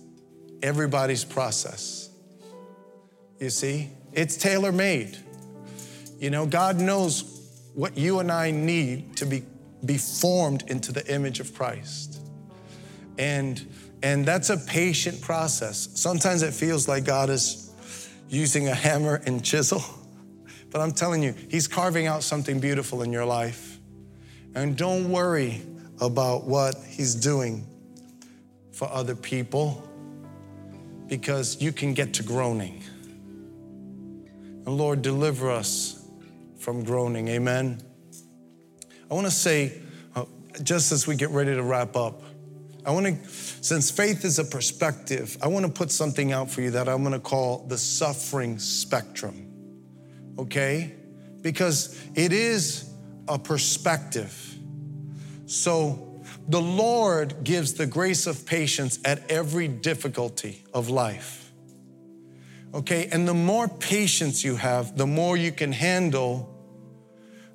everybody's 0.63 1.23
process. 1.23 2.09
You 3.39 3.49
see, 3.49 3.89
it's 4.11 4.37
tailor 4.37 4.71
made. 4.71 5.17
You 6.19 6.29
know, 6.29 6.45
God 6.45 6.79
knows 6.79 7.69
what 7.73 7.97
you 7.97 8.19
and 8.19 8.31
I 8.31 8.51
need 8.51 9.17
to 9.17 9.25
be, 9.25 9.43
be 9.83 9.97
formed 9.97 10.63
into 10.67 10.91
the 10.91 11.05
image 11.13 11.39
of 11.39 11.53
Christ. 11.53 12.19
And, 13.17 13.65
and 14.03 14.25
that's 14.25 14.49
a 14.49 14.57
patient 14.57 15.21
process. 15.21 15.89
Sometimes 15.95 16.41
it 16.41 16.53
feels 16.53 16.87
like 16.87 17.05
God 17.05 17.29
is 17.29 17.71
using 18.29 18.67
a 18.67 18.75
hammer 18.75 19.21
and 19.25 19.43
chisel, 19.43 19.83
but 20.71 20.81
I'm 20.81 20.91
telling 20.91 21.23
you, 21.23 21.33
He's 21.49 21.67
carving 21.67 22.07
out 22.07 22.23
something 22.23 22.59
beautiful 22.59 23.01
in 23.01 23.11
your 23.11 23.25
life. 23.25 23.79
And 24.53 24.77
don't 24.77 25.09
worry 25.09 25.61
about 25.99 26.45
what 26.45 26.75
He's 26.87 27.15
doing 27.15 27.67
for 28.71 28.89
other 28.91 29.15
people 29.15 29.81
because 31.07 31.61
you 31.61 31.71
can 31.71 31.93
get 31.93 32.13
to 32.15 32.23
groaning. 32.23 32.83
And 34.65 34.77
Lord, 34.77 35.01
deliver 35.01 35.51
us 35.51 36.03
from 36.57 36.83
groaning. 36.83 37.27
Amen. 37.27 37.79
I 39.09 39.13
want 39.13 39.27
to 39.27 39.31
say, 39.31 39.81
uh, 40.15 40.25
just 40.63 40.91
as 40.91 41.05
we 41.05 41.15
get 41.15 41.29
ready 41.29 41.53
to 41.53 41.61
wrap 41.61 41.95
up, 41.95 42.23
I 42.85 42.91
want 42.91 43.07
to, 43.07 43.29
since 43.29 43.89
faith 43.89 44.23
is 44.23 44.37
a 44.37 44.43
perspective, 44.43 45.37
I 45.41 45.47
want 45.47 45.65
to 45.65 45.71
put 45.71 45.91
something 45.91 46.31
out 46.31 46.51
for 46.51 46.61
you 46.61 46.71
that 46.71 46.87
I'm 46.87 47.01
going 47.01 47.13
to 47.13 47.19
call 47.19 47.65
the 47.67 47.77
suffering 47.77 48.59
spectrum. 48.59 49.51
Okay? 50.37 50.93
Because 51.41 51.99
it 52.13 52.31
is 52.31 52.89
a 53.27 53.39
perspective. 53.39 54.55
So, 55.47 56.21
the 56.47 56.61
Lord 56.61 57.43
gives 57.43 57.73
the 57.73 57.87
grace 57.87 58.27
of 58.27 58.45
patience 58.45 58.99
at 59.03 59.31
every 59.31 59.67
difficulty 59.67 60.63
of 60.73 60.89
life. 60.89 61.51
Okay, 62.73 63.07
and 63.11 63.27
the 63.27 63.33
more 63.33 63.67
patience 63.67 64.43
you 64.43 64.57
have, 64.57 64.97
the 64.97 65.07
more 65.07 65.37
you 65.37 65.51
can 65.51 65.71
handle 65.71 66.53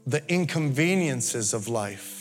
the 0.06 0.26
inconveniences 0.32 1.52
of 1.52 1.68
life. 1.68 2.19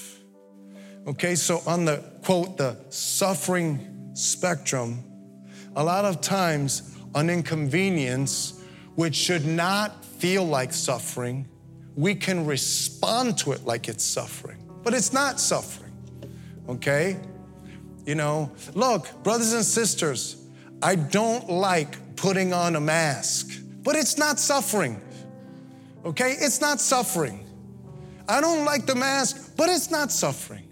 Okay, 1.07 1.35
so 1.35 1.61
on 1.65 1.85
the 1.85 2.03
quote, 2.23 2.57
the 2.57 2.77
suffering 2.89 4.11
spectrum, 4.13 5.03
a 5.75 5.83
lot 5.83 6.05
of 6.05 6.21
times 6.21 6.95
an 7.15 7.29
inconvenience, 7.29 8.61
which 8.95 9.15
should 9.15 9.45
not 9.45 10.03
feel 10.05 10.43
like 10.43 10.73
suffering, 10.73 11.47
we 11.95 12.13
can 12.13 12.45
respond 12.45 13.37
to 13.39 13.51
it 13.51 13.65
like 13.65 13.87
it's 13.87 14.03
suffering, 14.03 14.57
but 14.83 14.93
it's 14.93 15.13
not 15.13 15.39
suffering. 15.39 15.91
Okay? 16.67 17.17
You 18.05 18.15
know, 18.15 18.51
look, 18.73 19.23
brothers 19.23 19.53
and 19.53 19.65
sisters, 19.65 20.45
I 20.81 20.95
don't 20.95 21.49
like 21.49 22.15
putting 22.15 22.53
on 22.53 22.75
a 22.75 22.79
mask, 22.79 23.61
but 23.83 23.95
it's 23.95 24.17
not 24.17 24.39
suffering. 24.39 25.01
Okay? 26.05 26.31
It's 26.39 26.61
not 26.61 26.79
suffering. 26.79 27.45
I 28.27 28.41
don't 28.41 28.65
like 28.65 28.85
the 28.85 28.95
mask, 28.95 29.55
but 29.57 29.69
it's 29.69 29.89
not 29.89 30.11
suffering. 30.11 30.68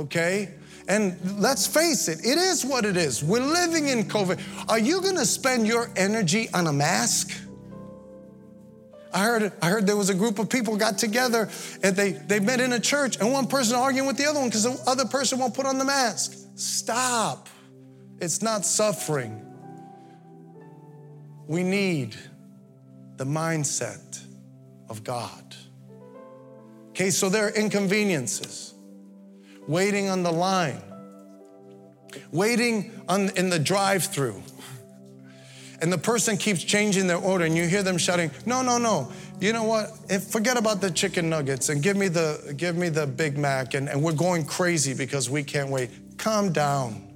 Okay? 0.00 0.48
And 0.88 1.40
let's 1.40 1.66
face 1.66 2.08
it, 2.08 2.24
it 2.24 2.38
is 2.38 2.64
what 2.64 2.84
it 2.84 2.96
is. 2.96 3.22
We're 3.22 3.40
living 3.40 3.88
in 3.88 4.04
COVID. 4.04 4.40
Are 4.68 4.78
you 4.78 5.02
gonna 5.02 5.26
spend 5.26 5.66
your 5.66 5.90
energy 5.94 6.48
on 6.52 6.66
a 6.66 6.72
mask? 6.72 7.30
I 9.12 9.24
heard, 9.24 9.52
I 9.60 9.68
heard 9.68 9.86
there 9.86 9.96
was 9.96 10.08
a 10.08 10.14
group 10.14 10.38
of 10.38 10.48
people 10.48 10.76
got 10.76 10.96
together 10.96 11.48
and 11.82 11.94
they, 11.94 12.12
they 12.12 12.40
met 12.40 12.60
in 12.60 12.72
a 12.72 12.80
church 12.80 13.18
and 13.20 13.30
one 13.32 13.46
person 13.46 13.76
arguing 13.76 14.06
with 14.06 14.16
the 14.16 14.26
other 14.26 14.38
one 14.38 14.48
because 14.48 14.62
the 14.62 14.80
other 14.86 15.04
person 15.04 15.38
won't 15.38 15.54
put 15.54 15.66
on 15.66 15.78
the 15.78 15.84
mask. 15.84 16.36
Stop. 16.54 17.48
It's 18.20 18.40
not 18.40 18.64
suffering. 18.64 19.46
We 21.46 21.62
need 21.62 22.16
the 23.16 23.24
mindset 23.24 24.22
of 24.88 25.04
God. 25.04 25.56
Okay, 26.90 27.10
so 27.10 27.28
there 27.28 27.46
are 27.46 27.50
inconveniences. 27.50 28.69
Waiting 29.68 30.08
on 30.08 30.22
the 30.22 30.32
line, 30.32 30.82
waiting 32.32 33.02
on, 33.08 33.30
in 33.36 33.50
the 33.50 33.58
drive 33.58 34.04
through 34.04 34.42
and 35.80 35.92
the 35.92 35.98
person 35.98 36.36
keeps 36.36 36.62
changing 36.62 37.06
their 37.06 37.16
order 37.16 37.44
and 37.44 37.56
you 37.56 37.66
hear 37.66 37.82
them 37.82 37.98
shouting, 37.98 38.30
"No, 38.46 38.62
no, 38.62 38.78
no. 38.78 39.10
You 39.40 39.52
know 39.52 39.64
what? 39.64 39.90
If, 40.08 40.24
forget 40.24 40.58
about 40.58 40.80
the 40.80 40.90
chicken 40.90 41.30
nuggets 41.30 41.70
and 41.70 41.82
give 41.82 41.96
me 41.96 42.08
the 42.08 42.54
give 42.56 42.76
me 42.76 42.88
the 42.88 43.06
Big 43.06 43.38
Mac 43.38 43.74
and, 43.74 43.88
and 43.88 44.02
we're 44.02 44.12
going 44.12 44.44
crazy 44.44 44.94
because 44.94 45.30
we 45.30 45.42
can't 45.42 45.70
wait." 45.70 45.90
Calm 46.18 46.52
down. 46.52 47.08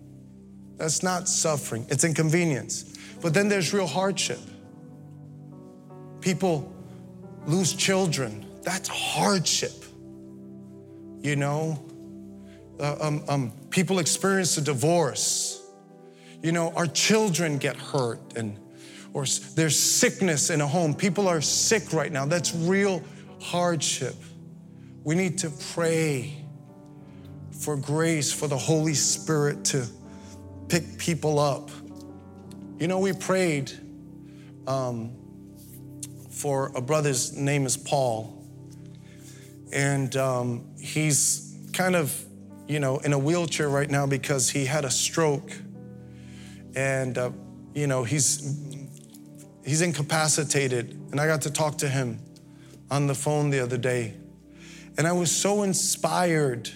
That's 0.79 1.03
not 1.03 1.29
suffering. 1.29 1.87
It's 1.91 2.05
inconvenience. 2.05 2.97
But 3.21 3.35
then 3.35 3.49
there's 3.49 3.73
real 3.73 3.87
hardship. 3.87 4.41
People 6.21 6.73
lose 7.47 7.75
children. 7.75 8.47
That's 8.63 8.89
hardship. 8.89 9.85
You 11.21 11.37
know, 11.37 11.85
uh, 12.85 12.97
um, 13.01 13.25
um, 13.29 13.53
people 13.71 13.99
experience 13.99 14.57
a 14.59 14.63
divorce 14.63 15.55
you 16.45 16.53
know, 16.53 16.75
our 16.77 16.87
children 16.87 17.57
get 17.57 17.75
hurt 17.75 18.21
and 18.37 18.61
or 19.15 19.25
there's 19.55 19.79
sickness 19.79 20.51
in 20.51 20.61
a 20.61 20.67
home. 20.67 20.95
People 20.95 21.27
are 21.27 21.41
sick 21.41 21.95
right 21.95 22.13
now. 22.13 22.27
That's 22.27 22.55
real 22.55 23.03
hardship. 23.41 24.15
We 25.05 25.15
need 25.15 25.39
to 25.39 25.51
pray 25.73 26.45
for 27.61 27.79
grace, 27.79 28.31
for 28.31 28.47
the 28.47 28.59
Holy 28.59 28.93
Spirit 28.93 29.65
to 29.67 29.87
pick 30.69 30.99
people 30.99 31.39
up. 31.39 31.71
You 32.79 32.89
know, 32.89 32.99
we 32.99 33.15
prayed 33.15 33.73
um, 34.67 35.17
for 36.29 36.73
a 36.75 36.83
brother's 36.83 37.35
name 37.35 37.65
is 37.65 37.79
Paul, 37.79 38.45
and 39.73 40.15
um, 40.17 40.75
he's 40.79 41.57
kind 41.73 41.97
of, 41.97 42.23
you 42.67 42.81
know, 42.81 42.99
in 42.99 43.13
a 43.13 43.19
wheelchair 43.19 43.69
right 43.69 43.91
now 43.91 44.07
because 44.07 44.51
he 44.51 44.65
had 44.65 44.85
a 44.85 44.91
stroke. 44.91 45.53
And 46.75 47.17
uh, 47.19 47.31
you 47.75 47.87
know 47.87 48.05
he's 48.05 48.77
he's 49.65 49.83
incapacitated. 49.83 50.91
And 51.11 51.21
i 51.21 51.27
got 51.27 51.43
to 51.43 51.51
talk 51.51 51.79
to 51.79 51.89
him 51.89 52.21
on 52.91 53.07
the 53.07 53.15
phone 53.15 53.51
the 53.51 53.61
other 53.61 53.79
day. 53.79 54.15
And 54.97 55.07
i 55.07 55.13
was 55.13 55.35
so 55.35 55.63
inspired 55.63 56.71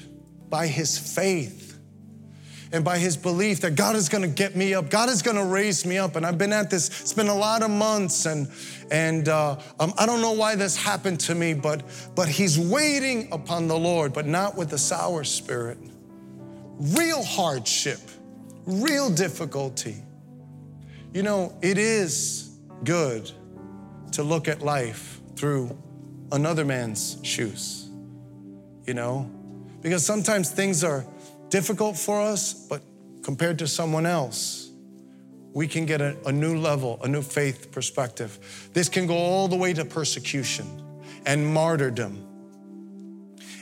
by 0.49 0.67
his 0.67 0.99
faith 0.99 1.68
and 2.73 2.85
by 2.85 2.99
his 2.99 3.17
belief 3.17 3.61
that 3.61 3.75
god 3.75 3.97
is 3.97 4.09
going 4.09 4.23
to 4.23 4.29
get 4.29 4.57
me 4.57 4.75
up 4.75 4.91
god 4.91 5.09
is 5.09 5.23
going 5.23 5.37
to 5.37 5.45
raise 5.45 5.85
me 5.87 5.99
up. 5.99 6.17
And 6.17 6.25
i've 6.27 6.39
been 6.39 6.53
at 6.53 6.71
this 6.71 6.89
it's 7.01 7.13
been 7.13 7.29
a 7.29 7.35
lot 7.35 7.63
of 7.63 7.71
months 7.71 8.27
and 8.27 8.49
and 8.91 9.29
uh, 9.29 9.59
um, 9.81 9.93
i 9.99 10.07
don't 10.07 10.21
know 10.21 10.33
why 10.33 10.55
this 10.55 10.77
happened 10.77 11.21
to 11.21 11.35
me 11.35 11.55
but 11.55 11.83
but 12.15 12.29
he's 12.29 12.59
waiting 12.59 13.29
upon 13.33 13.69
the 13.69 13.77
lord 13.77 14.13
but 14.13 14.27
not 14.27 14.57
with 14.57 14.73
a 14.73 14.79
sour 14.79 15.25
spirit. 15.25 15.79
Real 16.81 17.25
hardship 17.25 17.99
real 18.69 19.09
difficulty. 19.09 19.97
You 21.15 21.23
know, 21.23 21.57
it 21.63 21.79
is 21.79 22.59
good 22.85 23.31
to 24.13 24.23
look 24.23 24.47
at 24.47 24.61
life 24.61 25.21
through 25.37 25.77
another 26.31 26.65
man's 26.65 27.19
shoes, 27.23 27.89
you 28.87 28.93
know, 28.93 29.31
because 29.81 30.05
sometimes 30.05 30.51
things 30.51 30.85
are 30.85 31.07
difficult 31.49 31.97
for 31.97 32.21
us, 32.21 32.55
but 32.55 32.83
compared 33.23 33.59
to 33.59 33.67
someone 33.67 34.07
else, 34.07 34.71
we 35.53 35.67
can 35.67 35.87
get 35.87 36.01
a, 36.01 36.17
a, 36.27 36.33
new 36.33 36.59
level, 36.59 37.01
a 37.03 37.09
new 37.09 37.23
faith 37.23 37.73
perspective. 37.73 38.71
This 38.73 38.89
can 38.89 39.07
go 39.07 39.15
all 39.15 39.49
the 39.49 39.57
way 39.57 39.73
to 39.73 39.85
persecution 39.85 40.67
and 41.27 41.47
martyrdom. 41.47 42.25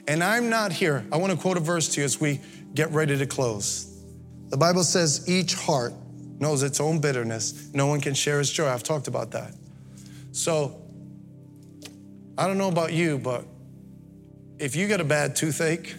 And 0.08 0.22
I'm 0.22 0.50
not 0.50 0.72
here. 0.72 1.04
I 1.10 1.16
want 1.16 1.32
to 1.32 1.38
quote 1.38 1.56
a 1.56 1.60
verse 1.60 1.88
to 1.94 2.00
you 2.00 2.04
as 2.04 2.20
we 2.20 2.40
get 2.74 2.90
ready 2.90 3.16
to 3.16 3.26
close. 3.26 3.92
The 4.48 4.56
Bible 4.56 4.84
says 4.84 5.28
each 5.28 5.54
heart 5.54 5.94
knows 6.38 6.62
its 6.62 6.80
own 6.80 7.00
bitterness. 7.00 7.70
No 7.72 7.86
one 7.86 8.00
can 8.00 8.14
share 8.14 8.40
its 8.40 8.50
joy. 8.50 8.68
I've 8.68 8.82
talked 8.82 9.08
about 9.08 9.32
that. 9.32 9.54
So, 10.32 10.82
I 12.38 12.46
don't 12.46 12.58
know 12.58 12.68
about 12.68 12.92
you, 12.92 13.18
but 13.18 13.46
if 14.58 14.76
you 14.76 14.86
get 14.86 15.00
a 15.00 15.04
bad 15.04 15.34
toothache, 15.34 15.94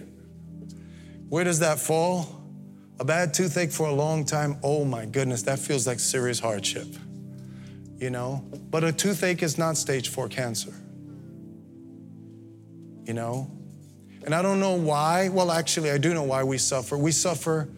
where 1.30 1.44
does 1.44 1.60
that 1.60 1.80
fall? 1.80 2.44
A 3.00 3.06
bad 3.06 3.34
toothache 3.34 3.72
for 3.72 3.88
a 3.88 3.94
long 3.94 4.26
time, 4.26 4.58
oh 4.64 4.84
my 4.84 5.06
goodness, 5.06 5.44
that 5.44 5.60
feels 5.60 5.86
like 5.86 6.00
serious 6.00 6.40
hardship. 6.40 6.88
You 7.98 8.10
know? 8.10 8.44
But 8.70 8.84
a 8.84 8.92
toothache 8.92 9.44
is 9.44 9.58
not 9.58 9.78
stage 9.78 10.10
four 10.10 10.30
cancer. 10.30 10.74
You 13.06 13.14
know? 13.14 13.52
And 14.24 14.34
I 14.34 14.42
don't 14.42 14.60
know 14.60 14.74
why. 14.74 15.30
Well, 15.30 15.52
actually, 15.52 15.92
I 15.92 15.98
do 15.98 16.14
know 16.14 16.24
why 16.24 16.44
we 16.44 16.58
suffer. 16.58 16.98
We 16.98 17.12
suffer 17.12 17.70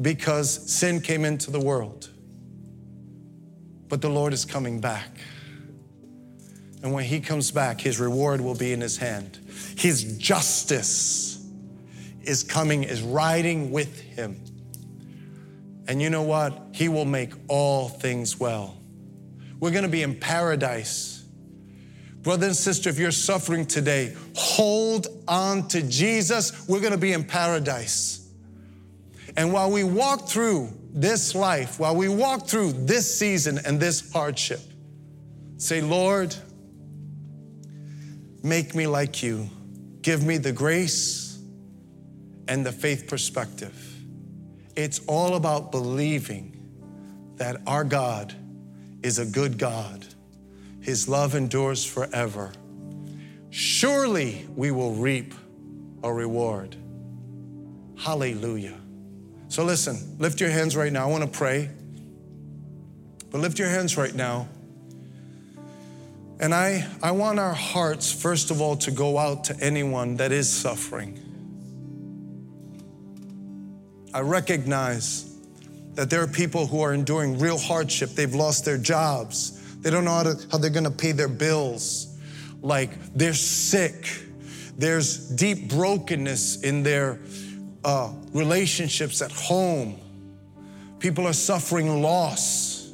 because 0.00 0.72
sin 0.72 1.00
came 1.00 1.24
into 1.24 1.50
the 1.50 1.60
world. 1.60 2.08
But 3.88 4.00
the 4.00 4.08
Lord 4.08 4.32
is 4.32 4.44
coming 4.44 4.80
back. 4.80 5.10
And 6.82 6.92
when 6.92 7.04
He 7.04 7.20
comes 7.20 7.50
back, 7.50 7.80
His 7.80 7.98
reward 7.98 8.40
will 8.40 8.54
be 8.54 8.72
in 8.72 8.80
His 8.80 8.96
hand. 8.96 9.38
His 9.76 10.16
justice 10.18 11.37
is 12.28 12.42
coming, 12.42 12.84
is 12.84 13.02
riding 13.02 13.70
with 13.70 13.98
Him. 14.00 14.40
And 15.88 16.02
you 16.02 16.10
know 16.10 16.22
what? 16.22 16.66
He 16.72 16.88
will 16.88 17.06
make 17.06 17.32
all 17.48 17.88
things 17.88 18.38
well. 18.38 18.76
We're 19.58 19.70
gonna 19.70 19.88
be 19.88 20.02
in 20.02 20.14
paradise. 20.14 21.24
Brother 22.20 22.48
and 22.48 22.56
sister, 22.56 22.90
if 22.90 22.98
you're 22.98 23.10
suffering 23.10 23.64
today, 23.64 24.14
hold 24.36 25.06
on 25.26 25.66
to 25.68 25.82
Jesus. 25.82 26.68
We're 26.68 26.80
gonna 26.80 26.98
be 26.98 27.12
in 27.12 27.24
paradise. 27.24 28.28
And 29.36 29.52
while 29.52 29.70
we 29.70 29.82
walk 29.82 30.28
through 30.28 30.68
this 30.92 31.34
life, 31.34 31.80
while 31.80 31.96
we 31.96 32.08
walk 32.08 32.46
through 32.46 32.72
this 32.72 33.18
season 33.18 33.58
and 33.64 33.80
this 33.80 34.12
hardship, 34.12 34.60
say, 35.56 35.80
Lord, 35.80 36.34
make 38.42 38.74
me 38.74 38.86
like 38.86 39.22
you. 39.22 39.48
Give 40.02 40.22
me 40.24 40.36
the 40.36 40.52
grace 40.52 41.27
and 42.48 42.66
the 42.66 42.72
faith 42.72 43.06
perspective. 43.06 43.94
It's 44.74 45.00
all 45.06 45.36
about 45.36 45.70
believing 45.70 46.56
that 47.36 47.60
our 47.66 47.84
God 47.84 48.34
is 49.02 49.18
a 49.18 49.26
good 49.26 49.58
God. 49.58 50.04
His 50.80 51.08
love 51.08 51.34
endures 51.34 51.84
forever. 51.84 52.52
Surely 53.50 54.46
we 54.56 54.70
will 54.70 54.94
reap 54.94 55.34
a 56.02 56.12
reward. 56.12 56.76
Hallelujah. 57.96 58.78
So 59.48 59.64
listen, 59.64 60.16
lift 60.18 60.40
your 60.40 60.50
hands 60.50 60.76
right 60.76 60.92
now. 60.92 61.04
I 61.04 61.10
want 61.10 61.24
to 61.24 61.38
pray. 61.38 61.70
But 63.30 63.40
lift 63.40 63.58
your 63.58 63.68
hands 63.68 63.96
right 63.96 64.14
now. 64.14 64.48
And 66.40 66.54
I, 66.54 66.86
I 67.02 67.10
want 67.10 67.38
our 67.38 67.52
hearts, 67.52 68.12
first 68.12 68.50
of 68.50 68.60
all, 68.60 68.76
to 68.76 68.90
go 68.90 69.18
out 69.18 69.44
to 69.44 69.56
anyone 69.60 70.16
that 70.16 70.30
is 70.30 70.48
suffering. 70.48 71.27
I 74.18 74.22
recognize 74.22 75.32
that 75.94 76.10
there 76.10 76.20
are 76.20 76.26
people 76.26 76.66
who 76.66 76.80
are 76.80 76.92
enduring 76.92 77.38
real 77.38 77.56
hardship. 77.56 78.10
They've 78.10 78.34
lost 78.34 78.64
their 78.64 78.76
jobs. 78.76 79.76
They 79.76 79.90
don't 79.90 80.04
know 80.04 80.10
how, 80.10 80.22
to, 80.24 80.46
how 80.50 80.58
they're 80.58 80.70
gonna 80.70 80.90
pay 80.90 81.12
their 81.12 81.28
bills. 81.28 82.18
Like 82.60 82.90
they're 83.14 83.32
sick. 83.32 84.08
There's 84.76 85.28
deep 85.28 85.68
brokenness 85.68 86.62
in 86.62 86.82
their 86.82 87.20
uh, 87.84 88.12
relationships 88.32 89.22
at 89.22 89.30
home. 89.30 90.00
People 90.98 91.24
are 91.28 91.32
suffering 91.32 92.02
loss. 92.02 92.92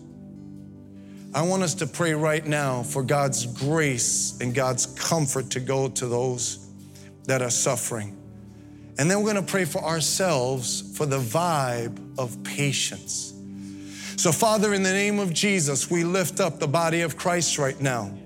I 1.34 1.40
want 1.40 1.62
us 1.62 1.72
to 1.76 1.86
pray 1.86 2.12
right 2.12 2.44
now 2.44 2.82
for 2.82 3.02
God's 3.02 3.46
grace 3.46 4.38
and 4.42 4.54
God's 4.54 4.84
comfort 4.84 5.48
to 5.52 5.60
go 5.60 5.88
to 5.88 6.06
those 6.06 6.68
that 7.24 7.40
are 7.40 7.48
suffering. 7.48 8.14
And 8.98 9.10
then 9.10 9.22
we're 9.22 9.32
gonna 9.32 9.42
pray 9.42 9.64
for 9.64 9.82
ourselves 9.82 10.96
for 10.96 11.06
the 11.06 11.18
vibe 11.18 12.18
of 12.18 12.42
patience. 12.44 13.32
So, 14.16 14.30
Father, 14.30 14.72
in 14.72 14.82
the 14.82 14.92
name 14.92 15.18
of 15.18 15.32
Jesus, 15.32 15.90
we 15.90 16.04
lift 16.04 16.40
up 16.40 16.60
the 16.60 16.68
body 16.68 17.00
of 17.00 17.16
Christ 17.16 17.58
right 17.58 17.78
now. 17.80 18.16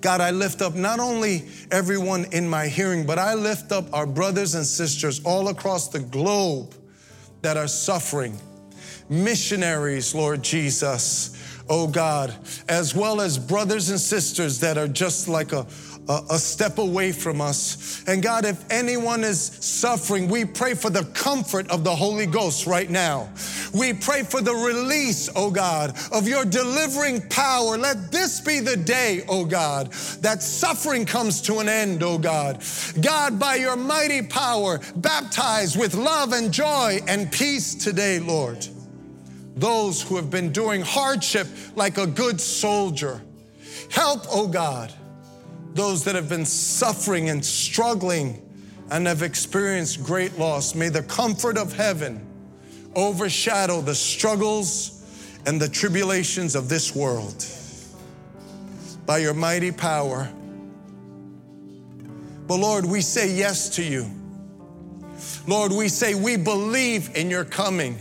God, 0.00 0.20
I 0.20 0.30
lift 0.30 0.62
up 0.62 0.74
not 0.74 1.00
only 1.00 1.48
everyone 1.70 2.26
in 2.32 2.48
my 2.48 2.68
hearing, 2.68 3.04
but 3.04 3.18
I 3.18 3.34
lift 3.34 3.72
up 3.72 3.92
our 3.92 4.06
brothers 4.06 4.54
and 4.54 4.64
sisters 4.64 5.20
all 5.24 5.48
across 5.48 5.88
the 5.88 5.98
globe 5.98 6.74
that 7.42 7.56
are 7.56 7.66
suffering. 7.66 8.38
Missionaries, 9.08 10.14
Lord 10.14 10.42
Jesus, 10.42 11.36
oh 11.68 11.88
God, 11.88 12.34
as 12.68 12.94
well 12.94 13.20
as 13.20 13.38
brothers 13.38 13.90
and 13.90 14.00
sisters 14.00 14.60
that 14.60 14.78
are 14.78 14.88
just 14.88 15.28
like 15.28 15.52
a, 15.52 15.66
a, 16.08 16.22
a 16.30 16.38
step 16.38 16.78
away 16.78 17.12
from 17.12 17.40
us. 17.40 18.04
And 18.06 18.22
God, 18.22 18.44
if 18.44 18.64
anyone 18.70 19.24
is 19.24 19.40
suffering, 19.40 20.28
we 20.28 20.44
pray 20.44 20.74
for 20.74 20.90
the 20.90 21.04
comfort 21.06 21.68
of 21.70 21.84
the 21.84 21.94
Holy 21.94 22.26
Ghost 22.26 22.66
right 22.66 22.88
now. 22.88 23.28
We 23.74 23.92
pray 23.92 24.22
for 24.22 24.40
the 24.40 24.54
release, 24.54 25.28
oh 25.34 25.50
God, 25.50 25.96
of 26.12 26.28
your 26.28 26.44
delivering 26.44 27.28
power. 27.28 27.76
Let 27.76 28.12
this 28.12 28.40
be 28.40 28.60
the 28.60 28.76
day, 28.76 29.24
oh 29.28 29.44
God, 29.44 29.92
that 30.20 30.42
suffering 30.42 31.04
comes 31.04 31.42
to 31.42 31.58
an 31.58 31.68
end, 31.68 32.02
oh 32.02 32.18
God. 32.18 32.62
God, 33.00 33.38
by 33.38 33.56
your 33.56 33.76
mighty 33.76 34.22
power, 34.22 34.80
baptize 34.96 35.76
with 35.76 35.94
love 35.94 36.32
and 36.32 36.52
joy 36.52 37.00
and 37.08 37.30
peace 37.30 37.74
today, 37.74 38.20
Lord. 38.20 38.66
Those 39.56 40.02
who 40.02 40.16
have 40.16 40.30
been 40.30 40.52
doing 40.52 40.82
hardship 40.82 41.48
like 41.74 41.96
a 41.96 42.06
good 42.06 42.40
soldier. 42.40 43.22
Help, 43.90 44.24
oh 44.30 44.46
God 44.46 44.92
those 45.76 46.04
that 46.04 46.14
have 46.14 46.28
been 46.28 46.44
suffering 46.44 47.28
and 47.28 47.44
struggling 47.44 48.42
and 48.90 49.06
have 49.06 49.22
experienced 49.22 50.02
great 50.02 50.38
loss. 50.38 50.74
May 50.74 50.88
the 50.88 51.02
comfort 51.02 51.58
of 51.58 51.72
heaven 51.72 52.26
overshadow 52.94 53.80
the 53.80 53.94
struggles 53.94 55.40
and 55.44 55.60
the 55.60 55.68
tribulations 55.68 56.54
of 56.54 56.68
this 56.68 56.94
world. 56.94 57.44
By 59.04 59.18
your 59.18 59.34
mighty 59.34 59.70
power. 59.70 60.28
But 62.46 62.56
Lord, 62.56 62.84
we 62.84 63.00
say 63.00 63.32
yes 63.32 63.68
to 63.76 63.82
you. 63.82 64.10
Lord, 65.46 65.72
we 65.72 65.88
say 65.88 66.14
we 66.14 66.36
believe 66.36 67.14
in 67.14 67.30
your 67.30 67.44
coming. 67.44 67.98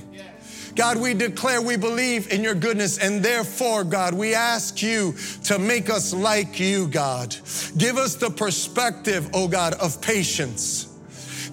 God, 0.76 0.98
we 0.98 1.14
declare 1.14 1.62
we 1.62 1.78
believe 1.78 2.32
in 2.32 2.44
your 2.44 2.54
goodness, 2.54 2.98
and 2.98 3.24
therefore, 3.24 3.86
God, 3.86 4.14
we 4.14 4.34
ask 4.34 4.82
you 4.82 5.16
to 5.46 5.58
make 5.58 5.90
us 5.90 6.14
like 6.14 6.60
you, 6.60 6.88
God. 6.90 7.36
Give 7.78 7.98
us 7.98 8.16
the 8.16 8.30
perspective, 8.30 9.30
oh 9.34 9.48
God, 9.48 9.74
of 9.76 10.02
patience. 10.02 10.92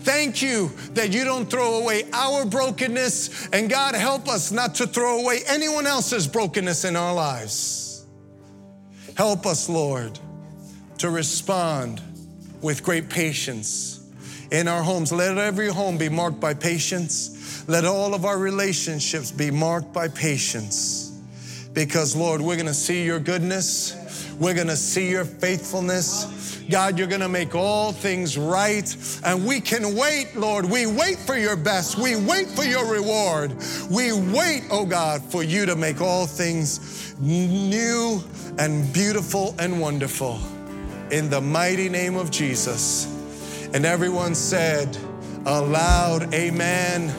Thank 0.03 0.43
you 0.43 0.73
that 0.95 1.12
you 1.12 1.25
don't 1.25 1.49
throw 1.49 1.81
away 1.81 2.03
our 2.12 2.45
brokenness, 2.45 3.49
and 3.53 3.70
God, 3.70 3.95
help 3.95 4.29
us 4.29 4.51
not 4.51 4.75
to 4.77 4.89
throw 4.89 5.20
away 5.20 5.41
anyone 5.47 5.87
else's 5.87 6.27
brokenness 6.27 6.85
in 6.85 6.97
our 6.97 7.14
lives. 7.14 8.05
Help 9.16 9.47
us, 9.47 9.68
Lord, 9.68 10.18
to 10.99 11.11
respond 11.11 12.01
with 12.61 12.83
great 12.83 13.09
patience 13.09 14.01
in 14.51 14.66
our 14.66 14.83
homes. 14.83 15.12
Let 15.12 15.39
every 15.39 15.68
home 15.68 15.99
be 15.99 16.09
marked 16.09 16.41
by 16.41 16.55
patience. 16.55 17.39
Let 17.67 17.85
all 17.85 18.15
of 18.15 18.25
our 18.25 18.39
relationships 18.39 19.31
be 19.31 19.51
marked 19.51 19.93
by 19.93 20.09
patience. 20.09 21.11
Because, 21.73 22.15
Lord, 22.17 22.41
we're 22.41 22.57
gonna 22.57 22.75
see 22.75 23.05
your 23.05 23.19
goodness, 23.19 23.97
we're 24.39 24.55
gonna 24.55 24.77
see 24.77 25.11
your 25.11 25.25
faithfulness. 25.25 26.59
God, 26.71 26.99
you're 26.99 27.09
gonna 27.09 27.29
make 27.29 27.55
all 27.55 27.93
things 27.93 28.39
right. 28.39 28.95
And 29.25 29.47
we 29.47 29.61
can 29.61 29.95
wait, 29.97 30.37
Lord. 30.37 30.65
We 30.65 30.87
wait 30.87 31.19
for 31.19 31.37
your 31.37 31.57
best. 31.57 31.99
We 31.99 32.17
wait 32.17 32.49
for 32.49 32.65
your 32.65 32.87
reward. 32.87 33.55
We 33.91 34.13
wait, 34.13 34.65
oh 34.71 34.87
God, 34.87 35.23
for 35.23 35.43
you 35.43 35.67
to 35.67 35.77
make 35.77 36.01
all 36.01 36.27
things 36.27 37.15
new 37.21 38.23
and 38.59 38.93
beautiful 38.93 39.55
and 39.59 39.81
wonderful. 39.81 40.41
In 41.11 41.29
the 41.31 41.41
mighty 41.41 41.89
name 41.89 42.17
of 42.17 42.31
Jesus. 42.31 43.07
And 43.75 43.85
everyone 43.85 44.35
said, 44.35 44.97
aloud, 45.47 46.32
Amen 46.34 47.14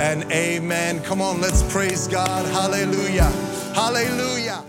and 0.00 0.30
amen. 0.32 1.02
Come 1.02 1.20
on, 1.20 1.40
let's 1.40 1.62
praise 1.72 2.08
God. 2.08 2.46
Hallelujah. 2.46 3.30
Hallelujah. 3.74 4.64